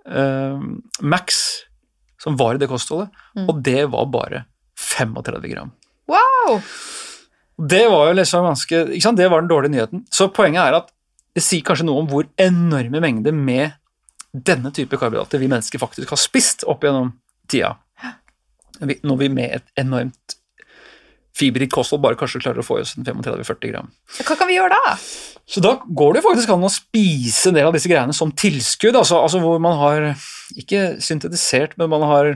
eh, 0.09 0.63
max 1.05 1.41
som 2.21 2.37
var 2.41 2.57
i 2.57 2.61
det 2.61 2.69
kostholdet, 2.69 3.11
Mm. 3.37 3.47
og 3.49 3.61
det 3.65 3.85
var 3.93 4.07
bare 4.13 4.41
35 4.77 5.47
gram. 5.53 5.71
Wow! 6.11 6.59
Det 7.71 7.85
var 7.93 8.09
jo 8.11 8.17
liksom 8.19 8.45
ganske 8.49 8.81
ikke 8.97 9.05
sant? 9.05 9.17
Det 9.21 9.29
var 9.31 9.41
den 9.45 9.49
dårlige 9.53 9.71
nyheten. 9.77 10.03
Så 10.11 10.27
poenget 10.33 10.65
er 10.65 10.77
at 10.81 10.89
det 11.37 11.43
sier 11.45 11.63
kanskje 11.63 11.87
noe 11.87 12.01
om 12.03 12.09
hvor 12.11 12.27
enorme 12.41 13.01
mengder 13.01 13.33
med 13.37 13.77
denne 14.33 14.71
type 14.75 14.97
karbohydrater 14.99 15.41
vi 15.43 15.49
mennesker 15.51 15.81
faktisk 15.83 16.13
har 16.15 16.21
spist 16.21 16.63
opp 16.71 16.85
gjennom 16.87 17.13
tida. 17.51 17.77
Når 18.81 19.17
vi 19.21 19.29
med 19.29 19.57
et 19.59 19.67
enormt 19.81 20.37
fiberrikt 21.37 21.73
kosthold 21.73 22.03
bare 22.05 22.19
kanskje 22.19 22.41
klarer 22.43 22.61
å 22.61 22.67
få 22.67 22.79
i 22.79 22.83
oss 22.85 22.97
en 22.99 23.05
35-40 23.07 23.71
gram. 23.73 23.91
Hva 24.27 24.37
kan 24.37 24.49
vi 24.51 24.57
gjøre 24.59 24.77
da? 24.77 24.95
Så 25.51 25.63
da 25.65 25.77
går 25.87 26.15
det 26.19 26.23
faktisk 26.27 26.51
an 26.53 26.67
å 26.67 26.71
spise 26.73 27.51
en 27.51 27.57
del 27.59 27.69
av 27.69 27.75
disse 27.75 27.89
greiene 27.91 28.15
som 28.15 28.33
tilskudd, 28.33 28.97
altså, 28.99 29.19
altså 29.25 29.41
hvor 29.43 29.59
man 29.63 29.79
har 29.81 30.11
ikke 30.59 31.01
syntetisert, 31.03 31.77
men 31.81 31.91
man 31.93 32.05
har 32.07 32.33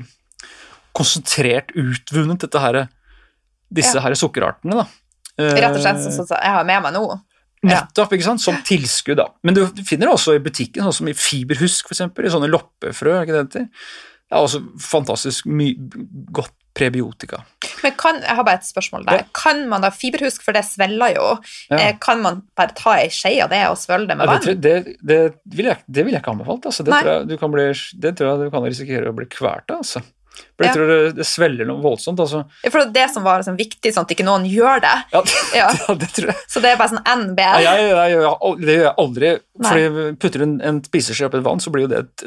konsentrert, 0.95 1.73
utvunnet 1.75 2.41
dette 2.47 2.61
her, 2.63 2.81
disse 3.75 3.95
Ja. 3.97 4.03
her 4.07 4.15
sukkerartene. 4.15 4.75
Da. 4.83 4.87
Rett 5.39 5.75
og 5.75 5.83
slett 5.83 6.03
sånn 6.05 6.27
som 6.27 6.39
jeg 6.39 6.55
har 6.55 6.65
med 6.65 6.83
meg 6.83 6.93
nå. 6.95 7.21
Ja. 7.69 7.85
Nettopp, 7.85 8.13
ikke 8.17 8.25
sant? 8.27 8.41
som 8.45 8.57
tilskudd. 8.67 9.17
da. 9.21 9.29
Men 9.43 9.55
du 9.55 9.63
finner 9.85 10.07
det 10.09 10.15
også 10.17 10.35
i 10.37 10.43
butikken, 10.45 10.83
sånn 10.87 10.99
som 11.01 11.09
i 11.09 11.15
fiberhusk, 11.17 11.91
eksempel, 11.95 12.27
i 12.27 12.33
sånne 12.35 12.51
loppefrø. 12.53 13.23
ikke 13.23 13.33
det 13.33 13.41
det 13.41 13.47
heter? 13.47 13.71
Det 14.25 14.39
er 14.39 14.45
også 14.49 14.61
fantastisk 14.81 15.45
godt 16.35 16.53
prebiotika. 16.75 17.39
Men 17.85 17.93
kan, 18.01 18.17
jeg 18.25 18.35
har 18.35 18.43
bare 18.47 18.59
et 18.59 18.67
spørsmål 18.67 19.05
der. 19.07 19.21
Ja. 19.21 19.27
Kan 19.37 19.69
man 19.71 19.85
da 19.85 19.91
fiberhusk, 19.95 20.43
for 20.43 20.57
det 20.57 20.65
svelger 20.67 21.15
jo, 21.15 21.27
Ja. 21.71 21.77
eh, 21.79 21.97
kan 22.03 22.21
man 22.25 22.43
bare 22.57 22.75
ta 22.75 22.97
ei 22.99 23.09
skje 23.15 23.37
av 23.45 23.51
det 23.51 23.61
og 23.69 23.77
svelge 23.79 24.09
det 24.09 24.17
med 24.19 24.27
Ja, 24.27 24.33
vann? 24.33 24.43
det, 24.43 24.57
det, 24.61 24.97
det, 25.07 25.21
vil 25.55 25.67
jeg, 25.71 25.79
det 25.87 26.05
vil 26.05 26.13
jeg 26.17 26.23
ikke 26.23 26.33
anbefalt. 26.35 26.67
Altså. 26.67 26.83
Det, 26.83 26.93
tror 26.99 27.13
jeg 27.13 27.29
du 27.29 27.37
kan 27.39 27.53
bli, 27.55 27.69
det 28.01 28.17
tror 28.19 28.27
jeg 28.33 28.39
du 28.49 28.51
kan 28.57 28.65
risikere 28.67 29.13
å 29.13 29.15
bli 29.15 29.27
kvalt 29.31 29.71
av. 29.71 29.85
Altså. 29.85 30.03
For 30.55 30.65
jeg 30.67 30.75
tror 30.77 30.87
det, 30.91 30.97
det 31.17 31.25
svelger 31.27 31.67
noe 31.67 31.83
voldsomt. 31.83 32.21
Altså. 32.23 32.45
For 32.71 32.79
det 32.79 32.87
er 32.87 32.93
det 32.95 33.07
som 33.15 33.25
var 33.27 33.41
liksom 33.43 33.57
viktig, 33.59 33.91
sånn 33.95 34.05
at 34.07 34.13
ikke 34.15 34.27
noen 34.27 34.45
gjør 34.47 34.81
det. 34.85 34.93
Ja, 35.13 35.23
det, 35.27 35.41
Ja. 35.59 35.69
det 35.99 36.09
tror 36.15 36.31
jeg. 36.31 36.37
Så 36.51 36.63
det 36.63 36.71
er 36.71 36.79
bare 36.79 36.93
sånn 36.93 37.03
NB. 37.25 37.41
Ja, 37.65 37.73
det 37.75 37.87
gjør 38.13 38.29
jeg 38.69 38.93
aldri. 39.03 39.33
Nei. 39.65 39.71
Fordi 39.71 40.05
putter 40.23 40.43
du 40.43 40.45
en, 40.47 40.55
en 40.71 40.79
spiseskje 40.87 41.27
oppi 41.29 41.39
et 41.41 41.47
vann, 41.47 41.63
så 41.63 41.71
blir 41.75 41.87
jo 41.87 41.91
det 41.95 42.01
et 42.05 42.25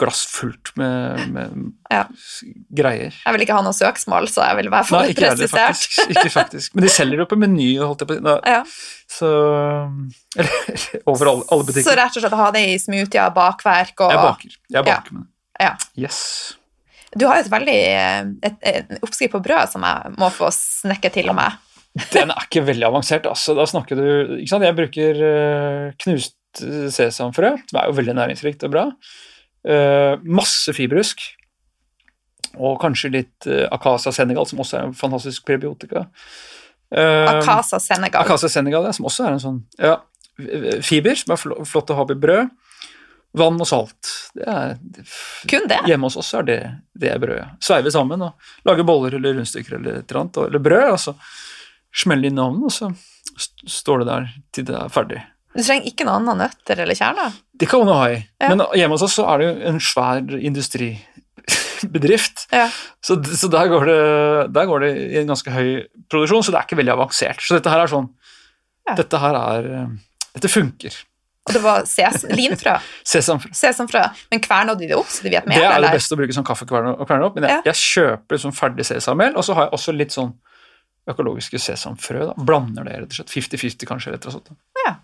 glass 0.00 0.22
fullt 0.32 0.72
med, 0.80 1.24
med 1.32 1.72
Ja. 1.92 2.04
greier. 2.74 3.12
Jeg 3.24 3.36
vil 3.36 3.44
ikke 3.46 3.56
ha 3.56 3.64
noe 3.64 3.76
søksmål, 3.76 4.28
så 4.32 4.44
jeg 4.48 4.60
vil 4.62 4.70
være 4.72 4.88
for 4.88 5.00
Nei, 5.04 5.12
presisert. 5.16 5.84
Ikke 6.12 6.32
faktisk. 6.32 6.74
Men 6.76 6.84
de 6.88 6.92
selger 6.92 7.20
det 7.24 7.28
på 7.32 7.38
Meny, 7.40 7.70
holdt 7.80 8.04
jeg 8.04 8.10
på 8.12 8.18
å 8.20 8.36
si. 8.40 8.56
Ja. 8.56 8.62
Så 9.14 9.30
Eller 10.40 11.06
over 11.06 11.30
alle, 11.30 11.44
alle 11.54 11.76
Så 11.84 11.94
rett 11.96 12.16
og 12.16 12.24
slett 12.24 12.36
ha 12.40 12.50
det 12.56 12.64
i 12.72 12.76
smoothier, 12.82 13.30
bakverk 13.36 14.00
og 14.04 14.12
Jeg 14.16 14.22
baker. 14.24 14.56
Jeg 14.74 14.76
Ja. 14.80 14.82
baker 14.88 15.12
med 15.20 15.24
det. 15.24 15.30
Ja. 15.64 15.72
Yes. 15.96 16.20
Du 17.14 17.26
har 17.28 17.38
jo 17.38 17.44
et 17.44 17.52
veldig 17.52 17.76
eh, 17.78 18.30
et, 18.48 18.56
et, 18.70 18.96
oppskrift 19.04 19.34
på 19.34 19.42
brød 19.44 19.74
som 19.74 19.84
jeg 19.86 20.14
må 20.18 20.30
få 20.34 20.50
snekke 20.54 21.10
til 21.14 21.30
med. 21.36 21.60
Den 22.10 22.32
er 22.34 22.46
ikke 22.48 22.64
veldig 22.66 22.88
avansert. 22.88 23.28
Altså, 23.30 23.54
da 23.54 23.66
snakker 23.70 23.98
du 23.98 24.06
ikke 24.40 24.50
sant? 24.50 24.66
Jeg 24.66 24.78
bruker 24.78 25.20
eh, 25.28 25.86
knust 26.02 26.64
eh, 26.64 26.88
sesamfrø, 26.94 27.54
som 27.70 27.80
er 27.80 27.90
jo 27.90 27.98
veldig 28.00 28.16
næringsrikt 28.18 28.66
og 28.66 28.74
bra. 28.74 28.88
Masse 29.64 30.74
fiberhusk. 30.76 31.22
Og 32.60 32.74
kanskje 32.82 33.08
litt 33.14 33.46
Akasa 33.72 34.12
Senegal, 34.14 34.44
som 34.46 34.60
også 34.62 34.76
er 34.76 34.90
en 34.90 34.92
fantastisk 34.94 35.46
prebiotika. 35.48 36.04
Akasa 36.92 37.80
Senegal. 37.80 38.26
Akasa 38.26 38.50
Senegal, 38.52 38.84
ja, 38.86 38.92
som 38.94 39.08
også 39.08 39.24
er 39.24 39.32
en 39.32 39.42
sånn 39.42 39.56
ja, 39.80 39.96
fiber, 40.84 41.16
som 41.18 41.32
er 41.34 41.64
flott 41.66 41.90
å 41.90 41.96
ha 41.96 42.04
i 42.12 42.18
brød. 42.26 42.52
Vann 43.34 43.58
og 43.60 43.66
salt. 43.66 44.10
Det 44.34 44.44
er, 44.46 44.76
Kun 45.50 45.64
det? 45.70 45.80
Hjemme 45.90 46.06
hos 46.06 46.16
oss 46.20 46.28
er 46.38 46.42
det, 46.46 46.58
det 46.94 47.08
er 47.10 47.18
brødet. 47.18 47.48
Sveive 47.64 47.90
sammen 47.90 48.22
og 48.22 48.32
lage 48.68 48.84
boller 48.86 49.16
eller 49.18 49.34
rundstykker 49.40 49.74
eller 49.80 49.96
et 50.00 50.10
eller 50.10 50.20
annet, 50.20 50.36
eller 50.46 50.62
brød, 50.62 50.90
og 50.94 51.00
så 51.02 51.14
smelle 51.94 52.26
inn 52.30 52.38
i 52.38 52.42
ovnen, 52.44 52.64
og 52.68 52.72
så 52.74 52.86
st- 53.34 53.66
står 53.70 54.02
det 54.04 54.08
der 54.12 54.28
til 54.54 54.64
det 54.70 54.76
er 54.78 54.88
ferdig. 54.94 55.20
Du 55.54 55.62
trenger 55.62 55.86
ikke 55.90 56.04
noe 56.06 56.16
annet 56.20 56.38
nøtter 56.44 56.76
eller 56.82 56.96
kjerner? 56.98 57.34
Det 57.58 57.68
kan 57.70 57.84
man 57.86 57.94
ha 57.94 58.06
i, 58.10 58.16
Ja. 58.42 58.48
men 58.54 58.64
hjemme 58.74 58.94
hos 58.96 59.04
oss 59.06 59.14
så 59.18 59.26
er 59.30 59.38
det 59.38 59.46
jo 59.46 59.52
en 59.70 59.80
svær 59.82 60.22
industribedrift, 60.38 62.46
Ja. 62.52 62.68
så, 63.04 63.12
så 63.22 63.50
der, 63.50 63.68
går 63.70 63.84
det, 63.90 63.98
der 64.54 64.66
går 64.70 64.80
det 64.86 64.92
i 65.12 65.18
en 65.20 65.30
ganske 65.30 65.50
høy 65.54 65.70
produksjon, 66.10 66.42
så 66.46 66.50
det 66.54 66.58
er 66.60 66.66
ikke 66.68 66.78
veldig 66.82 66.94
avansert. 66.96 67.42
Så 67.42 67.58
dette 67.58 67.70
her 67.74 67.82
er 67.86 67.90
sånn 67.90 68.10
Ja. 68.84 68.92
Dette 68.98 69.16
her 69.18 69.32
er 69.38 69.66
eh, 69.78 69.88
Dette 70.34 70.48
funker. 70.52 70.92
Og 71.44 71.52
det 71.52 71.60
var 71.60 71.84
ses 71.84 72.22
linfrø. 72.32 72.72
Sesamfrø. 73.12 73.50
Sesamfrø. 73.52 74.00
Men 74.32 74.40
kverner 74.40 74.78
du 74.80 74.86
det 74.88 74.96
opp, 74.96 75.10
så 75.12 75.26
de 75.26 75.32
vet 75.34 75.46
mer? 75.50 75.60
Det 75.60 75.66
er 75.68 75.82
det 75.84 75.90
beste 75.98 76.16
å 76.16 76.20
bruke 76.20 76.32
sånn 76.36 76.46
kaffekvern 76.48 76.94
og 76.94 77.04
kverne 77.06 77.26
opp, 77.28 77.34
men 77.36 77.44
jeg, 77.48 77.58
Ja. 77.58 77.62
jeg 77.72 77.80
kjøper 77.82 78.38
liksom 78.38 78.54
ferdig 78.56 78.86
sesammel, 78.88 79.36
og 79.36 79.44
så 79.44 79.56
har 79.58 79.68
jeg 79.68 79.76
også 79.76 79.92
litt 79.96 80.14
sånn 80.16 80.32
økologiske 81.12 81.60
sesamfrø. 81.60 82.30
da. 82.30 82.34
Blander 82.48 82.86
det 82.88 82.94
rett 83.02 83.10
og 83.12 83.18
slett. 83.18 83.34
50-50 83.36 83.90
kanskje. 83.90 84.14
rett 84.14 84.24
og 84.30 84.38
slett. 84.38 84.54
Ja. 84.86 84.94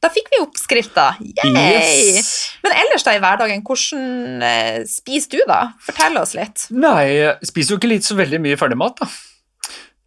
Da 0.00 0.08
fikk 0.08 0.30
vi 0.32 0.38
oppskrifta. 0.40 1.10
Yes! 1.44 2.30
Men 2.64 2.72
ellers 2.80 3.04
da 3.04 3.12
i 3.12 3.20
hverdagen, 3.20 3.60
hvordan 3.68 4.40
eh, 4.46 4.78
spiser 4.88 5.34
du 5.34 5.42
da? 5.50 5.58
Fortell 5.84 6.16
oss 6.16 6.32
litt. 6.38 6.64
Nei, 6.72 7.02
jeg 7.18 7.50
spiser 7.50 7.74
jo 7.74 7.80
ikke 7.82 7.90
litt 7.92 8.08
så 8.08 8.16
veldig 8.16 8.40
mye 8.40 8.56
ferdigmat, 8.56 9.02
da. 9.02 9.10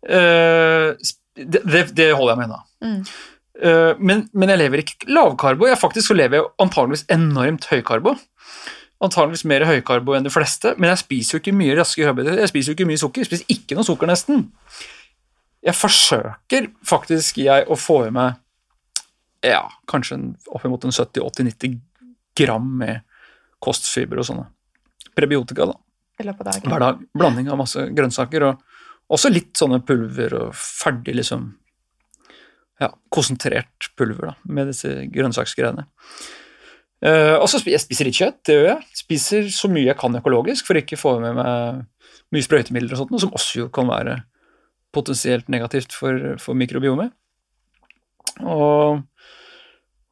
Uh, 0.03 0.97
det, 1.37 1.61
det, 1.63 1.83
det 1.95 2.09
holder 2.17 2.33
jeg 2.33 2.39
med 2.41 2.49
unna. 2.49 2.63
Mm. 2.83 3.05
Eh, 3.61 3.93
men, 3.99 4.27
men 4.33 4.49
jeg 4.53 4.61
lever 4.63 4.83
ikke 4.83 5.09
lavkarbo. 5.13 5.67
Jeg 5.69 5.81
faktisk 5.81 6.11
så 6.11 6.17
lever 6.17 6.39
jeg 6.39 6.49
antageligvis 6.63 7.05
enormt 7.13 7.67
høykarbo. 7.69 8.15
Antageligvis 9.03 9.45
mer 9.49 9.65
høykarbo 9.67 10.15
enn 10.17 10.25
de 10.25 10.31
fleste, 10.33 10.73
men 10.79 10.93
jeg 10.93 11.01
spiser 11.03 11.35
jo 11.35 11.41
ikke 11.43 11.55
mye 11.59 11.75
raske 11.77 12.05
karbohydrater. 12.05 12.43
Jeg 12.45 12.53
spiser 12.53 12.71
jo 12.71 12.77
ikke 12.77 12.89
mye 12.89 13.01
sukker. 13.01 13.23
Jeg 13.23 13.31
spiser 13.31 13.55
ikke 13.57 13.77
noe 13.77 13.87
sukker, 13.87 14.09
nesten. 14.09 14.45
Jeg 15.63 15.75
forsøker 15.79 16.69
faktisk 16.87 17.39
jeg 17.43 17.67
å 17.71 17.77
få 17.79 18.05
i 18.07 18.13
meg 18.15 18.39
ja, 19.43 19.65
kanskje 19.91 20.17
oppimot 20.55 20.85
en 20.87 20.95
70-80-90 20.95 21.79
gram 22.39 22.67
med 22.79 23.03
kostfiber 23.63 24.21
og 24.21 24.27
sånne 24.27 24.45
prebiotika 25.13 25.67
da, 25.67 25.75
I 26.19 26.25
løpet 26.29 26.47
av 26.47 26.47
dagen. 26.47 26.71
hver 26.71 26.83
dag. 26.83 27.01
Blanding 27.15 27.49
av 27.51 27.59
masse 27.59 27.83
grønnsaker 27.95 28.47
og 28.47 28.63
også 29.13 29.31
litt 29.33 29.51
sånne 29.59 29.81
pulver 29.85 30.35
og 30.39 30.55
ferdig 30.57 31.17
liksom 31.19 31.49
ja, 32.83 32.91
konsentrert 33.13 33.89
pulver 33.97 34.31
da, 34.31 34.35
med 34.45 34.71
disse 34.71 34.91
grønnsaksgreiene. 35.13 35.87
Uh, 37.03 37.35
og 37.41 37.49
så 37.51 37.59
spiser 37.59 38.05
jeg 38.05 38.07
litt 38.07 38.19
kjøtt, 38.19 38.37
det 38.47 38.55
gjør 38.55 38.69
jeg. 38.69 38.91
Spiser 38.95 39.49
så 39.51 39.69
mye 39.71 39.89
jeg 39.89 39.99
kan 39.99 40.15
økologisk 40.19 40.69
for 40.69 40.79
ikke 40.79 40.95
å 40.95 41.01
få 41.01 41.17
med 41.23 41.35
meg 41.39 41.81
mye 42.33 42.45
sprøytemidler 42.45 42.95
og 42.95 43.01
sånt, 43.01 43.17
som 43.21 43.35
også 43.35 43.65
jo 43.65 43.69
kan 43.73 43.89
være 43.89 44.21
potensielt 44.93 45.49
negativt 45.51 45.93
for, 45.95 46.35
for 46.41 46.57
mikrobiomet. 46.57 47.13
Og, 48.41 49.03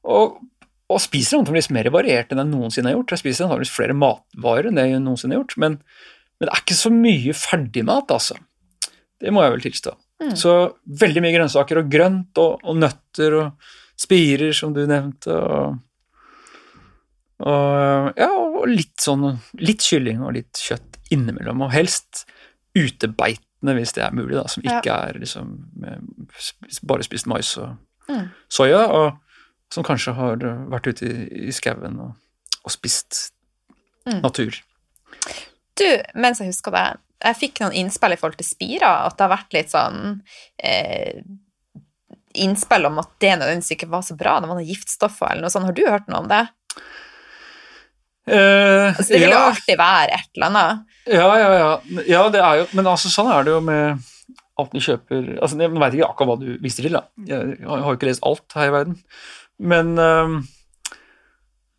og, 0.03 0.39
og 0.91 1.01
spiser 1.01 1.39
antakeligvis 1.39 1.71
mer 1.73 1.89
variert 1.93 2.33
enn 2.33 2.43
jeg 2.43 2.51
noensinne 2.51 2.91
har 2.91 2.99
gjort. 2.99 3.15
Jeg 3.15 3.23
spiser 3.23 3.47
antakeligvis 3.47 3.75
flere 3.75 3.97
matvarer 3.97 4.69
enn 4.69 4.79
det 4.79 4.87
jeg 4.89 5.03
noensinne 5.05 5.37
har 5.37 5.43
gjort, 5.43 5.57
men, 5.63 5.79
men 6.37 6.49
det 6.49 6.53
er 6.53 6.63
ikke 6.65 6.79
så 6.81 6.93
mye 6.93 7.37
ferdigmat, 7.37 8.13
altså. 8.13 8.37
Det 9.21 9.33
må 9.33 9.45
jeg 9.45 9.55
vel 9.55 9.65
tilstå. 9.67 9.95
Mm. 10.21 10.35
Så 10.37 10.51
veldig 11.01 11.21
mye 11.25 11.33
grønnsaker 11.33 11.79
og 11.81 11.87
grønt 11.89 12.37
og, 12.37 12.59
og 12.63 12.75
nøtter 12.77 13.33
og 13.39 13.71
spirer, 13.97 14.51
som 14.53 14.73
du 14.75 14.83
nevnte, 14.89 15.33
og, 15.33 15.79
og 17.41 18.13
ja, 18.19 18.27
og 18.29 18.67
litt 18.69 19.01
sånn 19.01 19.25
litt 19.61 19.81
kylling 19.85 20.21
og 20.21 20.35
litt 20.37 20.61
kjøtt 20.61 20.99
innimellom, 21.13 21.63
og 21.65 21.73
helst 21.73 22.25
utebeitende 22.77 23.73
hvis 23.77 23.95
det 23.97 24.03
er 24.05 24.13
mulig, 24.15 24.37
da, 24.37 24.45
som 24.49 24.63
Ja. 24.65 24.77
ikke 24.79 24.93
er 25.09 25.19
liksom 25.19 25.51
bare 26.87 27.03
spist 27.07 27.27
mais 27.29 27.55
og 27.57 27.77
Mm. 28.09 28.29
soya, 28.49 28.85
og 28.91 29.17
som 29.71 29.83
kanskje 29.83 30.13
har 30.13 30.35
vært 30.37 30.87
ute 30.87 31.05
i, 31.05 31.47
i 31.47 31.51
skauen 31.51 31.99
og, 31.99 32.15
og 32.65 32.71
spist 32.71 33.31
Mm. 34.05 34.21
natur. 34.23 34.51
Du, 35.77 35.85
mens 36.15 36.39
jeg 36.39 36.47
husker 36.49 36.71
det, 36.71 36.99
jeg 37.23 37.37
fikk 37.37 37.61
noen 37.63 37.75
innspill 37.83 38.15
i 38.15 38.19
forhold 38.19 38.37
til 38.39 38.47
spira, 38.47 38.91
at 39.07 39.17
det 39.17 39.25
har 39.27 39.33
vært 39.35 39.53
litt 39.55 39.71
sånn 39.73 39.99
eh, 40.63 41.21
innspill 42.41 42.87
om 42.87 42.99
at 43.01 43.09
det 43.21 43.33
nødvendigvis 43.41 43.75
ikke 43.75 43.89
var 43.91 44.05
så 44.07 44.15
bra, 44.19 44.37
det 44.39 44.49
var 44.49 44.57
noen 44.59 44.69
giftstoffer 44.69 45.33
eller 45.33 45.45
noe 45.45 45.53
sånt. 45.53 45.67
Har 45.67 45.75
du 45.77 45.83
hørt 45.87 46.07
noe 46.11 46.23
om 46.23 46.29
det? 46.31 46.45
Eh, 48.29 48.91
Altså, 48.91 49.09
det 49.13 49.19
vil 49.23 49.33
jo 49.33 49.41
alltid 49.41 49.77
være 49.79 50.15
et 50.19 50.29
eller 50.37 50.47
annet. 50.51 50.87
ja, 51.09 51.27
ja, 51.41 51.51
ja. 51.57 51.71
ja, 52.07 52.21
det 52.29 52.41
er 52.45 52.59
jo 52.61 52.65
Men 52.77 52.87
altså, 52.91 53.09
sånn 53.09 53.31
er 53.33 53.43
det 53.47 53.55
jo 53.55 53.61
med 53.65 54.03
alt 54.61 54.75
vi 54.75 54.83
kjøper 54.85 55.31
altså, 55.41 55.57
Jeg 55.57 55.71
veit 55.73 55.95
ikke 55.97 56.09
akkurat 56.11 56.29
hva 56.29 56.35
du 56.43 56.49
viser 56.61 56.85
til, 56.85 56.93
da. 56.99 57.01
Jeg 57.25 57.57
har 57.65 57.85
jo 57.87 57.95
ikke 57.97 58.09
lest 58.11 58.21
alt 58.27 58.57
her 58.57 58.69
i 58.69 58.75
verden. 58.75 58.97
Men, 59.61 59.93
eh, 59.97 60.35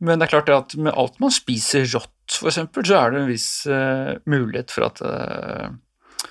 men 0.03 0.18
det 0.18 0.26
er 0.26 0.32
klart 0.34 0.50
at 0.50 0.74
med 0.74 0.96
alt 0.98 1.20
man 1.22 1.32
spiser 1.34 1.86
rått, 1.94 2.40
eksempel, 2.42 2.84
så 2.88 2.98
er 2.98 3.12
det 3.12 3.20
en 3.20 3.30
viss 3.30 3.48
uh, 3.70 4.16
mulighet 4.30 4.74
for 4.74 4.88
at, 4.88 5.03
uh, 5.07 6.26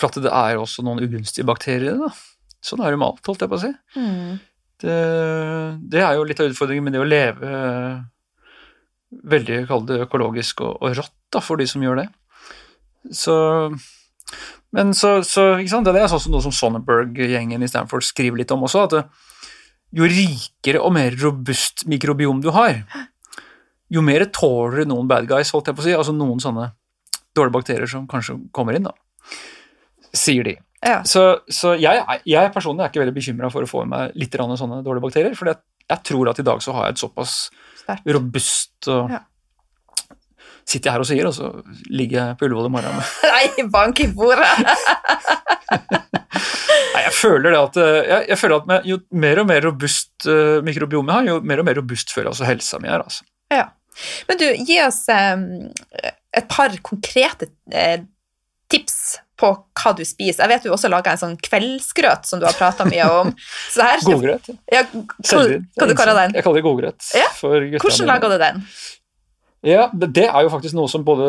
For 0.00 0.10
at 0.10 0.18
det 0.24 0.32
er 0.32 0.58
også 0.58 0.82
noen 0.86 1.04
ugunstige 1.04 1.46
bakterier 1.46 1.94
i 1.94 2.00
det. 2.00 2.10
Sånn 2.66 2.82
er 2.82 2.92
det 2.92 2.98
med 2.98 3.12
alt, 3.12 3.24
holdt 3.28 3.44
jeg 3.44 3.52
på 3.52 3.58
å 3.58 3.62
si. 3.62 3.72
Mm. 3.96 4.36
Det, 4.82 4.96
det 5.92 6.02
er 6.02 6.18
jo 6.18 6.26
litt 6.28 6.42
av 6.42 6.50
utfordringen 6.50 6.84
med 6.84 6.96
det 6.96 7.00
å 7.00 7.08
leve 7.08 7.50
veldig 9.24 9.60
kall 9.70 9.86
det 9.88 10.02
økologisk 10.04 10.64
og, 10.66 10.80
og 10.82 10.96
rått 10.98 11.14
da, 11.32 11.42
for 11.44 11.60
de 11.60 11.68
som 11.70 11.84
gjør 11.84 12.02
det. 12.02 12.08
Så 13.14 13.36
Men 14.74 14.92
så, 14.98 15.20
så 15.22 15.52
ikke 15.60 15.72
sant? 15.72 15.86
det 15.86 16.02
er 16.02 16.10
sånn 16.10 16.24
som 16.26 16.34
noe 16.34 16.44
som 16.44 16.54
Sonnenberg-gjengen 16.54 17.62
i 17.62 17.70
Stanford 17.70 18.04
skriver 18.04 18.42
litt 18.42 18.52
om 18.52 18.66
også, 18.66 18.84
at 18.88 18.98
jo 19.96 20.08
rikere 20.10 20.82
og 20.84 20.92
mer 20.96 21.14
robust 21.22 21.86
mikrobiom 21.88 22.42
du 22.44 22.50
har, 22.54 22.82
jo 23.92 24.02
mer 24.04 24.26
tåler 24.34 24.82
du 24.82 24.92
noen 24.92 25.08
bad 25.08 25.28
guys, 25.30 25.52
holdt 25.54 25.70
jeg 25.70 25.78
på 25.78 25.84
å 25.84 25.86
si, 25.86 25.94
altså 25.96 26.14
noen 26.16 26.42
sånne 26.42 26.70
dårlige 27.36 27.54
bakterier 27.54 27.90
som 27.90 28.06
kanskje 28.10 28.38
kommer 28.56 28.76
inn, 28.76 28.88
da. 28.88 28.94
Sier 30.16 30.46
de. 30.46 30.56
Ja. 30.84 31.00
Så, 31.08 31.22
så 31.52 31.74
jeg, 31.80 32.02
jeg 32.28 32.52
personlig 32.54 32.84
er 32.84 32.90
ikke 32.92 33.02
veldig 33.02 33.16
bekymra 33.16 33.50
for 33.52 33.64
å 33.64 33.70
få 33.70 33.84
i 33.84 33.88
meg 33.90 34.18
litt 34.18 34.36
sånne 34.36 34.82
dårlige 34.84 35.06
bakterier, 35.06 35.38
for 35.38 35.52
jeg 35.52 36.02
tror 36.04 36.32
at 36.32 36.42
i 36.42 36.46
dag 36.46 36.60
så 36.64 36.74
har 36.76 36.88
jeg 36.88 36.96
et 36.96 37.04
såpass 37.04 37.38
Stert. 37.82 38.04
robust 38.18 38.92
og 38.92 39.16
Ja. 39.16 39.24
Sitter 40.66 40.88
jeg 40.88 40.94
her 40.96 41.02
og 41.04 41.06
sier, 41.06 41.26
og 41.28 41.34
så 41.36 41.48
ligger 41.94 42.16
jeg 42.18 42.38
på 42.40 42.48
Ullevål 42.48 42.66
i 42.66 42.70
morgen 42.74 42.96
med 42.98 43.10
Nei, 43.36 43.66
bank 43.70 44.00
i 44.02 44.08
bordet! 44.10 44.48
Jeg 47.06 47.14
føler 47.16 47.52
det 47.54 47.60
at 47.60 47.78
eh, 47.82 47.98
jeg, 48.02 48.26
jeg 48.32 48.40
føler 48.40 48.56
at 48.56 48.68
med, 48.70 48.88
Jo 48.90 48.98
mer 49.24 49.42
og 49.42 49.48
mer 49.48 49.62
robust 49.68 50.28
uh, 50.28 50.58
mikrobiom 50.66 51.12
jeg 51.12 51.20
har, 51.20 51.30
jo 51.30 51.38
mer 51.46 51.62
og 51.62 51.68
mer 51.68 51.78
robust 51.80 52.14
føler 52.14 52.30
jeg 52.30 52.36
også 52.36 52.48
helsa 52.48 52.80
mi 52.82 52.90
er. 52.90 53.04
altså. 53.04 53.26
Ja. 53.52 53.68
Men 54.28 54.40
du, 54.40 54.46
gi 54.68 54.80
oss 54.84 55.04
um, 55.08 55.46
et 56.36 56.48
par 56.52 56.74
konkrete 56.84 57.48
uh, 57.72 58.02
tips 58.72 58.98
på 59.36 59.50
hva 59.52 59.92
du 59.96 60.02
spiser. 60.08 60.44
Jeg 60.44 60.52
vet 60.54 60.66
du 60.66 60.72
også 60.72 60.88
laga 60.90 61.12
en 61.12 61.20
sånn 61.20 61.36
kveldsgrøt 61.44 62.28
som 62.28 62.40
du 62.40 62.46
har 62.48 62.56
prata 62.56 62.86
mye 62.88 63.06
om. 63.20 63.32
Så 63.74 63.84
her 63.84 64.02
Godgrøt. 64.04 64.48
Ja, 64.72 64.82
hva, 64.88 65.02
Selvgrøt. 65.20 65.66
hva 65.76 65.88
du 65.90 65.96
kaller 65.98 66.20
den? 66.22 66.36
Jeg 66.38 66.46
kaller 66.46 66.60
det 66.60 66.66
godgrøt. 66.66 67.10
Ja, 67.16 67.28
Hvordan 67.42 68.10
lager 68.10 68.32
du 68.32 68.38
den? 68.40 68.62
Ja, 69.66 69.88
det, 69.92 70.12
det 70.16 70.26
er 70.28 70.46
jo 70.46 70.52
faktisk 70.52 70.76
noe 70.78 70.88
som 70.90 71.04
både 71.04 71.28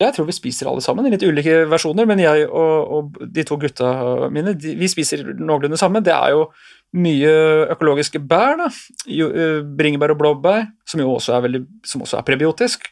Jeg 0.00 0.14
tror 0.16 0.28
vi 0.30 0.32
spiser 0.32 0.68
alle 0.70 0.80
sammen 0.80 1.04
i 1.04 1.12
litt 1.12 1.24
ulike 1.26 1.66
versjoner, 1.68 2.06
men 2.08 2.22
jeg 2.22 2.46
og, 2.48 2.92
og 2.96 3.18
de 3.34 3.44
to 3.44 3.58
gutta 3.60 3.90
mine 4.32 4.54
de, 4.56 4.72
vi 4.80 4.88
spiser 4.88 5.26
noenlunde 5.36 5.76
sammen. 5.80 6.04
Det 6.04 6.14
er 6.14 6.32
jo 6.32 6.46
mye 6.96 7.32
økologiske 7.74 8.22
bær, 8.30 8.56
da. 8.62 8.68
Eh, 9.06 9.60
bringebær 9.78 10.14
og 10.14 10.22
blåbær, 10.22 10.64
som 10.88 11.02
jo 11.02 11.12
også 11.18 11.36
er, 11.36 11.44
veldig, 11.46 11.64
som 11.86 12.04
også 12.06 12.18
er 12.18 12.26
prebiotisk. 12.26 12.88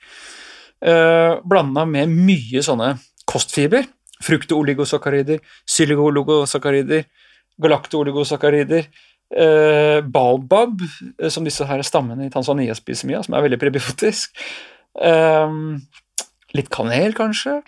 Eh, 0.85 1.39
Blanda 1.49 1.87
med 1.89 2.13
mye 2.13 2.63
sånne 2.65 2.93
kostfiber. 3.29 3.89
Fruktoligosakarider, 4.25 5.39
xyloligosakarider, 5.71 7.07
galaktoligosakarider. 7.63 8.91
Uh, 9.29 10.01
baobab, 10.09 10.81
eh, 11.21 11.29
som 11.29 11.45
disse 11.45 11.67
her 11.69 11.83
stammene 11.85 12.25
i 12.25 12.31
Tanzania 12.33 12.73
spiser 12.73 13.11
mye 13.11 13.19
av, 13.19 13.27
som 13.27 13.35
er 13.37 13.43
veldig 13.45 13.59
prebiotisk. 13.61 14.39
Um, 14.97 15.83
litt 16.59 16.71
kanel, 16.75 17.17
kanskje. 17.17 17.61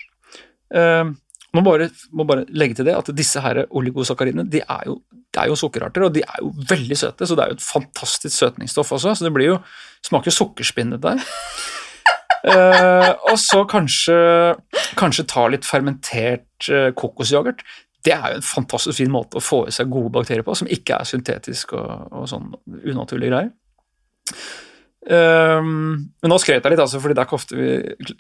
Uh, 0.75 1.13
må 1.57 1.65
bare, 1.67 1.89
må 2.15 2.27
bare 2.29 2.47
legge 2.55 2.79
til 2.79 2.87
det 2.87 2.95
at 2.95 3.11
disse 3.17 3.41
her 3.43 3.65
oligosakkarinene 3.67 4.47
de 4.51 4.63
er 4.63 4.87
jo, 4.87 5.01
de 5.11 5.43
er 5.43 5.51
jo 5.51 5.59
sukkerarter, 5.59 6.07
og 6.07 6.15
de 6.15 6.23
er 6.23 6.43
jo 6.43 6.53
veldig 6.71 6.99
søte, 6.99 7.27
så 7.27 7.37
det 7.39 7.45
er 7.45 7.53
jo 7.53 7.59
et 7.59 7.67
fantastisk 7.67 8.37
søtningsstoff 8.37 8.93
også. 8.95 9.17
Så 9.19 9.27
det 9.27 9.35
blir 9.35 9.53
jo, 9.53 9.61
smaker 10.07 10.31
jo 10.31 10.39
sukkerspinn 10.43 10.97
dette 10.97 11.17
her. 11.17 11.29
Eh, 12.41 13.11
og 13.29 13.35
så 13.37 13.67
kanskje, 13.69 14.15
kanskje 14.97 15.27
ta 15.29 15.43
litt 15.53 15.67
fermentert 15.69 16.71
uh, 16.73 16.87
kokosyoghurt. 16.97 17.61
Det 18.01 18.15
er 18.15 18.33
jo 18.33 18.39
en 18.39 18.47
fantastisk 18.49 18.97
fin 18.97 19.13
måte 19.13 19.37
å 19.37 19.45
få 19.45 19.67
i 19.69 19.75
seg 19.77 19.91
gode 19.93 20.09
bakterier 20.15 20.47
på, 20.47 20.55
som 20.57 20.71
ikke 20.73 21.03
er 21.03 21.11
syntetisk 21.11 21.75
og, 21.77 22.07
og 22.17 22.25
sånn 22.33 22.49
unaturlige 22.65 23.29
greier. 23.29 23.53
Um, 25.09 26.11
men 26.21 26.29
nå 26.33 26.37
skrøt 26.43 26.61
jeg 26.67 26.75
litt, 26.75 26.83
altså, 26.83 27.01
fordi 27.01 27.15
det 27.17 27.23
er 27.23 27.29
ikke 27.31 27.39
ofte 27.39 27.57
vi 27.57 27.69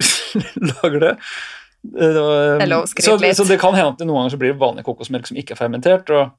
lager 0.70 1.02
det. 1.04 1.10
Var- 1.90 2.60
Det 2.60 2.78
skryte 2.92 3.04
så, 3.04 3.18
så 3.42 3.48
det 3.48 3.58
kan 3.60 3.74
hende 3.76 3.92
at 3.94 4.00
noen 4.04 4.16
ganger 4.22 4.32
så 4.34 4.38
blir 4.40 4.52
det 4.54 4.60
vanlig 4.60 4.84
kokosmelk 4.86 5.28
som 5.28 5.36
ikke 5.40 5.54
er 5.56 5.60
fermentert, 5.60 6.10
og, 6.12 6.32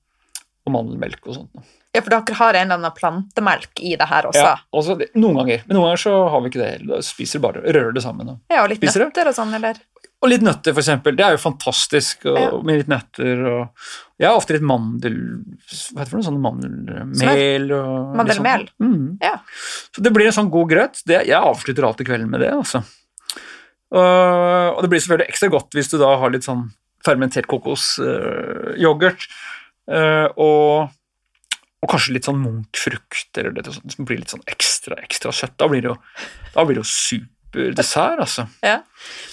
og 0.65 0.73
mandelmelk 0.75 1.21
og 1.29 1.37
sånt. 1.39 1.69
Ja, 1.91 1.99
for 2.05 2.13
dere 2.13 2.35
har 2.39 2.55
en 2.55 2.69
eller 2.71 2.77
annen 2.79 2.93
plantemelk 2.95 3.81
i 3.83 3.95
det 3.99 4.07
her 4.07 4.29
også. 4.29 4.39
Ja, 4.45 4.51
Ja, 4.55 4.79
også 4.79 4.95
noen 5.19 5.41
ganger, 5.41 5.63
men 5.67 5.75
noen 5.75 5.89
ganger 5.89 6.01
så 6.05 6.13
har 6.31 6.41
vi 6.45 6.51
ikke 6.53 6.61
det 6.61 6.69
heller. 6.77 6.91
Da 6.95 7.01
spiser 7.03 7.41
bare, 7.43 7.63
rører 7.67 7.91
det 7.97 8.03
sammen. 8.05 8.29
Og, 8.31 8.37
og 8.61 8.69
litt 8.71 8.85
nøtter 8.85 9.27
og 9.27 9.35
sånn, 9.35 9.51
eller? 9.57 9.81
Og 10.21 10.29
litt 10.29 10.43
nøtter, 10.45 10.75
eksempel. 10.77 11.15
Det 11.17 11.25
er 11.25 11.33
jo 11.33 11.41
fantastisk 11.41 12.27
og, 12.29 12.37
Ja. 12.37 12.49
med 12.61 12.77
litt 12.81 12.91
nøtter. 12.91 13.39
Og, 13.49 13.87
jeg 14.21 14.29
har 14.29 14.37
ofte 14.37 14.53
litt 14.53 14.65
mandel... 14.69 15.15
Hva 15.95 16.03
heter 16.03 16.19
det? 16.19 16.25
Sånn 16.27 16.37
mandelmel 16.43 17.73
og 17.73 18.15
Mandelmel? 18.19 18.67
sånn. 18.69 18.91
Mm. 18.91 19.07
Ja. 19.23 19.33
Så 19.89 20.03
det 20.05 20.13
blir 20.13 20.29
en 20.29 20.35
sånn 20.37 20.51
god 20.53 20.69
grøt. 20.69 21.01
Det, 21.09 21.23
jeg 21.25 21.39
avslutter 21.41 21.87
alltid 21.87 22.11
kvelden 22.11 22.29
med 22.29 22.45
det, 22.45 22.51
altså. 22.53 22.83
Og, 23.91 24.77
og 24.77 24.79
det 24.85 24.91
blir 24.93 25.01
selvfølgelig 25.03 25.33
ekstra 25.33 25.49
godt 25.51 25.75
hvis 25.75 25.89
du 25.91 25.97
da 25.99 26.13
har 26.21 26.31
litt 26.31 26.45
sånn 26.47 26.67
fermentert 27.03 27.49
kokosyoghurt. 27.49 29.25
og, 30.37 30.91
og 31.81 31.89
kanskje 31.89 32.13
litt 32.13 32.29
sånn 32.29 32.39
munkfrukt, 32.43 33.31
eller 33.41 33.57
det 33.57 33.73
som 33.73 34.05
blir 34.05 34.21
litt 34.21 34.31
sånn 34.31 34.45
ekstra, 34.45 34.99
ekstra 35.01 35.33
søtt. 35.33 35.57
Da 35.57 35.67
blir 35.71 35.81
det 35.81 35.89
jo, 35.89 35.97
blir 36.61 36.77
det 36.77 36.83
jo 36.85 36.89
superdessert, 37.51 38.19
altså. 38.19 38.45
Ja. 38.63 38.77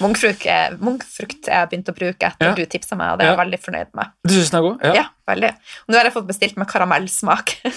Munkfrukt, 0.03 0.45
munkfrukt 0.83 1.47
jeg 1.51 1.69
begynt 1.71 1.89
å 1.91 1.95
bruke 1.95 2.27
etter 2.27 2.47
Ja. 2.51 2.55
du 2.55 2.64
tipsa 2.66 2.97
meg, 2.97 3.12
og 3.12 3.19
det 3.19 3.27
er 3.27 3.31
jeg 3.31 3.39
Ja. 3.39 3.45
veldig 3.45 3.61
fornøyd 3.62 3.95
med. 3.95 4.07
Du 4.27 4.35
syns 4.35 4.51
den 4.51 4.59
er 4.59 4.62
god? 4.69 4.85
Ja, 4.95 5.05
veldig. 5.29 5.51
Og 5.87 5.89
nå 5.89 5.97
har 5.97 6.05
jeg 6.05 6.12
fått 6.14 6.27
bestilt 6.27 6.57
med 6.57 6.66
karamellsmak. 6.69 7.57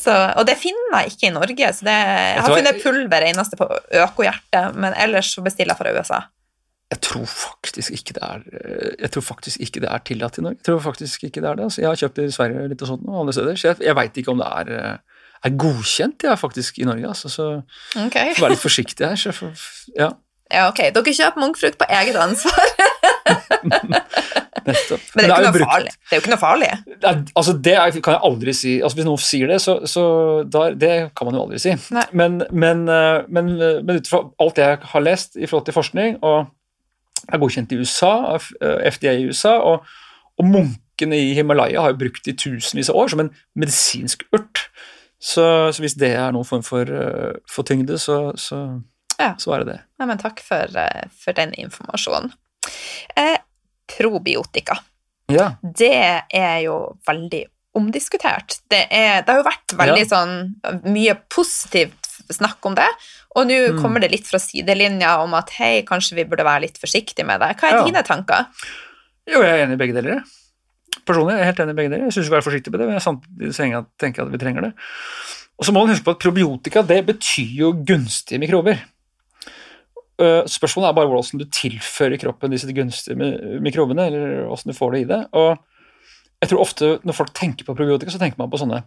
så, 0.00 0.14
og 0.38 0.46
det 0.48 0.56
finner 0.60 1.00
jeg 1.02 1.12
ikke 1.14 1.28
i 1.28 1.34
Norge, 1.34 1.72
så 1.76 1.84
det, 1.86 1.94
jeg 1.94 2.42
har 2.42 2.54
funnet 2.56 2.82
pulver 2.82 3.26
eneste 3.30 3.56
på 3.60 3.68
Økohjertet, 4.04 4.74
men 4.76 4.94
ellers 4.94 5.34
så 5.34 5.42
bestiller 5.44 5.74
jeg 5.74 5.80
fra 5.82 5.94
USA. 5.96 6.20
Jeg 6.90 7.00
tror 7.06 7.26
faktisk 7.30 7.92
ikke 7.94 8.14
det 8.16 8.22
er 8.26 8.40
eh, 8.50 8.94
Jeg 8.98 9.10
tror 9.14 9.22
faktisk 9.22 9.60
ikke 9.62 9.78
det 9.84 9.90
er 9.94 10.00
tillatt 10.02 10.38
i 10.38 10.42
Norge. 10.42 10.58
Jeg 10.58 10.64
tror 10.66 10.80
faktisk 10.82 11.22
ikke 11.28 11.38
det 11.40 11.46
er 11.52 11.54
det. 11.60 11.64
Altså, 11.68 11.80
jeg 11.84 11.86
har 11.86 12.00
kjøpt 12.00 12.18
i 12.18 12.32
Sverige 12.34 12.64
litt 12.72 12.82
og 12.82 12.88
sånt 12.90 13.04
og 13.06 13.20
andre 13.20 13.34
steder, 13.36 13.54
så 13.60 13.68
jeg, 13.70 13.76
jeg 13.86 13.94
veit 13.94 14.18
ikke 14.18 14.32
om 14.34 14.38
det 14.42 14.48
er, 14.50 14.72
eh, 14.74 14.96
er 15.44 15.56
godkjent 15.56 16.26
jeg 16.26 16.38
faktisk 16.38 16.80
i 16.82 16.88
Norge. 16.88 17.08
Altså, 17.08 17.28
så 17.32 17.50
okay. 18.06 18.32
får 18.36 18.44
være 18.46 18.56
litt 18.56 18.64
forsiktig 18.64 19.06
her. 19.06 19.16
Så 19.20 19.36
for, 19.36 19.68
ja, 19.96 20.12
Ja, 20.50 20.64
ok. 20.66 20.80
Dere 20.90 21.12
kjøper 21.14 21.40
munkfrukt 21.44 21.78
på 21.78 21.86
eget 21.94 22.16
ansvar. 22.18 22.64
nettopp. 24.66 25.00
Men 25.14 25.24
det 25.24 25.30
er, 25.30 25.42
jo 25.44 25.50
ikke 25.50 25.60
noe 25.60 25.70
farlig. 25.70 25.92
Det 25.94 26.12
er 26.12 26.18
jo 26.18 26.22
ikke 26.22 26.32
noe 26.32 26.40
farlig. 26.40 26.70
Det 26.86 27.10
er, 27.10 27.22
altså, 27.42 27.54
det 27.66 27.74
er, 27.76 27.98
kan 28.04 28.16
jeg 28.16 28.22
aldri 28.30 28.54
si. 28.56 28.74
Altså, 28.80 28.98
hvis 28.98 29.08
noen 29.08 29.24
sier 29.24 29.52
det, 29.52 29.58
så, 29.64 29.76
så 29.90 30.04
da, 30.46 30.66
det 30.84 30.92
kan 31.16 31.28
man 31.28 31.38
jo 31.38 31.46
aldri 31.46 31.62
si. 31.62 31.74
Nei. 31.94 32.06
Men, 32.22 32.40
men, 32.50 32.84
eh, 32.92 33.22
men, 33.32 33.52
eh, 33.56 33.80
men 33.86 34.00
ut 34.00 34.10
fra 34.10 34.22
alt 34.42 34.60
jeg 34.60 34.80
har 34.92 35.06
lest 35.06 35.38
i 35.38 35.46
forhold 35.46 35.68
til 35.68 35.76
forskning, 35.76 36.20
og 36.26 37.30
er 37.30 37.42
godkjent 37.42 37.74
i 37.74 37.80
USA, 37.80 38.12
av 38.36 38.48
eh, 38.60 38.86
FDA 38.90 39.16
i 39.18 39.26
USA, 39.30 39.56
og, 39.72 39.86
og 40.40 40.48
munkene 40.48 41.18
i 41.18 41.34
Himalaya 41.36 41.84
har 41.84 41.94
jo 41.94 42.00
brukt 42.02 42.24
det 42.26 42.36
i 42.36 42.40
tusenvis 42.46 42.90
av 42.92 42.98
år 43.00 43.12
som 43.12 43.24
en 43.24 43.34
medisinsk 43.58 44.26
urt. 44.36 44.66
Så, 45.20 45.44
så 45.76 45.82
hvis 45.84 45.94
det 46.00 46.14
er 46.16 46.32
noen 46.32 46.46
form 46.48 46.62
for, 46.64 46.88
eh, 46.88 47.34
for 47.50 47.66
tyngde, 47.68 47.98
så, 48.00 48.32
så, 48.40 48.60
Ja. 49.20 49.34
så 49.36 49.52
er 49.54 49.64
det 49.64 49.72
det. 49.74 49.80
Ja, 50.00 50.06
men 50.08 50.18
takk 50.18 50.40
for, 50.40 50.64
eh, 50.80 51.08
for 51.12 51.36
den 51.36 51.52
informasjonen. 51.60 52.32
Eh, 53.16 53.36
probiotika. 53.90 54.78
Ja. 55.30 55.52
Det 55.62 55.92
er 56.32 56.56
jo 56.64 56.96
veldig 57.06 57.44
omdiskutert. 57.78 58.60
Det, 58.72 58.86
er, 58.90 59.20
det 59.22 59.30
har 59.30 59.42
jo 59.42 59.46
vært 59.46 59.74
veldig 59.78 60.06
sånn 60.10 60.32
mye 60.90 61.14
positivt 61.30 62.08
snakk 62.30 62.64
om 62.66 62.74
det, 62.78 62.88
og 63.36 63.46
nå 63.46 63.58
Mm. 63.72 63.78
kommer 63.82 64.00
det 64.02 64.10
litt 64.12 64.26
fra 64.26 64.38
sidelinja 64.42 65.18
om 65.22 65.32
at 65.34 65.50
hei, 65.58 65.82
kanskje 65.86 66.14
vi 66.16 66.24
burde 66.24 66.44
være 66.46 66.62
litt 66.66 66.78
forsiktige 66.78 67.26
med 67.26 67.40
det. 67.40 67.56
Hva 67.60 67.70
er 67.70 67.84
dine 67.86 68.02
tanker? 68.06 68.46
Jo, 69.26 69.42
jeg 69.42 69.50
er 69.60 69.64
enig 69.66 69.74
i 69.78 69.80
begge 69.84 69.94
deler. 70.00 70.22
Jeg. 71.06 71.40
Er 71.40 71.44
helt 71.50 71.60
enig 71.60 71.72
i 71.74 71.78
begge 71.80 71.90
dere. 71.90 72.04
Jeg 72.08 72.12
syns 72.12 72.24
vi 72.24 72.28
skal 72.28 72.36
være 72.38 72.46
forsiktige 72.48 72.70
med 72.72 72.80
det, 72.80 72.86
men 72.86 72.94
jeg 72.98 73.02
samtidig 73.02 73.54
tenker 73.98 74.22
at- 74.24 74.32
vi 74.32 74.38
trenger 74.38 74.60
det. 74.62 74.72
Og 75.58 75.64
så 75.66 75.72
må 75.72 75.80
man 75.84 75.90
huske 75.94 76.04
på 76.04 76.10
at 76.16 76.18
probiotika 76.18 76.82
det 76.82 77.06
betyr 77.06 77.50
jo 77.58 77.72
gunstige 77.86 78.38
mikrober. 78.40 78.78
Øh, 80.20 80.44
Spørsmålet 80.46 80.88
er 80.88 80.92
bare 80.92 81.06
hvordan 81.08 81.38
du 81.40 81.44
tilfører 81.44 82.18
kroppen 82.20 82.50
disse 82.50 82.72
gunstige 82.72 83.16
mi- 83.16 83.60
mikrobene, 83.60 84.06
eller 84.06 84.46
hvordan 84.46 84.72
du 84.72 84.76
får 84.78 84.90
det 84.92 85.00
i 85.00 85.04
det. 85.08 85.26
Og 85.32 85.58
jeg 86.42 86.48
tror 86.48 86.60
ofte 86.60 86.98
når 87.04 87.12
folk 87.14 87.34
tenker 87.34 87.64
på 87.64 87.74
probiotika, 87.74 88.10
så 88.10 88.18
tenker 88.18 88.38
man 88.38 88.50
på 88.50 88.58
sånne 88.60 88.82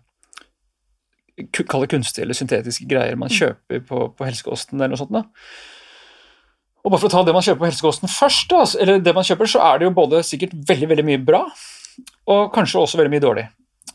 kall 1.68 1.82
det 1.82 1.90
kunstige 1.90 2.22
eller 2.28 2.34
syntetiske 2.38 2.86
greier 2.90 3.16
man 3.18 3.30
kjøper 3.30 3.80
på, 3.88 4.16
på 4.18 4.26
helsekosten 4.26 4.78
eller 4.78 4.90
noe 4.94 4.98
sånt. 5.02 5.12
da. 5.12 5.24
Og 6.86 6.92
bare 6.92 7.00
for 7.00 7.08
å 7.08 7.12
ta 7.12 7.24
det 7.24 7.34
man 7.34 7.42
kjøper 7.42 7.60
på 7.64 7.70
helsekosten 7.72 8.10
først, 8.12 8.50
da, 8.52 8.66
eller 8.82 9.00
det 9.00 9.14
man 9.16 9.24
kjøper, 9.24 9.46
så 9.50 9.62
er 9.64 9.80
det 9.80 9.86
jo 9.88 9.94
både 9.96 10.20
sikkert 10.24 10.54
veldig 10.68 10.90
veldig 10.92 11.06
mye 11.08 11.22
bra, 11.26 11.46
og 12.30 12.48
kanskje 12.56 12.82
også 12.82 13.00
veldig 13.00 13.14
mye 13.14 13.24
dårlig. 13.24 13.46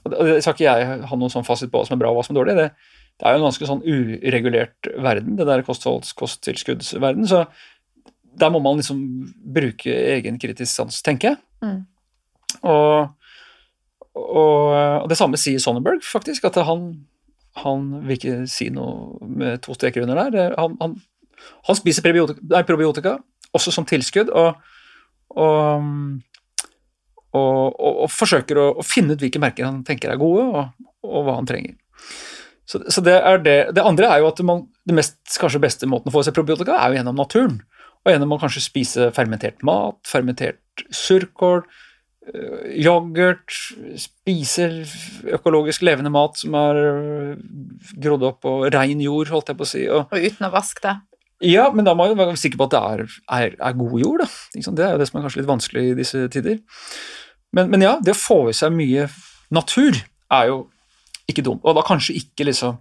Og 0.04 0.14
det, 0.14 0.38
skal 0.44 0.54
ikke 0.54 0.68
jeg 0.68 1.02
ha 1.10 1.18
noen 1.18 1.32
sånn 1.32 1.46
fasit 1.46 1.72
på 1.72 1.80
hva 1.80 1.88
som 1.88 1.96
er 1.96 2.02
bra 2.02 2.12
og 2.12 2.18
hva 2.18 2.24
som 2.26 2.34
er 2.34 2.40
dårlig. 2.40 2.56
Det, 2.58 2.94
det 3.18 3.26
er 3.26 3.34
jo 3.34 3.40
en 3.40 3.48
ganske 3.48 3.68
sånn 3.68 3.84
uregulert 3.84 4.90
verden, 4.94 5.36
det 5.38 5.46
der 5.48 5.64
kostholds, 5.66 6.14
kosttilskuddsverden. 6.18 7.26
Så 7.28 7.44
der 8.38 8.52
må 8.54 8.60
man 8.62 8.78
liksom 8.78 9.00
bruke 9.54 9.92
egen 10.14 10.38
kritisk 10.40 10.70
sans, 10.70 11.02
tenker 11.04 11.32
jeg. 11.32 11.40
Mm. 11.64 11.80
Og, 12.62 13.32
og, 14.14 14.74
og 15.02 15.08
det 15.10 15.18
samme 15.18 15.40
sier 15.40 15.62
Sonnenberg, 15.62 16.04
faktisk, 16.06 16.46
at 16.48 16.60
han, 16.68 16.90
han 17.64 17.90
vil 18.06 18.16
ikke 18.18 18.38
si 18.50 18.70
noe 18.74 19.18
med 19.26 19.64
to 19.66 19.74
streker 19.76 20.06
under 20.06 20.22
der. 20.28 20.56
Han, 20.60 20.78
han, 20.82 20.96
han 21.68 21.78
spiser 21.78 22.06
probiotika, 22.06 22.44
nei, 22.54 22.64
probiotika, 22.68 23.18
også 23.56 23.74
som 23.74 23.86
tilskudd, 23.88 24.30
og, 24.30 24.58
og, 25.34 25.90
og, 27.36 27.76
og, 27.76 28.02
og 28.04 28.10
forsøker 28.12 28.60
å, 28.60 28.66
å 28.80 28.86
finne 28.86 29.14
ut 29.14 29.22
hvilke 29.22 29.42
merker 29.42 29.68
han 29.68 29.82
tenker 29.86 30.12
er 30.12 30.20
gode, 30.20 30.46
og, 30.48 30.90
og 31.04 31.26
hva 31.26 31.38
han 31.38 31.48
trenger. 31.48 31.76
Så, 32.68 32.82
så 32.92 33.00
det 33.00 33.16
det. 33.44 33.58
Det 33.76 33.84
andre 33.84 34.10
er 34.12 34.22
jo 34.22 34.28
at 34.28 34.40
man, 34.44 34.66
det 34.84 34.96
mest 34.96 35.38
kanskje 35.40 35.62
beste 35.62 35.88
måten 35.88 36.10
å 36.10 36.14
få 36.14 36.22
i 36.22 36.28
seg 36.28 36.36
probiotika, 36.36 36.76
er 36.76 36.92
jo 36.92 37.00
gjennom 37.00 37.20
naturen. 37.20 37.60
Og 38.04 38.12
gjennom 38.12 38.34
å 38.36 38.40
kanskje 38.40 38.64
spise 38.64 39.10
fermentert 39.16 39.64
mat, 39.66 39.98
fermentert 40.08 40.84
surkål, 40.94 41.64
øh, 42.28 42.66
yoghurt, 42.76 43.56
spise 44.00 44.68
økologisk 45.38 45.84
levende 45.88 46.12
mat 46.14 46.38
som 46.40 46.56
er 46.60 46.82
øh, 46.84 47.32
grodd 48.04 48.28
opp 48.28 48.42
på 48.44 48.54
rein 48.68 49.00
jord, 49.04 49.32
holdt 49.32 49.52
jeg 49.52 49.60
på 49.60 49.66
å 49.66 49.72
si. 49.72 49.84
Og, 49.88 50.12
Og 50.12 50.28
uten 50.28 50.48
å 50.48 50.54
vaske 50.54 50.84
det. 50.84 50.94
Ja, 51.44 51.68
men 51.74 51.86
da 51.86 51.94
må 51.94 52.08
man 52.10 52.18
være 52.18 52.38
sikker 52.40 52.58
på 52.58 52.66
at 52.68 52.74
det 52.74 52.80
er, 52.82 53.02
er, 53.38 53.56
er 53.68 53.76
god 53.78 53.98
jord, 54.00 54.24
da. 54.24 54.28
Det 54.54 54.84
er 54.84 54.96
jo 54.96 55.02
det 55.02 55.08
som 55.10 55.18
er 55.20 55.26
kanskje 55.26 55.40
litt 55.42 55.50
vanskelig 55.50 55.84
i 55.90 55.96
disse 55.98 56.24
tider. 56.34 56.58
Men, 57.54 57.70
men 57.72 57.84
ja, 57.84 57.94
det 58.02 58.16
å 58.16 58.18
få 58.18 58.38
i 58.50 58.56
seg 58.56 58.74
mye 58.74 59.06
natur 59.54 59.96
er 60.34 60.50
jo 60.50 60.58
ikke 61.30 61.44
dumt. 61.46 61.62
Og 61.62 61.76
da 61.78 61.84
kanskje 61.86 62.16
ikke 62.18 62.48
liksom 62.48 62.80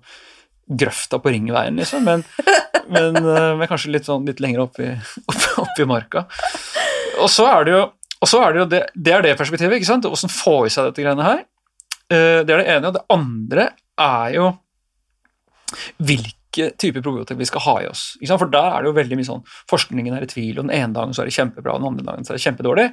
grøfta 0.68 1.20
på 1.24 1.32
Ringveien, 1.32 1.78
liksom, 1.80 2.03
men, 2.08 2.26
men, 2.93 3.16
eh, 3.22 3.51
men 3.60 3.70
kanskje 3.70 3.93
litt, 3.93 4.08
sånn, 4.10 4.26
litt 4.28 4.41
lenger 4.43 4.66
opp 4.66 4.82
i, 4.84 4.89
opp, 5.32 5.45
opp 5.64 5.80
i 5.80 5.88
marka. 5.88 6.26
Og 7.22 7.30
så 7.32 7.45
er 7.51 7.68
det 7.70 7.78
jo 7.78 7.86
og 8.18 8.26
så 8.26 8.39
er 8.41 8.53
det, 8.55 8.58
jo 8.64 8.66
det, 8.72 8.80
det 8.97 9.12
er 9.14 9.22
det 9.22 9.36
perspektivet, 9.38 9.78
ikke 9.78 9.86
sant? 9.91 10.05
Hvordan 10.10 10.32
få 10.34 10.55
i 10.66 10.72
seg 10.74 10.88
dette 10.88 11.03
greiene 11.05 11.22
her. 11.22 11.43
Eh, 12.10 12.39
Det 12.41 12.49
er 12.55 12.64
det 12.64 12.72
ene. 12.74 12.89
Og 12.89 12.95
det 12.95 13.03
andre 13.14 13.66
er 14.01 14.32
jo 14.34 14.47
hvilke 16.01 16.34
typer 16.58 17.03
probiotika 17.05 17.38
vi 17.39 17.47
skal 17.49 17.64
ha 17.66 17.76
i 17.84 17.89
oss. 17.89 18.03
For 18.28 18.51
der 18.51 18.70
er 18.76 18.84
det 18.84 18.91
jo 18.91 18.97
veldig 18.97 19.18
mye 19.20 19.30
sånn 19.30 19.43
forskningen 19.72 20.16
er 20.18 20.26
i 20.26 20.30
tvil, 20.32 20.58
og 20.58 20.68
den 20.68 20.76
ene 20.76 20.95
dagen 20.95 21.16
så 21.16 21.24
er 21.24 21.30
det 21.30 21.36
kjempebra, 21.38 21.78
den 21.80 21.89
andre 21.91 22.08
dagen 22.08 22.28
så 22.28 22.34
er 22.34 22.39
det 22.39 22.45
kjempedårlig. 22.45 22.88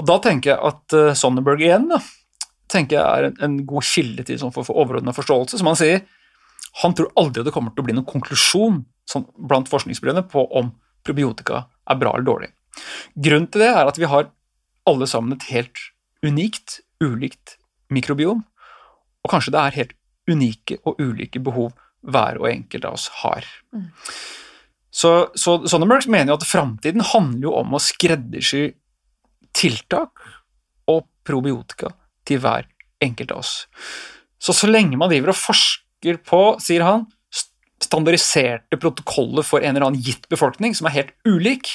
Og 0.00 0.08
da 0.08 0.18
tenker 0.24 0.54
jeg 0.54 0.72
at 0.72 0.96
uh, 0.96 1.12
Sonneberg 1.18 1.64
igjen 1.64 1.88
da, 1.90 2.00
tenker 2.72 2.98
jeg 2.98 3.04
er 3.04 3.28
en, 3.28 3.38
en 3.44 3.56
god 3.68 3.86
kilde 3.86 4.24
til 4.28 4.40
sånn 4.40 4.54
for, 4.54 4.66
for 4.68 4.80
overordna 4.80 5.14
forståelse. 5.16 5.60
Som 5.60 5.70
han 5.70 5.78
sier, 5.80 6.04
han 6.80 6.96
tror 6.96 7.12
aldri 7.20 7.44
det 7.44 7.52
kommer 7.54 7.74
til 7.74 7.84
å 7.84 7.88
bli 7.88 7.96
noen 7.96 8.08
konklusjon 8.08 8.80
sånn, 9.10 9.26
blant 9.36 9.68
forskningsmiljøene 9.72 10.24
på 10.32 10.46
om 10.58 10.72
probiotika 11.04 11.66
er 11.90 11.98
bra 12.00 12.14
eller 12.14 12.28
dårlig. 12.28 12.52
Grunnen 13.12 13.50
til 13.52 13.66
det 13.66 13.72
er 13.74 13.88
at 13.88 13.98
vi 14.00 14.08
har 14.08 14.30
alle 14.88 15.06
sammen 15.10 15.36
et 15.36 15.50
helt 15.52 15.82
unikt, 16.24 16.80
ulikt 17.02 17.58
mikrobiom, 17.92 18.40
og 19.22 19.30
kanskje 19.30 19.52
det 19.54 19.60
er 19.60 19.76
helt 19.76 19.96
unike 20.30 20.78
og 20.86 21.00
ulike 21.02 21.42
behov 21.42 21.72
hver 22.02 22.40
og 22.40 22.48
enkelt 22.50 22.86
av 22.88 22.98
oss 22.98 23.08
har. 23.22 23.46
Så, 24.92 25.12
så 25.38 25.56
Sonneberg 25.70 26.08
mener 26.12 26.32
jo 26.32 26.38
at 26.40 26.48
framtiden 26.48 27.04
handler 27.12 27.48
jo 27.48 27.56
om 27.62 27.76
å 27.76 27.82
skreddersy 27.82 28.66
tiltak 29.56 30.24
og 30.90 31.06
probiotika 31.26 31.92
til 32.28 32.42
hver 32.42 32.68
enkelt 33.02 33.32
av 33.32 33.42
oss. 33.44 33.54
Så 34.42 34.54
så 34.56 34.68
lenge 34.70 34.98
man 34.98 35.12
driver 35.12 35.32
og 35.32 35.38
forsker 35.38 36.18
på, 36.26 36.42
sier 36.62 36.84
han, 36.86 37.06
standardiserte 37.82 38.78
protokoller 38.80 39.46
for 39.46 39.62
en 39.62 39.74
eller 39.74 39.88
annen 39.88 40.02
gitt 40.02 40.28
befolkning 40.30 40.74
som 40.76 40.88
er 40.88 40.96
helt 40.96 41.16
ulik, 41.26 41.70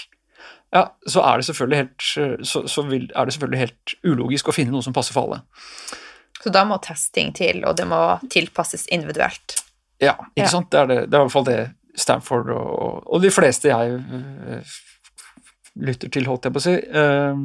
ja, 0.76 0.84
så 1.08 1.24
er 1.24 1.40
det 1.40 1.48
selvfølgelig 1.48 1.78
helt, 1.80 2.48
så, 2.48 2.64
så 2.68 2.84
vil, 2.90 3.08
er 3.16 3.28
det 3.28 3.36
selvfølgelig 3.36 3.62
helt 3.62 3.94
ulogisk 4.04 4.50
å 4.50 4.56
finne 4.56 4.76
noe 4.76 4.84
som 4.84 4.96
passer 4.96 5.16
for 5.16 5.28
alle. 5.28 5.40
Så 6.38 6.52
da 6.54 6.66
må 6.68 6.78
testing 6.84 7.32
til, 7.36 7.64
og 7.66 7.78
det 7.80 7.88
må 7.90 8.02
tilpasses 8.34 8.86
individuelt. 8.94 9.56
Ja, 10.02 10.14
ikke 10.36 10.46
Ja. 10.46 10.52
sant? 10.52 10.70
Det 10.72 10.80
er, 10.80 10.88
det, 10.92 10.98
det 11.10 11.18
er 11.18 11.22
i 11.22 11.26
hvert 11.26 11.34
fall 11.34 11.48
det 11.48 11.60
Stanford 11.98 12.50
og, 12.54 13.08
og 13.08 13.22
de 13.24 13.32
fleste 13.34 13.70
jeg 13.72 13.96
øh, 13.98 14.76
lytter 15.88 16.10
til, 16.14 16.26
holdt 16.30 16.46
jeg 16.46 16.54
på 16.54 16.62
å 16.62 16.66
si, 16.66 16.76
uh, 16.90 17.38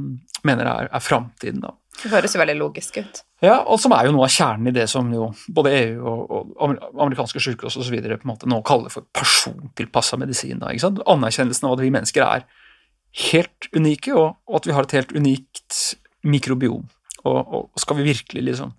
mener 0.45 0.69
er, 0.69 0.89
er 0.93 1.01
framtiden. 1.05 1.61
da. 1.65 1.73
Det 2.03 2.11
høres 2.11 2.33
jo 2.35 2.41
veldig 2.41 2.57
logisk 2.59 2.97
ut. 3.01 3.21
Ja, 3.45 3.59
og 3.69 3.79
som 3.81 3.93
er 3.93 4.07
jo 4.09 4.15
noe 4.15 4.25
av 4.27 4.33
kjernen 4.33 4.71
i 4.71 4.75
det 4.75 4.87
som 4.91 5.11
jo 5.13 5.31
både 5.53 5.73
EU 5.77 5.99
og, 6.09 6.23
og 6.33 6.53
amer- 6.65 6.81
amerikanske 7.05 7.43
sykehus 7.45 7.77
osv. 7.83 7.99
nå 8.49 8.61
kaller 8.65 8.93
for 8.93 9.05
persontilpassa 9.13 10.17
medisin. 10.21 10.59
Da, 10.63 10.71
ikke 10.73 10.87
sant? 10.87 11.03
Anerkjennelsen 11.07 11.69
av 11.69 11.77
at 11.77 11.85
vi 11.85 11.91
mennesker 11.93 12.25
er 12.25 12.47
helt 13.29 13.69
unike, 13.77 14.15
og, 14.17 14.39
og 14.49 14.61
at 14.63 14.67
vi 14.71 14.77
har 14.77 14.89
et 14.89 14.97
helt 14.97 15.13
unikt 15.13 15.81
mikrobiom. 16.25 16.89
Og, 17.29 17.41
og 17.55 17.81
skal 17.83 18.01
vi 18.01 18.09
virkelig 18.09 18.43
liksom 18.49 18.73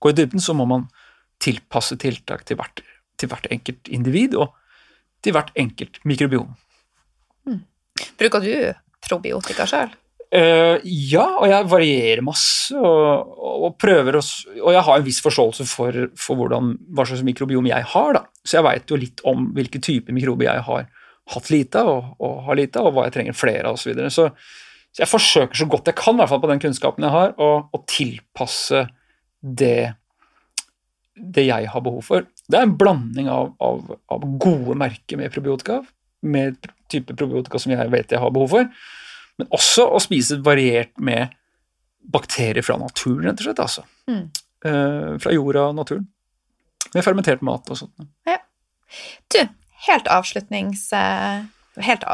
gå 0.00 0.10
i 0.10 0.16
dybden, 0.16 0.40
så 0.42 0.56
må 0.56 0.64
man 0.68 0.88
tilpasse 1.44 1.98
tiltak 2.00 2.46
til 2.48 2.56
hvert, 2.56 2.80
til 3.20 3.30
hvert 3.30 3.48
enkelt 3.54 3.90
individ 3.92 4.36
og 4.38 4.54
til 5.24 5.34
hvert 5.36 5.52
enkelt 5.58 6.00
mikrobiom. 6.04 6.50
Bruker 8.18 8.42
du 8.42 8.54
probiotika 9.04 9.66
sjøl? 9.68 9.92
Uh, 10.34 10.80
ja, 10.82 11.24
og 11.38 11.46
jeg 11.46 11.66
varierer 11.70 12.24
masse 12.26 12.74
og, 12.74 13.34
og 13.38 13.76
prøver 13.78 14.16
å 14.18 14.22
Og 14.64 14.72
jeg 14.74 14.82
har 14.82 14.98
en 14.98 15.04
viss 15.06 15.20
forståelse 15.22 15.66
for, 15.70 15.98
for 16.18 16.40
hvordan, 16.40 16.72
hva 16.90 17.04
slags 17.06 17.22
mikrobiom 17.26 17.68
jeg 17.70 17.86
har, 17.92 18.16
da. 18.16 18.24
Så 18.42 18.58
jeg 18.58 18.66
veit 18.66 18.90
jo 18.90 18.98
litt 18.98 19.22
om 19.30 19.52
hvilke 19.54 19.78
typer 19.84 20.16
mikrober 20.16 20.48
jeg 20.48 20.64
har 20.66 20.88
hatt 21.34 21.52
lite 21.54 21.80
av, 21.80 21.92
og, 21.92 22.08
og 22.18 22.40
har 22.48 22.58
lite 22.58 22.80
av, 22.80 22.90
og 22.90 22.96
hva 22.96 23.06
jeg 23.06 23.14
trenger 23.14 23.38
flere 23.38 23.68
av, 23.68 23.78
osv. 23.78 23.84
Så, 23.84 23.92
videre. 23.92 24.10
så 24.12 24.30
så 24.94 25.02
jeg 25.02 25.10
forsøker 25.10 25.58
så 25.58 25.66
godt 25.66 25.88
jeg 25.90 25.98
kan, 25.98 26.14
i 26.14 26.22
hvert 26.22 26.30
fall 26.30 26.42
på 26.44 26.48
den 26.52 26.60
kunnskapen 26.62 27.02
jeg 27.02 27.10
har, 27.10 27.32
å 27.34 27.80
tilpasse 27.90 28.84
det 29.42 29.94
det 31.14 31.44
jeg 31.46 31.70
har 31.70 31.82
behov 31.82 32.02
for. 32.06 32.26
Det 32.48 32.58
er 32.58 32.66
en 32.66 32.76
blanding 32.76 33.28
av, 33.32 33.54
av, 33.64 33.94
av 34.12 34.24
gode 34.42 34.76
merker 34.76 35.20
med 35.20 35.32
probiotika, 35.32 35.78
med 36.24 36.58
type 36.92 37.16
probiotika 37.16 37.60
som 37.60 37.72
jeg 37.72 37.90
vet 37.92 38.12
jeg 38.12 38.20
har 38.20 38.32
behov 38.34 38.52
for, 38.52 38.68
men 39.40 39.48
også 39.56 39.86
å 39.96 40.00
spise 40.02 40.38
variert 40.44 40.92
med 41.00 41.32
bakterier 42.12 42.62
fra 42.64 42.76
naturen, 42.78 43.24
rett 43.24 43.40
og 43.40 43.46
slett. 43.48 43.62
Altså. 43.64 43.86
Mm. 44.10 44.26
Eh, 44.68 45.14
fra 45.24 45.32
jorda 45.32 45.70
og 45.70 45.78
naturen. 45.80 46.04
Med 46.94 47.02
fermentert 47.06 47.42
mat 47.42 47.72
og 47.72 47.80
sånt. 47.80 48.04
Du, 49.32 49.40
helt 49.88 50.10
avslutnings... 50.12 50.86
eh, 50.92 51.44
Helt, 51.82 52.04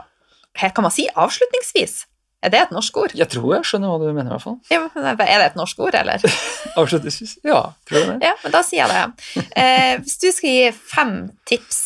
helt, 0.57 0.72
kan 0.72 0.87
man 0.87 0.93
si 0.95 1.05
avslutningsvis? 1.20 2.07
Er 2.43 2.49
det 2.55 2.61
et 2.64 2.70
norsk 2.72 2.97
ord? 2.97 3.12
Jeg 3.14 3.28
tror 3.28 3.51
jeg 3.59 3.66
skjønner 3.68 3.91
hva 3.93 3.99
du 4.01 4.07
mener, 4.16 4.30
i 4.30 4.32
hvert 4.32 4.45
fall. 4.47 4.55
Ja, 4.72 4.86
men 4.95 5.05
Er 5.20 5.43
det 5.43 5.47
et 5.51 5.57
norsk 5.61 5.78
ord, 5.84 5.95
eller? 5.99 6.22
Avslutningsvis. 6.80 7.34
Ja, 7.45 7.59
tror 7.88 7.99
jeg 8.01 8.09
det. 8.14 8.18
Ja, 8.30 8.34
men 8.45 8.55
da 8.55 8.62
sier 8.64 8.80
jeg 8.86 8.91
det. 8.95 9.45
Eh, 9.61 9.95
hvis 10.01 10.16
du 10.22 10.28
skal 10.32 10.55
gi 10.55 10.70
fem 10.95 11.12
tips 11.51 11.80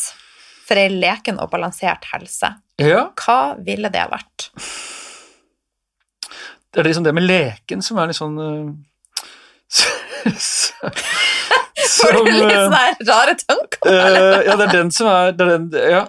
for 0.68 0.78
ei 0.80 0.86
leken 0.94 1.40
og 1.42 1.50
balansert 1.50 2.06
helse, 2.12 2.52
Ja, 2.80 3.08
hva 3.24 3.40
ville 3.66 3.90
det 3.94 4.06
vært? 4.10 4.48
det 6.74 6.80
er 6.82 6.86
liksom 6.88 7.04
det 7.06 7.12
med 7.14 7.22
leken 7.22 7.82
som 7.86 7.98
er 8.02 8.08
litt 8.10 8.18
sånn 8.18 8.38
eh, 8.42 8.70
Får 11.94 12.12
du 12.16 12.30
litt 12.30 12.48
eh, 12.48 12.64
sånne 12.64 12.84
rare 13.10 13.34
tanker? 13.42 13.90
eh, 13.90 14.40
Ja, 14.48 14.56
det 14.58 14.64
er 14.68 14.72
den 14.78 14.90
som 14.94 15.06
er 15.10 15.34
det 15.36 15.44
er 15.46 15.52
den, 15.58 15.68
Ja. 15.92 16.04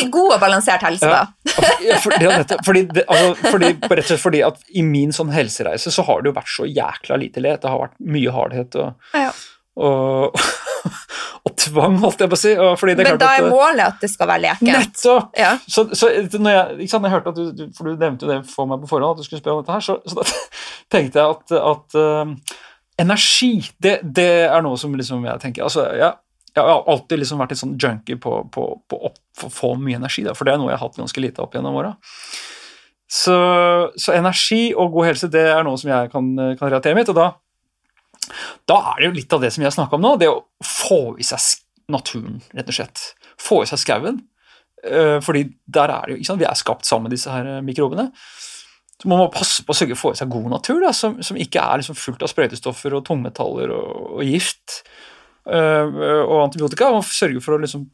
For 0.00 0.10
god 0.16 0.34
og 0.36 0.40
balansert 0.42 0.82
helse, 0.86 1.08
Ja. 1.08 1.22
da. 1.22 1.70
Ja, 1.84 1.96
for, 2.00 2.14
det 2.16 2.28
er 2.28 2.38
nettopp, 2.42 2.64
fordi, 2.64 2.82
altså, 3.06 3.32
fordi, 3.50 3.70
rett 3.82 3.98
og 4.04 4.10
slett 4.10 4.22
fordi 4.22 4.42
at 4.46 4.60
i 4.78 4.82
min 4.86 5.12
sånn 5.14 5.32
helsereise 5.34 5.92
så 5.92 6.04
har 6.06 6.22
det 6.22 6.30
jo 6.32 6.36
vært 6.38 6.52
så 6.52 6.68
jækla 6.68 7.18
lite 7.20 7.42
let. 7.44 7.62
Det 7.64 7.70
har 7.72 7.82
vært 7.82 7.98
mye 8.00 8.32
hardhet 8.34 8.78
og, 8.80 8.94
Ja. 9.18 9.30
og, 9.76 10.38
og 11.44 11.54
tvang, 11.58 11.98
holdt 12.02 12.24
jeg 12.24 12.32
på 12.32 12.38
å 12.38 12.42
si. 12.42 12.54
Og 12.56 12.82
er 12.86 12.96
Men 13.02 13.18
da 13.20 13.32
at, 13.34 13.42
er 13.42 13.50
målet 13.50 13.84
at 13.86 14.00
det 14.04 14.10
skal 14.12 14.30
være 14.30 14.44
leken? 14.46 14.72
Nettopp! 14.72 15.30
Ja. 15.38 15.52
Så, 15.66 15.88
så 15.98 16.10
når 16.38 16.56
jeg, 16.58 16.88
sant, 16.92 17.04
jeg 17.08 17.14
hørte 17.16 17.34
at 17.34 17.40
du, 17.58 17.64
For 17.76 17.88
du 17.90 17.96
nevnte 17.96 18.26
jo 18.26 18.32
det 18.32 18.40
for 18.50 18.70
meg 18.70 18.82
på 18.84 18.90
forhånd, 18.94 19.16
at 19.18 19.22
du 19.22 19.28
skulle 19.28 19.42
spørre 19.42 19.60
om 19.60 19.64
dette 19.64 19.76
her, 19.78 19.86
så, 19.86 19.98
så 20.06 20.20
da 20.22 20.26
tenkte 20.96 21.22
jeg 21.22 21.38
at, 21.38 21.56
at 21.72 22.00
um, 22.26 22.36
energi, 23.02 23.54
det, 23.82 23.98
det 24.04 24.30
er 24.46 24.62
noe 24.64 24.78
som 24.80 24.94
liksom 24.94 25.24
jeg 25.26 25.40
tenker 25.42 25.64
altså, 25.66 25.86
jeg, 25.96 26.12
jeg 26.54 26.64
har 26.68 26.88
alltid 26.92 27.22
liksom 27.22 27.40
vært 27.40 27.54
litt 27.54 27.60
sånn 27.62 27.76
junkie 27.80 28.18
på, 28.20 28.32
på, 28.52 28.64
på 28.90 28.98
å 29.08 29.12
få- 29.48 29.74
mye 29.80 29.96
energi, 29.96 30.24
da, 30.26 30.34
for 30.36 30.44
det 30.44 30.54
er 30.54 30.60
noe 30.60 30.68
jeg 30.72 30.78
har 30.78 30.86
hatt 30.86 30.98
ganske 31.00 31.22
lite 31.24 31.40
opp 31.44 31.54
gjennom 31.56 31.78
åra. 31.80 31.94
Så, 33.12 33.36
så 34.00 34.14
energi 34.16 34.70
og 34.72 34.92
god 34.94 35.10
helse 35.10 35.28
det 35.32 35.44
er 35.52 35.64
noe 35.66 35.80
som 35.80 35.90
jeg 35.92 36.10
kan, 36.12 36.28
kan 36.56 36.68
relatere 36.68 36.96
med. 36.96 37.10
Og 37.12 37.16
da, 37.18 37.26
da 38.68 38.78
er 38.92 39.00
det 39.02 39.08
jo 39.10 39.16
litt 39.18 39.36
av 39.36 39.42
det 39.44 39.50
som 39.52 39.64
jeg 39.64 39.74
snakka 39.76 39.98
om 39.98 40.04
nå, 40.04 40.14
det 40.20 40.30
å 40.32 40.38
få 40.64 41.00
i 41.20 41.26
seg 41.26 41.60
naturen, 41.92 42.40
rett 42.56 42.70
og 42.72 42.78
slett. 42.78 43.02
Få 43.40 43.62
i 43.64 43.68
seg 43.68 43.82
skauen. 43.82 44.22
Eh, 44.82 45.18
fordi 45.22 45.44
der 45.70 45.92
er 45.92 46.08
det 46.08 46.20
jo, 46.22 46.36
vi 46.40 46.48
er 46.48 46.58
skapt 46.58 46.88
sammen 46.88 47.08
med 47.10 47.16
disse 47.16 47.32
her 47.32 47.58
eh, 47.58 47.62
mikrobene. 47.64 48.08
Så 49.02 49.10
man 49.10 49.18
må 49.20 49.28
passe 49.34 49.64
på 49.66 49.74
å 49.74 49.76
sørge 49.76 49.96
for 49.98 50.12
å 50.12 50.12
få 50.12 50.16
i 50.16 50.20
seg 50.22 50.32
god 50.32 50.48
natur, 50.52 50.80
da, 50.84 50.92
som, 50.96 51.16
som 51.26 51.38
ikke 51.40 51.60
er 51.60 51.80
liksom 51.82 51.98
fullt 51.98 52.22
av 52.22 52.30
sprøytestoffer 52.30 52.94
og 52.96 53.04
tungmetaller 53.08 53.72
og, 53.74 54.18
og 54.20 54.24
gift 54.28 54.82
og 55.46 56.36
antibiotika. 56.44 56.92
Og 56.94 57.06
sørge 57.08 57.42
for 57.42 57.56
å 57.56 57.62
liksom 57.62 57.88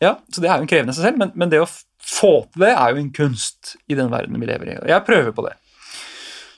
Ja, 0.00 0.16
så 0.32 0.42
det 0.42 0.48
er 0.48 0.60
jo 0.60 0.64
en 0.64 0.70
krevende 0.70 0.94
i 0.94 0.96
seg 0.96 1.10
selv, 1.10 1.20
men, 1.20 1.32
men 1.36 1.50
det 1.52 1.60
å 1.60 1.68
få 2.00 2.32
til 2.50 2.64
det 2.64 2.70
er 2.72 2.92
jo 2.92 3.00
en 3.02 3.10
kunst 3.12 3.74
i 3.90 3.96
den 3.98 4.08
verden 4.12 4.38
vi 4.40 4.48
lever 4.48 4.72
i. 4.72 4.78
Og 4.80 4.88
jeg 4.88 5.06
prøver 5.06 5.34
på 5.36 5.44
det. 5.44 5.54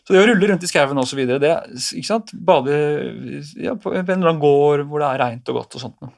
Så 0.03 0.15
det 0.15 0.23
å 0.23 0.29
rulle 0.29 0.49
rundt 0.51 0.65
i 0.67 0.71
skauen 0.71 0.99
osv. 0.99 1.21
Bade 2.47 2.79
ja, 3.63 3.75
på 3.79 3.93
en 3.95 4.03
eller 4.03 4.33
annen 4.33 4.43
gård 4.43 4.87
hvor 4.91 5.03
det 5.03 5.11
er 5.11 5.23
reint 5.23 5.53
og 5.53 5.61
godt 5.61 5.79
og 5.79 5.85
sånt 5.85 5.99
noe. 6.03 6.15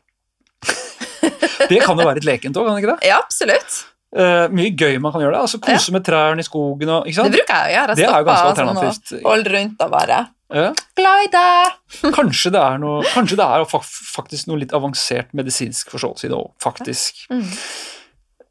det 1.70 1.82
kan 1.84 1.98
jo 1.98 2.06
være 2.06 2.22
et 2.22 2.28
lekent 2.28 2.56
òg, 2.56 2.68
kan 2.68 2.78
det 2.78 2.84
ikke 2.84 2.94
det? 2.94 3.10
Ja, 3.10 3.20
absolutt. 3.20 3.82
Uh, 4.14 4.46
mye 4.54 4.70
gøy 4.70 5.00
man 5.02 5.12
kan 5.12 5.24
gjøre 5.24 5.34
det. 5.34 5.42
altså 5.42 5.58
Kose 5.58 5.90
ja. 5.90 5.96
med 5.96 6.04
trærne 6.06 6.44
i 6.44 6.46
skogen 6.46 6.92
og? 6.94 7.08
Det 7.10 7.30
bruker 7.34 7.50
jeg 7.50 7.72
å 7.72 7.74
gjøre. 7.74 7.96
Jeg 7.96 8.00
det 8.00 8.08
er 8.08 8.16
jo 8.16 8.28
ganske 8.28 8.40
sånn 8.40 8.52
alternativt. 8.52 9.08
Sånn, 9.10 9.22
Holde 9.26 9.54
rundt 9.56 9.84
og 9.84 9.94
bare 9.94 10.20
ja. 10.52 10.72
Glad 10.98 11.24
i 11.24 11.30
deg! 11.32 11.78
kanskje 12.18 12.52
det 12.52 12.60
er 12.60 12.80
noe 12.82 13.00
Kanskje 13.14 13.38
det 13.40 13.46
er 13.46 13.64
faktisk 13.70 14.50
noe 14.50 14.60
litt 14.60 14.74
avansert 14.76 15.32
medisinsk 15.36 15.94
forståelse 15.94 16.28
i 16.28 16.32
det 16.32 16.36
òg, 16.36 16.52
faktisk. 16.62 17.24
Mm. 17.32 17.46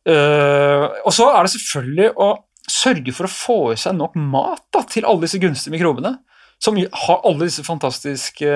Uh, 0.04 0.89
og 1.06 1.14
så 1.16 1.30
er 1.32 1.46
det 1.46 1.54
selvfølgelig 1.54 2.10
å 2.20 2.30
sørge 2.68 3.14
for 3.16 3.28
å 3.28 3.32
få 3.32 3.58
i 3.74 3.80
seg 3.80 3.96
nok 3.96 4.18
mat 4.20 4.64
da, 4.74 4.82
til 4.89 5.08
alle 5.08 5.24
disse 5.26 5.39
gunstige 5.39 5.76
mikrobene, 5.76 6.18
som 6.64 6.76
har 6.80 7.24
alle 7.24 7.48
disse 7.48 7.64
fantastiske 7.68 8.50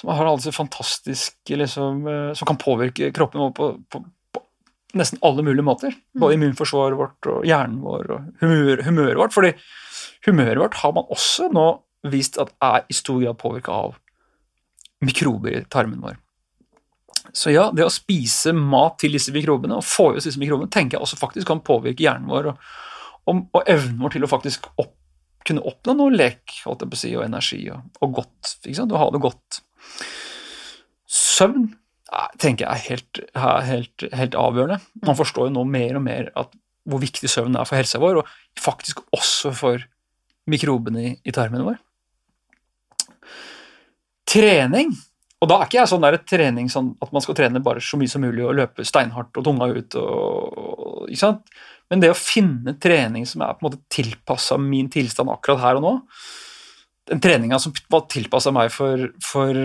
som 0.00 0.10
har 0.10 0.26
alle 0.26 0.40
disse 0.40 0.52
fantastiske 0.54 1.56
liksom, 1.56 2.04
uh, 2.06 2.32
Som 2.34 2.48
kan 2.50 2.60
påvirke 2.60 3.12
kroppen 3.14 3.40
vår 3.40 3.54
på, 3.56 3.70
på, 3.90 4.00
på, 4.34 4.42
nesten 4.98 5.20
alle 5.26 5.44
mulige 5.46 5.66
måter. 5.66 5.94
Mm. 5.94 6.20
Både 6.22 6.38
immunforsvaret 6.38 6.98
vårt 6.98 7.30
og 7.30 7.46
hjernen 7.46 7.80
vår 7.84 8.10
og 8.16 8.28
humør, 8.42 8.84
humøret 8.86 9.20
vårt. 9.20 9.34
fordi 9.36 9.54
humøret 10.26 10.60
vårt 10.62 10.80
har 10.82 10.94
man 10.96 11.10
også 11.14 11.50
nå 11.52 11.68
vist 12.10 12.38
at 12.40 12.52
er 12.64 12.84
i 12.88 12.96
stor 12.96 13.20
grad 13.22 13.38
påvirka 13.40 13.72
av 13.72 13.96
mikrober 15.04 15.58
i 15.58 15.64
tarmen 15.70 16.02
vår. 16.04 16.18
Så 17.32 17.50
ja, 17.50 17.68
det 17.74 17.86
å 17.86 17.92
spise 17.92 18.52
mat 18.54 18.98
til 19.02 19.16
disse 19.16 19.32
mikrobene 19.34 19.78
og 19.78 19.86
få 19.86 20.12
i 20.12 20.18
oss 20.18 20.28
disse 20.28 20.40
mikrobene, 20.40 20.70
tenker 20.72 20.98
jeg 20.98 21.06
også 21.06 21.18
faktisk 21.18 21.48
kan 21.50 21.62
påvirke 21.64 22.04
hjernen 22.04 22.28
vår 22.30 22.52
og, 22.52 22.66
og, 23.30 23.40
og 23.56 23.70
evnen 23.70 24.02
vår 24.02 24.14
til 24.14 24.26
å 24.26 24.30
faktisk 24.30 24.68
opp, 24.76 24.92
kunne 25.44 25.64
oppnå 25.66 25.96
noe 25.98 26.14
lek 26.14 26.60
holdt 26.64 26.84
jeg 26.84 26.92
på 26.92 26.98
å 26.98 27.00
si, 27.00 27.14
og 27.16 27.24
energi 27.26 27.62
og, 27.72 27.88
og 28.04 28.20
godt. 28.20 28.52
ikke 28.62 28.76
sant, 28.78 28.92
Og 28.92 29.00
ha 29.00 29.08
det 29.12 29.22
godt. 29.24 29.62
Søvn 31.14 31.72
tenker 32.38 32.66
jeg 32.66 32.70
er 32.70 32.84
helt, 32.90 33.20
helt, 33.66 34.04
helt, 34.14 34.36
avgjørende. 34.38 34.78
Man 35.06 35.18
forstår 35.18 35.48
jo 35.48 35.56
nå 35.56 35.64
mer 35.66 35.98
og 35.98 36.04
mer 36.04 36.30
at, 36.38 36.52
hvor 36.84 37.00
viktig 37.02 37.30
søvn 37.32 37.56
er 37.58 37.66
for 37.66 37.80
helsa 37.80 37.98
vår, 38.02 38.20
og 38.20 38.60
faktisk 38.60 39.00
også 39.16 39.54
for 39.56 39.84
mikrobene 40.50 41.02
i, 41.02 41.12
i 41.24 41.34
tarmene 41.34 41.66
våre. 41.66 41.80
Trening 44.34 44.90
og 45.44 45.50
da 45.50 45.58
er 45.60 45.68
ikke 45.68 45.80
jeg 45.82 45.90
sånn 45.90 46.04
der 46.04 46.16
trening 46.24 46.70
sånn 46.72 46.94
at 47.04 47.10
man 47.12 47.22
skal 47.24 47.36
trene 47.36 47.60
bare 47.64 47.82
så 47.84 47.98
mye 48.00 48.08
som 48.08 48.22
mulig 48.24 48.46
og 48.46 48.56
løpe 48.56 48.86
steinhardt 48.86 49.36
og 49.36 49.44
tunga 49.44 49.68
ut. 49.76 49.96
Og, 50.00 51.02
ikke 51.10 51.20
sant? 51.20 51.52
Men 51.92 52.00
det 52.00 52.14
å 52.14 52.16
finne 52.16 52.76
trening 52.80 53.26
som 53.28 53.44
er 53.44 53.52
på 53.52 53.64
en 53.64 53.68
måte 53.68 53.82
tilpassa 53.92 54.56
min 54.60 54.88
tilstand 54.92 55.28
akkurat 55.32 55.60
her 55.60 55.80
og 55.80 55.84
nå 55.84 55.92
Den 57.12 57.20
treninga 57.20 57.58
som 57.60 57.74
var 57.92 58.06
tilpassa 58.08 58.54
meg 58.56 58.70
for, 58.72 59.10
for, 59.20 59.58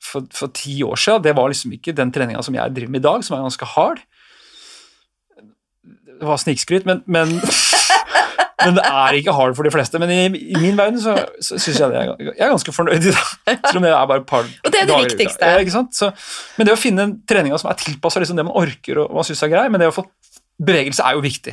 for, 0.00 0.30
for, 0.32 0.54
ti 0.56 0.78
år 0.86 0.96
siden, 0.96 1.26
det 1.26 1.34
var 1.36 1.52
liksom 1.52 1.74
ikke 1.76 1.92
den 1.98 2.14
treninga 2.14 2.40
som 2.46 2.56
jeg 2.56 2.72
driver 2.72 2.94
med 2.94 3.02
i 3.02 3.08
dag, 3.10 3.26
som 3.26 3.36
er 3.36 3.44
ganske 3.44 3.68
hard. 3.74 4.00
Det 6.16 6.24
var 6.24 6.40
snikskryt, 6.40 6.88
men, 6.88 7.04
men 7.04 7.36
men 8.64 8.78
det 8.78 8.84
er 8.88 9.16
ikke 9.18 9.34
hard 9.36 9.56
for 9.56 9.68
de 9.68 9.72
fleste. 9.72 9.98
Men 10.00 10.10
i, 10.12 10.20
i 10.54 10.56
min 10.56 10.78
verden 10.78 10.96
så, 11.00 11.16
så 11.44 11.58
syns 11.60 11.80
jeg 11.82 11.92
det 11.92 11.98
er, 12.00 12.12
jeg 12.24 12.44
er 12.46 12.52
ganske 12.54 12.72
fornøyd 12.72 13.08
i 13.10 13.12
det. 13.12 13.24
Selv 13.66 13.80
om 13.82 13.84
det 13.84 13.90
er 13.92 14.06
bare 14.08 14.22
et 14.22 14.28
par 14.30 14.46
dager 14.46 14.62
Og 14.64 14.72
det 14.72 14.80
er 14.80 14.88
det 14.88 15.00
viktigste. 15.02 15.50
Ja? 15.50 15.82
Så, 15.92 16.08
men 16.56 16.68
det 16.68 16.72
å 16.72 16.80
finne 16.80 17.06
treninga 17.28 17.58
som 17.60 17.68
er 17.72 17.76
tilpassa 17.82 18.22
liksom 18.22 18.40
det 18.40 18.46
man 18.48 18.56
orker 18.56 19.02
og 19.02 19.12
man 19.18 19.28
syns 19.28 19.44
er 19.44 19.52
grei, 19.52 19.66
men 19.72 19.82
det 19.82 19.90
å 19.90 19.96
få 19.98 20.06
bevegelse 20.56 21.04
er 21.04 21.18
jo 21.18 21.26
viktig. 21.26 21.52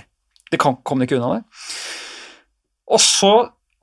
Det 0.53 0.61
kan, 0.61 0.79
kommer 0.87 1.07
ikke 1.07 1.19
unna 1.19 1.41
det. 1.41 1.43
Og 2.93 3.03
så 3.03 3.33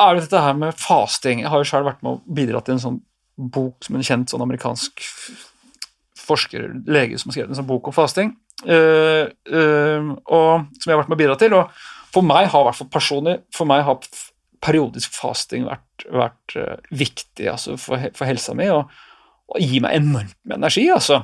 er 0.00 0.16
det 0.16 0.24
dette 0.24 0.42
her 0.46 0.56
med 0.56 0.80
fasting. 0.80 1.44
Jeg 1.44 1.52
har 1.52 1.60
jo 1.60 1.68
selv 1.68 1.90
vært 1.90 2.00
med 2.06 2.16
å 2.16 2.34
bidra 2.40 2.64
til 2.64 2.78
en 2.78 2.84
sånn 2.86 2.98
bok 3.52 3.84
som 3.84 3.96
en 3.96 4.04
kjent 4.06 4.32
sånn 4.32 4.44
amerikansk 4.44 5.04
forsker, 6.30 6.70
lege, 6.88 7.18
som 7.18 7.30
har 7.30 7.36
skrevet 7.36 7.52
en 7.52 7.60
sånn 7.60 7.68
bok 7.68 7.90
om 7.90 7.96
fasting. 7.96 8.32
Uh, 8.64 9.28
uh, 9.52 10.12
og, 10.28 10.68
som 10.76 10.86
jeg 10.86 10.94
har 10.94 11.02
vært 11.02 11.12
med 11.12 11.18
å 11.18 11.22
bidra 11.24 11.36
til. 11.40 11.56
og 11.58 11.72
for 12.10 12.26
meg 12.26 12.50
har 12.50 12.66
hvert 12.66 12.78
fall 12.80 12.90
personlig 12.92 13.38
for 13.54 13.68
meg 13.70 13.84
har 13.86 14.00
periodisk 14.60 15.14
fasting 15.16 15.64
vært, 15.68 16.04
vært 16.12 16.56
uh, 16.58 16.76
viktig 16.92 17.48
altså 17.48 17.76
for, 17.80 18.02
for, 18.16 18.28
helsa 18.28 18.54
mi, 18.56 18.68
og, 18.72 18.90
og 19.50 19.62
gir 19.62 19.84
meg 19.84 19.96
enormt 19.96 20.36
med 20.44 20.58
energi. 20.58 20.86
altså. 20.92 21.22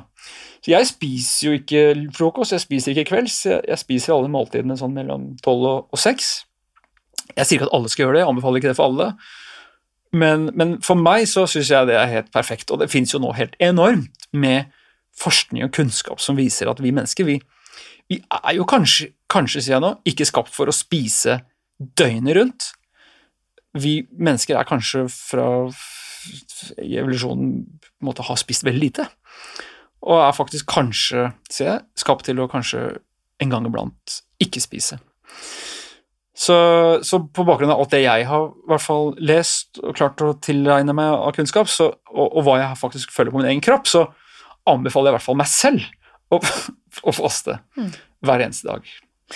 Så 0.64 0.72
Jeg 0.72 0.88
spiser 0.88 1.46
jo 1.46 1.56
ikke 1.58 1.82
frokost, 2.16 2.54
jeg 2.56 2.64
spiser 2.64 2.94
ikke 2.94 3.10
kvelds. 3.12 3.42
Jeg, 3.46 3.60
jeg 3.68 3.82
spiser 3.82 4.16
alle 4.16 4.32
måltidene 4.32 4.78
sånn 4.78 4.96
mellom 4.96 5.34
tolv 5.44 5.66
og 5.68 6.00
seks. 6.00 6.46
Jeg 7.34 7.44
sier 7.44 7.58
ikke 7.58 7.68
at 7.68 7.76
alle 7.76 7.92
skal 7.92 8.06
gjøre 8.06 8.16
det, 8.16 8.22
jeg 8.24 8.32
anbefaler 8.32 8.62
ikke 8.62 8.72
det 8.72 8.78
for 8.78 8.88
alle. 8.88 9.10
Men, 10.16 10.48
men 10.56 10.76
for 10.86 10.98
meg 10.98 11.26
så 11.28 11.44
syns 11.50 11.70
jeg 11.70 11.90
det 11.90 11.98
er 11.98 12.08
helt 12.08 12.32
perfekt, 12.32 12.70
og 12.72 12.80
det 12.80 12.88
fins 12.92 13.12
jo 13.12 13.20
nå 13.20 13.34
helt 13.36 13.56
enormt 13.62 14.28
med 14.32 14.72
forskning 15.16 15.66
og 15.66 15.74
kunnskap 15.76 16.20
som 16.22 16.38
viser 16.38 16.70
at 16.70 16.80
vi 16.82 16.92
mennesker 16.94 17.28
vi, 17.28 17.36
vi 18.10 18.20
er 18.22 18.56
jo 18.56 18.66
kanskje, 18.68 19.10
kanskje, 19.32 19.64
sier 19.64 19.76
jeg 19.76 19.84
nå, 19.84 19.92
ikke 20.06 20.28
skapt 20.28 20.54
for 20.54 20.70
å 20.70 20.74
spise 20.74 21.40
døgnet 21.98 22.38
rundt. 22.38 22.68
Vi 23.76 23.98
mennesker 24.14 24.56
er 24.56 24.68
kanskje 24.68 25.06
fra 25.12 25.48
evolusjonen 26.82 27.64
måtte 28.06 28.24
ha 28.26 28.36
spist 28.38 28.64
veldig 28.66 28.82
lite. 28.82 29.06
Og 30.06 30.22
er 30.22 30.36
faktisk 30.36 30.68
kanskje, 30.70 31.30
sier 31.50 31.72
jeg, 31.72 31.84
skapt 31.98 32.26
til 32.28 32.40
å 32.42 32.50
kanskje 32.50 32.86
en 33.42 33.52
gang 33.52 33.66
iblant 33.68 34.20
ikke 34.42 34.62
spise. 34.62 35.00
Så, 36.36 36.56
så, 37.06 37.20
på 37.32 37.46
bakgrunn 37.48 37.72
av 37.72 37.80
alt 37.80 37.94
det 37.94 38.02
jeg 38.02 38.26
har 38.28 38.50
i 38.50 38.68
hvert 38.68 38.84
fall 38.84 39.14
lest 39.24 39.78
og 39.80 39.96
klart 39.96 40.20
å 40.20 40.34
tilegne 40.44 40.92
meg 40.96 41.14
av 41.14 41.32
kunnskap, 41.36 41.70
så, 41.72 41.88
og, 42.12 42.26
og, 42.26 42.42
hva 42.44 42.58
jeg 42.60 42.80
faktisk 42.80 43.14
føler 43.14 43.32
på 43.32 43.40
min 43.40 43.48
egen 43.54 43.64
kropp, 43.64 43.88
så 43.88 44.04
anbefaler 44.68 45.08
jeg 45.08 45.14
i 45.14 45.16
hvert 45.16 45.26
fall 45.26 45.38
meg 45.40 45.48
selv 45.48 45.86
å, 46.28 46.40
å 47.02 47.14
faste 47.14 47.58
mm. 47.76 47.92
hver 48.26 48.44
eneste 48.46 48.68
dag. 48.68 48.90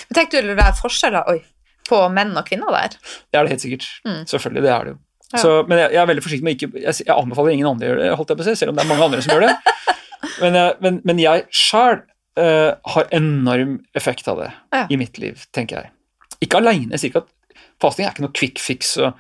Men 0.07 0.19
Tenkte 0.21 0.43
du 0.45 0.53
det 0.55 0.65
er 0.65 0.77
forskjeller 0.79 1.31
oi, 1.33 1.41
på 1.89 2.01
menn 2.15 2.33
og 2.39 2.47
kvinner 2.47 2.73
der? 2.75 2.97
Det 3.31 3.41
er 3.41 3.47
det 3.47 3.57
helt 3.57 3.65
sikkert. 3.65 3.89
Mm. 4.07 4.21
Selvfølgelig, 4.31 4.65
det 4.67 4.75
er 4.75 4.87
det 4.87 4.95
jo. 4.95 5.01
Ja. 5.31 5.43
Så, 5.45 5.51
men 5.71 5.79
jeg, 5.79 5.93
jeg, 5.95 6.01
er 6.03 6.09
veldig 6.11 6.23
forsiktig 6.25 6.47
med 6.47 6.57
ikke 6.57 6.69
jeg, 6.75 6.95
jeg, 7.05 7.15
anbefaler 7.15 7.55
ingen 7.55 7.69
andre 7.71 7.87
å 7.87 7.91
gjøre 7.93 8.03
det, 8.03 8.15
holdt 8.19 8.33
jeg 8.33 8.39
på 8.41 8.43
å 8.43 8.47
si, 8.49 8.55
selv 8.59 8.73
om 8.73 8.79
det 8.79 8.83
er 8.83 8.89
mange 8.91 9.05
andre 9.07 9.21
som 9.23 9.35
gjør 9.35 9.45
det. 9.47 9.75
men, 10.43 10.59
jeg, 10.59 10.79
men, 10.83 10.97
men 11.07 11.21
jeg 11.23 11.45
sjæl 11.55 12.01
uh, 12.01 12.43
eh, 12.43 12.71
har 12.95 13.13
enorm 13.15 13.77
effekt 13.99 14.31
av 14.31 14.43
det 14.43 14.49
ja. 14.75 14.87
i 14.91 14.99
mitt 14.99 15.21
liv, 15.23 15.45
tenker 15.55 15.85
jeg. 15.85 15.95
Ikke 16.43 16.59
aleine. 16.59 16.99
Fasting 17.81 18.09
er 18.09 18.11
ikke 18.11 18.25
noe 18.27 18.35
quick 18.37 18.59
fix. 18.63 18.97
og 18.99 19.15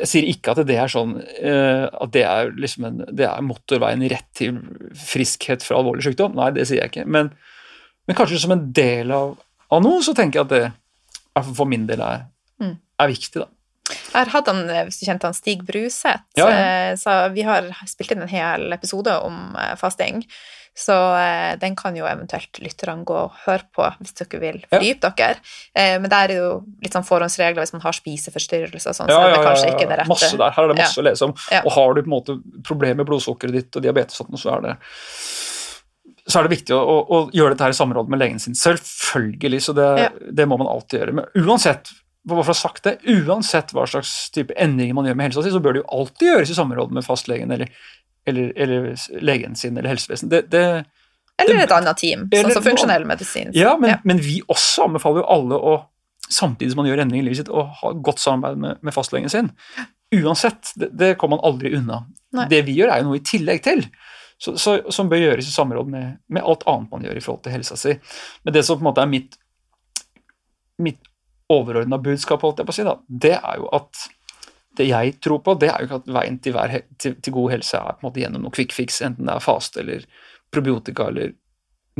jeg 0.00 0.08
sier 0.10 0.28
ikke 0.28 0.52
at 0.54 0.62
det 0.68 0.76
er 0.80 0.90
sånn 0.90 1.16
uh, 1.18 1.86
at 1.88 2.12
det 2.14 2.24
er, 2.28 2.52
liksom 2.60 2.86
en, 2.88 3.02
det 3.08 3.26
er 3.28 3.44
motorveien 3.44 4.04
rett 4.12 4.28
til 4.36 4.60
friskhet 4.98 5.64
fra 5.64 5.80
alvorlig 5.80 6.06
sykdom. 6.06 6.36
Nei, 6.38 6.52
det 6.56 6.68
sier 6.68 6.82
jeg 6.82 6.92
ikke. 6.92 7.08
Men, 7.08 7.32
men 8.08 8.18
kanskje 8.18 8.42
som 8.44 8.54
en 8.54 8.68
del 8.76 9.12
av, 9.14 9.36
av, 9.70 9.82
noe, 9.84 10.02
så 10.04 10.16
tenker 10.16 10.40
jeg 10.40 10.48
at 10.48 10.54
det 10.54 11.44
for 11.56 11.66
min 11.66 11.88
del 11.88 12.02
er, 12.04 12.26
mm. 12.62 12.74
er 13.02 13.10
viktig. 13.10 13.42
da. 13.42 13.50
Jeg 13.84 14.16
har 14.16 14.30
hatt 14.32 14.48
han, 14.48 14.62
hvis 14.86 15.00
du 15.00 15.06
kjente 15.08 15.28
han, 15.28 15.36
Stig 15.36 15.64
Bruseth. 15.66 16.24
Ja, 16.38 16.46
ja. 16.46 16.58
Eh, 16.58 16.92
så 17.00 17.16
vi 17.34 17.44
har 17.44 17.66
spilt 17.90 18.14
inn 18.14 18.24
en 18.24 18.30
hel 18.30 18.70
episode 18.76 19.12
om 19.26 19.56
eh, 19.60 19.74
fasting. 19.80 20.22
Så 20.74 20.94
eh, 21.18 21.54
den 21.62 21.76
kan 21.78 21.96
jo 21.98 22.06
eventuelt 22.10 22.58
lytterne 22.62 23.06
gå 23.06 23.16
og 23.26 23.36
høre 23.44 23.66
på 23.74 23.86
hvis 24.00 24.16
dere 24.18 24.40
vil 24.42 24.60
fordype 24.66 25.10
ja. 25.10 25.14
dere. 25.20 25.98
Men 26.02 26.10
der 26.10 26.34
er 26.34 26.40
jo 26.40 26.50
litt 26.82 26.94
sånn 26.96 27.06
forhåndsregler 27.06 27.62
hvis 27.62 27.74
man 27.76 27.84
har 27.84 27.96
spiseforstyrrelser 27.96 28.96
sånn, 28.96 29.10
så 29.10 29.20
er 29.22 29.34
det 29.36 29.42
kanskje 29.44 29.72
ikke 29.72 29.88
det 29.88 29.98
rette. 30.00 30.10
Masse 30.10 30.30
der. 30.34 30.54
Her 30.54 30.66
er 30.66 30.72
det 30.72 30.78
masse 30.82 31.00
å 31.00 31.06
lese 31.06 31.28
om. 31.28 31.34
Og 31.62 31.72
har 31.76 31.94
du 31.94 32.02
på 32.02 32.08
en 32.08 32.14
måte 32.16 32.38
problemer 32.66 33.02
med 33.02 33.10
blodsukkeret 33.10 33.54
ditt 33.54 33.78
og 33.78 33.86
diabetes, 33.86 34.18
sånn, 34.18 34.34
så 34.40 34.56
er 34.56 34.64
det 34.66 34.76
så 36.26 36.40
er 36.40 36.46
det 36.46 36.54
viktig 36.54 36.72
å, 36.72 36.80
å, 36.80 37.00
å 37.04 37.18
gjøre 37.36 37.52
dette 37.52 37.66
her 37.66 37.74
i 37.74 37.76
samråd 37.76 38.08
med 38.12 38.20
legen 38.22 38.40
sin. 38.40 38.56
Selvfølgelig, 38.56 39.60
så 39.66 39.74
det, 39.76 39.88
det 40.32 40.46
må 40.48 40.56
man 40.60 40.70
alltid 40.72 41.02
gjøre. 41.02 41.16
Men 41.20 41.44
uansett 41.44 41.92
bare 42.24 42.40
for 42.40 42.52
å 42.52 42.54
ha 42.54 42.56
sagt 42.56 42.86
det, 42.86 42.96
uansett 43.04 43.74
hva 43.76 43.84
slags 43.88 44.12
type 44.32 44.54
endringer 44.60 44.96
man 44.96 45.08
gjør 45.08 45.16
med 45.20 45.28
helsa 45.28 45.44
si, 45.44 45.52
så 45.52 45.60
bør 45.64 45.76
det 45.76 45.82
jo 45.82 45.88
alltid 45.98 46.30
gjøres 46.30 46.52
i 46.52 46.56
samråd 46.56 46.94
med 46.96 47.04
fastlegen 47.04 47.52
eller, 47.52 47.72
eller, 48.28 48.52
eller, 48.56 48.86
legen 49.20 49.56
sin 49.60 49.76
eller 49.76 49.92
helsevesen. 49.92 50.30
Det, 50.32 50.46
det, 50.52 50.64
eller 51.42 51.64
et 51.66 51.74
annet 51.74 52.00
team, 52.00 52.24
sånn 52.32 52.54
som 52.56 52.64
funksjonell 52.64 53.04
medisin. 53.08 53.52
Ja 53.56 53.74
men, 53.80 53.96
ja. 53.96 53.98
men, 54.08 54.22
vi 54.24 54.38
også 54.48 54.88
anbefaler 54.88 55.20
jo 55.24 55.28
alle 55.36 55.58
å, 55.58 55.76
samtidig 56.28 56.72
som 56.72 56.82
man 56.82 56.90
gjør 56.90 57.04
endringer 57.04 57.26
i 57.26 57.28
livet 57.28 57.42
sitt, 57.42 57.52
å 57.52 57.66
ha 57.82 57.94
godt 58.08 58.22
samarbeid 58.22 58.64
med, 58.64 58.82
med 58.86 58.96
fastlegen 58.96 59.32
sin. 59.32 59.52
Uansett. 60.14 60.72
Det, 60.78 60.92
det 60.96 61.14
kommer 61.20 61.36
man 61.36 61.48
aldri 61.50 61.74
unna. 61.76 62.04
Nei. 62.34 62.48
Det 62.50 62.64
vi 62.66 62.76
gjør, 62.78 62.92
er 62.94 63.02
jo 63.02 63.10
noe 63.10 63.20
i 63.20 63.26
tillegg 63.26 63.64
til. 63.66 63.84
Så, 64.40 64.56
så, 64.60 64.78
som 64.92 65.10
bør 65.10 65.22
gjøres 65.22 65.48
i 65.48 65.54
samråd 65.54 65.90
med, 65.90 66.20
med, 66.32 66.42
alt 66.42 66.64
annet 66.70 66.92
man 66.92 67.04
gjør 67.06 67.18
i 67.18 67.22
forhold 67.24 67.44
til 67.44 67.54
helsa 67.54 67.76
si. 67.78 67.94
Men 68.46 68.56
det 68.56 68.64
som 68.66 68.78
på 68.78 68.84
en 68.84 68.88
måte 68.88 69.04
er 69.04 69.10
mitt, 69.10 69.36
mitt 70.82 71.02
overordna 71.52 71.98
budskap, 72.00 72.42
holdt 72.44 72.62
jeg 72.62 72.68
på 72.68 72.74
å 72.74 72.76
si, 72.76 72.86
da, 72.86 72.98
det 73.08 73.34
er 73.36 73.60
jo 73.60 73.70
at 73.76 74.04
det 74.78 74.88
jeg 74.88 75.18
tror 75.22 75.42
på, 75.44 75.54
det 75.60 75.68
er 75.70 75.82
jo 75.82 75.88
ikke 75.88 76.00
at 76.00 76.14
veien 76.16 76.38
til, 76.42 76.54
hver, 76.56 76.72
til, 76.98 77.14
til 77.22 77.34
god 77.36 77.52
helse 77.54 77.78
er 77.78 77.94
på 77.94 78.02
en 78.02 78.08
måte 78.08 78.22
gjennom 78.22 78.46
noe 78.46 78.54
quick 78.54 78.74
fix, 78.74 78.98
enten 79.06 79.28
det 79.28 79.36
er 79.36 79.44
faste 79.44 79.82
eller 79.84 80.06
probiotika 80.54 81.06
eller 81.12 81.36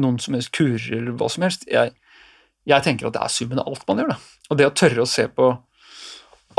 noen 0.01 0.19
som 0.23 0.35
helst 0.35 0.51
kurer 0.57 0.97
eller 0.97 1.15
hva 1.19 1.29
som 1.31 1.47
helst. 1.47 1.69
Jeg, 1.71 1.93
jeg 2.67 2.87
tenker 2.87 3.09
at 3.09 3.15
det 3.15 3.23
er 3.23 3.33
summen 3.33 3.63
av 3.63 3.71
alt 3.71 3.87
man 3.87 4.03
gjør. 4.03 4.11
Da. 4.15 4.19
Og 4.51 4.59
det 4.59 4.67
å 4.67 4.75
tørre 4.75 5.05
å 5.05 5.11
se 5.11 5.29
på 5.31 5.53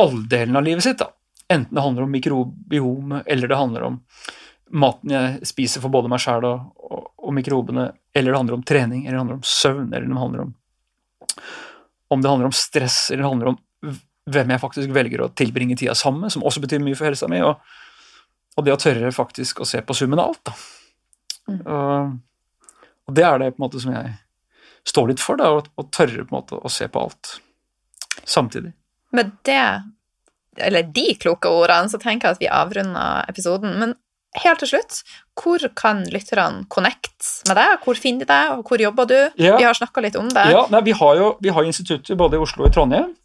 alle 0.01 0.23
delene 0.31 0.61
av 0.61 0.67
livet 0.67 0.85
sitt, 0.85 1.01
da. 1.01 1.09
enten 1.51 1.75
det 1.75 1.83
handler 1.83 2.07
om 2.07 2.15
mikrobiome, 2.15 3.21
eller 3.25 3.51
det 3.51 3.59
handler 3.59 3.89
om 3.89 3.99
maten 4.75 5.13
jeg 5.13 5.49
spiser 5.51 5.83
for 5.83 5.93
både 5.93 6.09
meg 6.11 6.23
sjæl 6.23 6.47
og, 6.47 6.71
og, 6.79 7.03
og, 7.21 7.31
mikrobene, 7.35 7.89
eller 8.15 8.31
det 8.31 8.39
handler 8.39 8.57
om 8.57 8.65
trening, 8.65 9.03
eller 9.05 9.17
det 9.17 9.23
handler 9.23 9.39
om 9.41 9.47
søvn, 9.47 9.91
eller 9.91 10.07
det 10.07 10.21
handler 10.23 10.45
om 10.47 10.55
om 12.07 12.21
det 12.21 12.29
handler 12.29 12.49
om 12.51 12.55
stress, 12.55 13.09
eller 13.11 13.23
det 13.23 13.29
handler 13.29 13.51
om 13.53 13.59
hvem 14.31 14.53
jeg 14.53 14.61
faktisk 14.61 14.93
velger 14.93 15.23
å 15.25 15.31
tilbringe 15.37 15.77
tida 15.77 15.95
sammen 15.97 16.25
med, 16.25 16.33
som 16.33 16.45
også 16.45 16.63
betyr 16.63 16.81
mye 16.83 16.97
for 16.97 17.09
helsa 17.09 17.29
mi, 17.31 17.41
og, 17.45 17.61
og, 18.55 18.65
det 18.65 18.73
å 18.73 18.81
tørre 18.81 19.11
faktisk 19.13 19.61
å 19.61 19.69
se 19.69 19.81
på 19.85 19.97
summen 19.97 20.21
av 20.21 20.33
alt. 20.33 20.43
da. 20.49 20.55
Mm. 21.45 21.59
Og, 21.61 22.15
og, 23.05 23.17
det 23.17 23.25
er 23.27 23.41
det 23.41 23.51
på 23.53 23.61
en 23.61 23.65
måte 23.67 23.81
som 23.83 23.93
jeg 23.93 24.15
står 24.85 25.11
litt 25.11 25.21
for, 25.21 25.41
da, 25.41 25.51
å, 25.57 25.61
å 25.61 25.89
tørre 25.93 26.25
på 26.25 26.33
en 26.33 26.39
måte 26.39 26.57
å 26.57 26.71
se 26.73 26.89
på 26.89 27.05
alt 27.05 27.35
samtidig. 28.25 28.73
Med 29.15 29.35
det, 29.45 29.61
eller 30.65 30.89
de 30.95 31.05
kloke 31.21 31.51
ordene, 31.51 31.91
så 31.91 32.01
tenker 32.01 32.29
jeg 32.29 32.37
at 32.37 32.41
vi 32.41 32.51
avrunder 32.51 33.29
episoden. 33.29 33.77
Men 33.81 33.93
helt 34.43 34.61
til 34.63 34.71
slutt, 34.73 35.01
hvor 35.39 35.63
kan 35.77 36.03
lytterne 36.13 36.65
connect 36.71 37.29
med 37.49 37.57
deg? 37.59 37.77
Hvor 37.83 37.99
finner 37.99 38.25
de 38.25 38.31
deg, 38.31 38.51
og 38.55 38.69
hvor 38.69 38.81
jobber 38.81 39.09
du? 39.09 39.17
Ja. 39.41 39.55
Vi 39.59 39.67
har 39.67 39.77
snakka 39.77 40.03
litt 40.05 40.17
om 40.19 40.29
det. 40.31 40.47
Ja, 40.53 40.65
nei, 40.71 40.81
Vi 40.87 40.95
har 40.95 41.15
jo 41.19 41.31
vi 41.43 41.53
har 41.55 41.67
institutter 41.67 42.19
både 42.19 42.37
i 42.37 42.43
Oslo 42.43 42.65
og 42.65 42.71
i 42.71 42.75
Trondheim. 42.75 43.15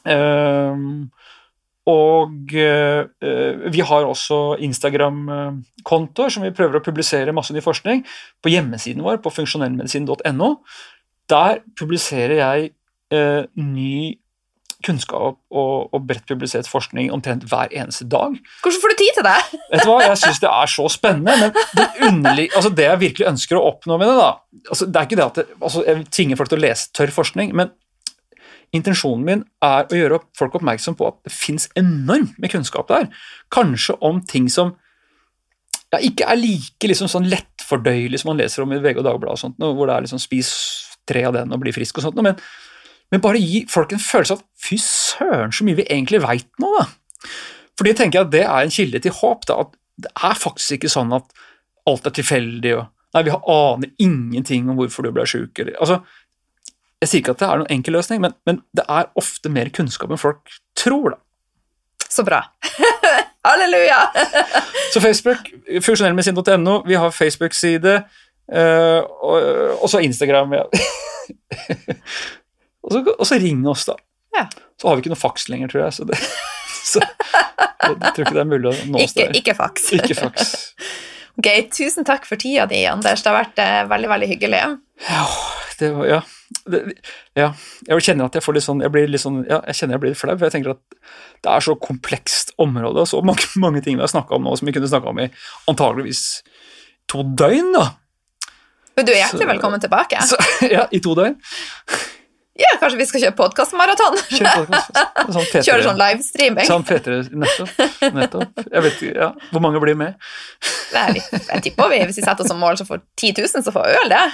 Uh, 0.00 1.08
og 1.90 2.54
uh, 2.56 3.02
vi 3.72 3.84
har 3.84 4.08
også 4.08 4.56
Instagram-kontoer 4.64 6.32
som 6.32 6.44
vi 6.46 6.54
prøver 6.56 6.78
å 6.78 6.84
publisere 6.84 7.34
masse 7.36 7.54
ny 7.56 7.62
forskning. 7.64 8.04
På 8.42 8.52
hjemmesiden 8.52 9.04
vår, 9.04 9.20
på 9.24 9.32
funksjonellmedisin.no, 9.34 10.50
der 11.30 11.62
publiserer 11.78 12.36
jeg 12.40 12.72
uh, 13.14 13.44
ny 13.56 14.18
kunnskap 14.86 15.36
og, 15.50 15.90
og, 15.90 15.98
bredt 16.08 16.26
publisert 16.28 16.68
forskning 16.70 17.10
omtrent 17.14 17.44
hver 17.50 17.72
eneste 17.72 18.06
dag. 18.10 18.36
Hvordan 18.62 18.82
får 18.82 18.94
du 18.94 18.96
tid 19.00 19.18
til 19.18 19.26
det? 19.26 19.36
Vet 19.72 19.84
du 19.84 19.90
hva, 19.90 19.98
Jeg 20.06 20.20
syns 20.22 20.42
det 20.42 20.50
er 20.50 20.72
så 20.72 20.88
spennende, 20.92 21.36
men 21.42 21.54
det, 21.76 21.86
underlig, 22.08 22.48
altså 22.54 22.72
det 22.74 22.88
jeg 22.88 23.02
virkelig 23.04 23.30
ønsker 23.32 23.58
å 23.58 23.66
oppnå 23.72 24.00
med 24.00 24.12
det 24.12 24.16
da, 24.20 24.30
altså 24.72 24.88
det 24.88 25.00
er 25.00 25.08
ikke 25.08 25.20
det 25.20 25.28
at 25.28 25.40
det, 25.40 25.46
altså 25.60 25.84
Jeg 25.86 26.08
tvinger 26.10 26.40
folk 26.40 26.52
til 26.52 26.60
å 26.60 26.64
lese 26.66 26.92
tørr 26.96 27.14
forskning, 27.14 27.54
men 27.56 27.72
Intensjonen 28.76 29.24
min 29.26 29.40
er 29.66 29.88
å 29.90 29.96
gjøre 29.98 30.20
folk 30.38 30.54
oppmerksom 30.60 30.94
på 30.94 31.08
at 31.08 31.16
det 31.26 31.32
fins 31.34 31.66
enormt 31.78 32.36
med 32.38 32.52
kunnskap 32.52 32.86
der. 32.86 33.08
Kanskje 33.50 33.96
om 34.06 34.20
ting 34.22 34.46
som 34.46 34.76
ja, 35.90 35.98
ikke 35.98 36.28
er 36.30 36.38
like 36.38 36.86
liksom, 36.86 37.10
sånn 37.10 37.26
lettfordøyelig 37.32 38.20
som 38.22 38.30
man 38.30 38.38
leser 38.38 38.62
om 38.62 38.74
i 38.74 38.78
VG 38.78 39.00
og 39.00 39.08
Dagbladet, 39.08 39.34
og 39.34 39.42
sånt, 39.42 39.58
hvor 39.58 39.90
det 39.90 39.96
er 39.96 40.06
liksom 40.06 40.22
spis 40.22 40.52
tre 41.08 41.24
av 41.26 41.34
den 41.34 41.50
og 41.50 41.62
bli 41.64 41.74
frisk 41.74 41.98
og 41.98 42.06
sånt, 42.06 42.20
men, 42.22 42.38
men 43.10 43.22
bare 43.24 43.42
gi 43.42 43.64
folk 43.70 43.92
en 43.92 44.02
følelse 44.02 44.36
av 44.36 44.42
at 44.42 44.46
fy 44.60 44.78
søren, 44.82 45.52
så 45.52 45.66
mye 45.66 45.80
vi 45.80 45.88
egentlig 45.88 46.22
veit 46.22 46.48
nå, 46.62 46.70
da. 46.78 46.86
Fordi 47.78 47.94
jeg 47.94 47.98
tenker 48.02 48.24
at 48.24 48.32
det 48.32 48.44
er 48.44 48.64
en 48.64 48.72
kilde 48.74 49.00
til 49.02 49.14
håp. 49.16 49.46
da, 49.48 49.60
at 49.64 49.76
Det 50.00 50.10
er 50.22 50.36
faktisk 50.36 50.78
ikke 50.78 50.92
sånn 50.92 51.12
at 51.16 51.24
alt 51.88 52.06
er 52.06 52.14
tilfeldig. 52.16 52.74
og 52.76 52.86
Nei, 53.14 53.22
vi 53.26 53.32
aner 53.34 53.90
ingenting 53.98 54.68
om 54.70 54.76
hvorfor 54.78 55.02
du 55.02 55.10
ble 55.12 55.24
sjuk. 55.26 55.58
Altså, 55.80 56.00
jeg 57.00 57.08
sier 57.08 57.22
ikke 57.22 57.34
at 57.34 57.40
det 57.40 57.48
er 57.48 57.62
noen 57.62 57.72
enkel 57.72 57.96
løsning, 57.96 58.20
men, 58.22 58.36
men 58.46 58.60
det 58.76 58.84
er 58.86 59.08
ofte 59.18 59.50
mer 59.52 59.72
kunnskap 59.74 60.12
enn 60.12 60.20
folk 60.20 60.52
tror. 60.78 61.16
da. 61.16 61.18
Så 62.10 62.24
bra. 62.26 62.42
Halleluja! 63.48 64.00
så 64.92 65.00
Facebook, 65.00 65.48
funksjonellmedisin.no, 65.80 66.82
vi 66.86 66.98
har 67.00 67.10
Facebook-side, 67.10 67.94
uh, 68.52 69.00
og, 69.80 69.88
så 69.88 70.02
Instagram. 70.04 70.52
Ja. 70.58 70.66
og, 72.82 72.92
så, 72.94 73.02
og, 73.16 73.26
så, 73.28 73.38
ring 73.42 73.62
oss, 73.68 73.86
da. 73.88 73.96
Ja. 74.36 74.46
Så 74.80 74.88
har 74.88 74.96
vi 74.96 75.04
ikke 75.04 75.12
noe 75.12 75.20
faks 75.20 75.48
lenger, 75.52 75.72
tror 75.72 75.84
jeg. 75.84 75.96
Så, 75.98 76.08
det, 76.08 76.18
så 76.92 77.04
jeg 77.04 77.96
tror 78.00 78.24
ikke 78.24 78.36
det 78.36 78.44
er 78.44 78.50
mulig 78.50 78.72
å 78.72 78.74
nå 78.90 79.04
oss 79.04 79.16
der. 79.16 79.32
Ikke 79.36 79.56
faks. 79.58 79.90
Ikke 79.98 80.16
faks. 80.18 80.52
ok, 81.40 81.48
tusen 81.76 82.08
takk 82.08 82.28
for 82.28 82.40
tida 82.40 82.68
di, 82.70 82.82
Anders. 82.90 83.24
Det 83.24 83.32
har 83.32 83.40
vært 83.42 83.62
eh, 83.62 83.80
veldig, 83.90 84.12
veldig 84.14 84.30
hyggelig. 84.34 84.62
Ja, 85.08 85.24
det 85.80 85.94
var, 85.96 86.06
ja 86.08 86.20
det, 86.70 86.80
ja, 87.38 87.52
jeg 87.86 88.04
kjenner 88.04 88.28
at 88.28 88.36
jeg 88.36 88.44
får 88.44 88.56
litt 88.56 88.64
sånn 88.66 88.82
Jeg 88.82 88.92
blir 88.92 89.06
litt 89.08 89.22
sånn, 89.22 89.40
ja, 89.48 89.60
jeg 89.70 89.78
kjenner 89.78 89.96
jeg 89.96 90.02
blir 90.02 90.12
litt 90.12 90.20
flau. 90.20 90.34
for 90.34 90.48
Jeg 90.48 90.54
tenker 90.56 90.74
at 90.74 90.82
det 91.40 91.52
er 91.54 91.64
så 91.64 91.76
komplekst 91.80 92.54
område, 92.60 93.04
og 93.04 93.08
så 93.08 93.22
mange, 93.24 93.46
mange 93.62 93.80
ting 93.84 93.96
vi 93.96 94.04
har 94.04 94.12
snakka 94.12 94.36
om 94.36 94.44
nå 94.44 94.56
som 94.60 94.68
vi 94.68 94.74
kunne 94.76 94.90
snakka 94.90 95.12
om 95.12 95.22
i 95.22 95.30
antageligvis 95.70 96.24
to 97.10 97.24
døgn. 97.24 97.72
da. 97.76 97.86
Men 98.98 99.08
du 99.08 99.12
er 99.14 99.22
hjertelig 99.22 99.46
så, 99.46 99.50
velkommen 99.54 99.82
tilbake. 99.82 100.20
Så, 100.28 100.36
ja, 100.68 100.84
i 100.92 101.00
to 101.02 101.14
døgn. 101.16 101.38
Ja, 102.58 102.70
kanskje 102.80 102.98
vi 102.98 103.06
skal 103.06 103.22
kjøre 103.22 103.36
podkastmaraton? 103.38 104.16
Sånn 104.26 105.46
Kjøre 105.66 105.84
sånn 105.86 106.00
livestreaming. 106.00 106.66
Sånn 106.66 106.84
fetere, 106.88 107.22
nettopp. 107.30 107.76
nettopp. 108.16 108.64
Jeg 108.66 108.84
vet 108.86 108.96
ikke, 108.98 109.12
ja. 109.14 109.28
Hvor 109.52 109.62
mange 109.64 109.82
blir 109.82 109.96
med? 109.98 110.18
Nei, 110.96 111.22
jeg 111.22 111.64
tipper 111.68 111.92
vi, 111.92 112.02
hvis 112.10 112.18
vi 112.20 112.26
setter 112.26 112.44
oss 112.44 112.50
som 112.50 112.60
mål, 112.60 112.76
så 112.80 112.88
får 112.88 113.04
10 113.22 113.38
000, 113.38 113.64
så 113.64 113.74
får 113.74 113.94
øl, 114.00 114.12
det. 114.12 114.24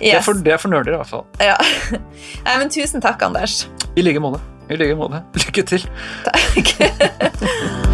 Det, 0.00 0.12
er 0.16 0.24
for, 0.24 0.44
det 0.44 0.52
er 0.56 0.60
for 0.60 0.72
nerder, 0.72 0.96
i 0.96 1.00
hvert 1.00 1.12
fall. 1.12 1.24
Ja. 1.44 1.56
Nei, 2.46 2.56
men 2.56 2.72
tusen 2.72 3.04
takk, 3.04 3.22
Anders. 3.28 3.66
I 3.96 4.04
like 4.04 4.22
måte. 4.24 4.40
I 4.72 4.80
like 4.80 4.96
måte. 4.98 5.22
Lykke 5.36 5.66
til. 5.74 5.90
Takk. 6.26 7.76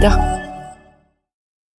moderne 0.00 0.16
media. 0.16 0.29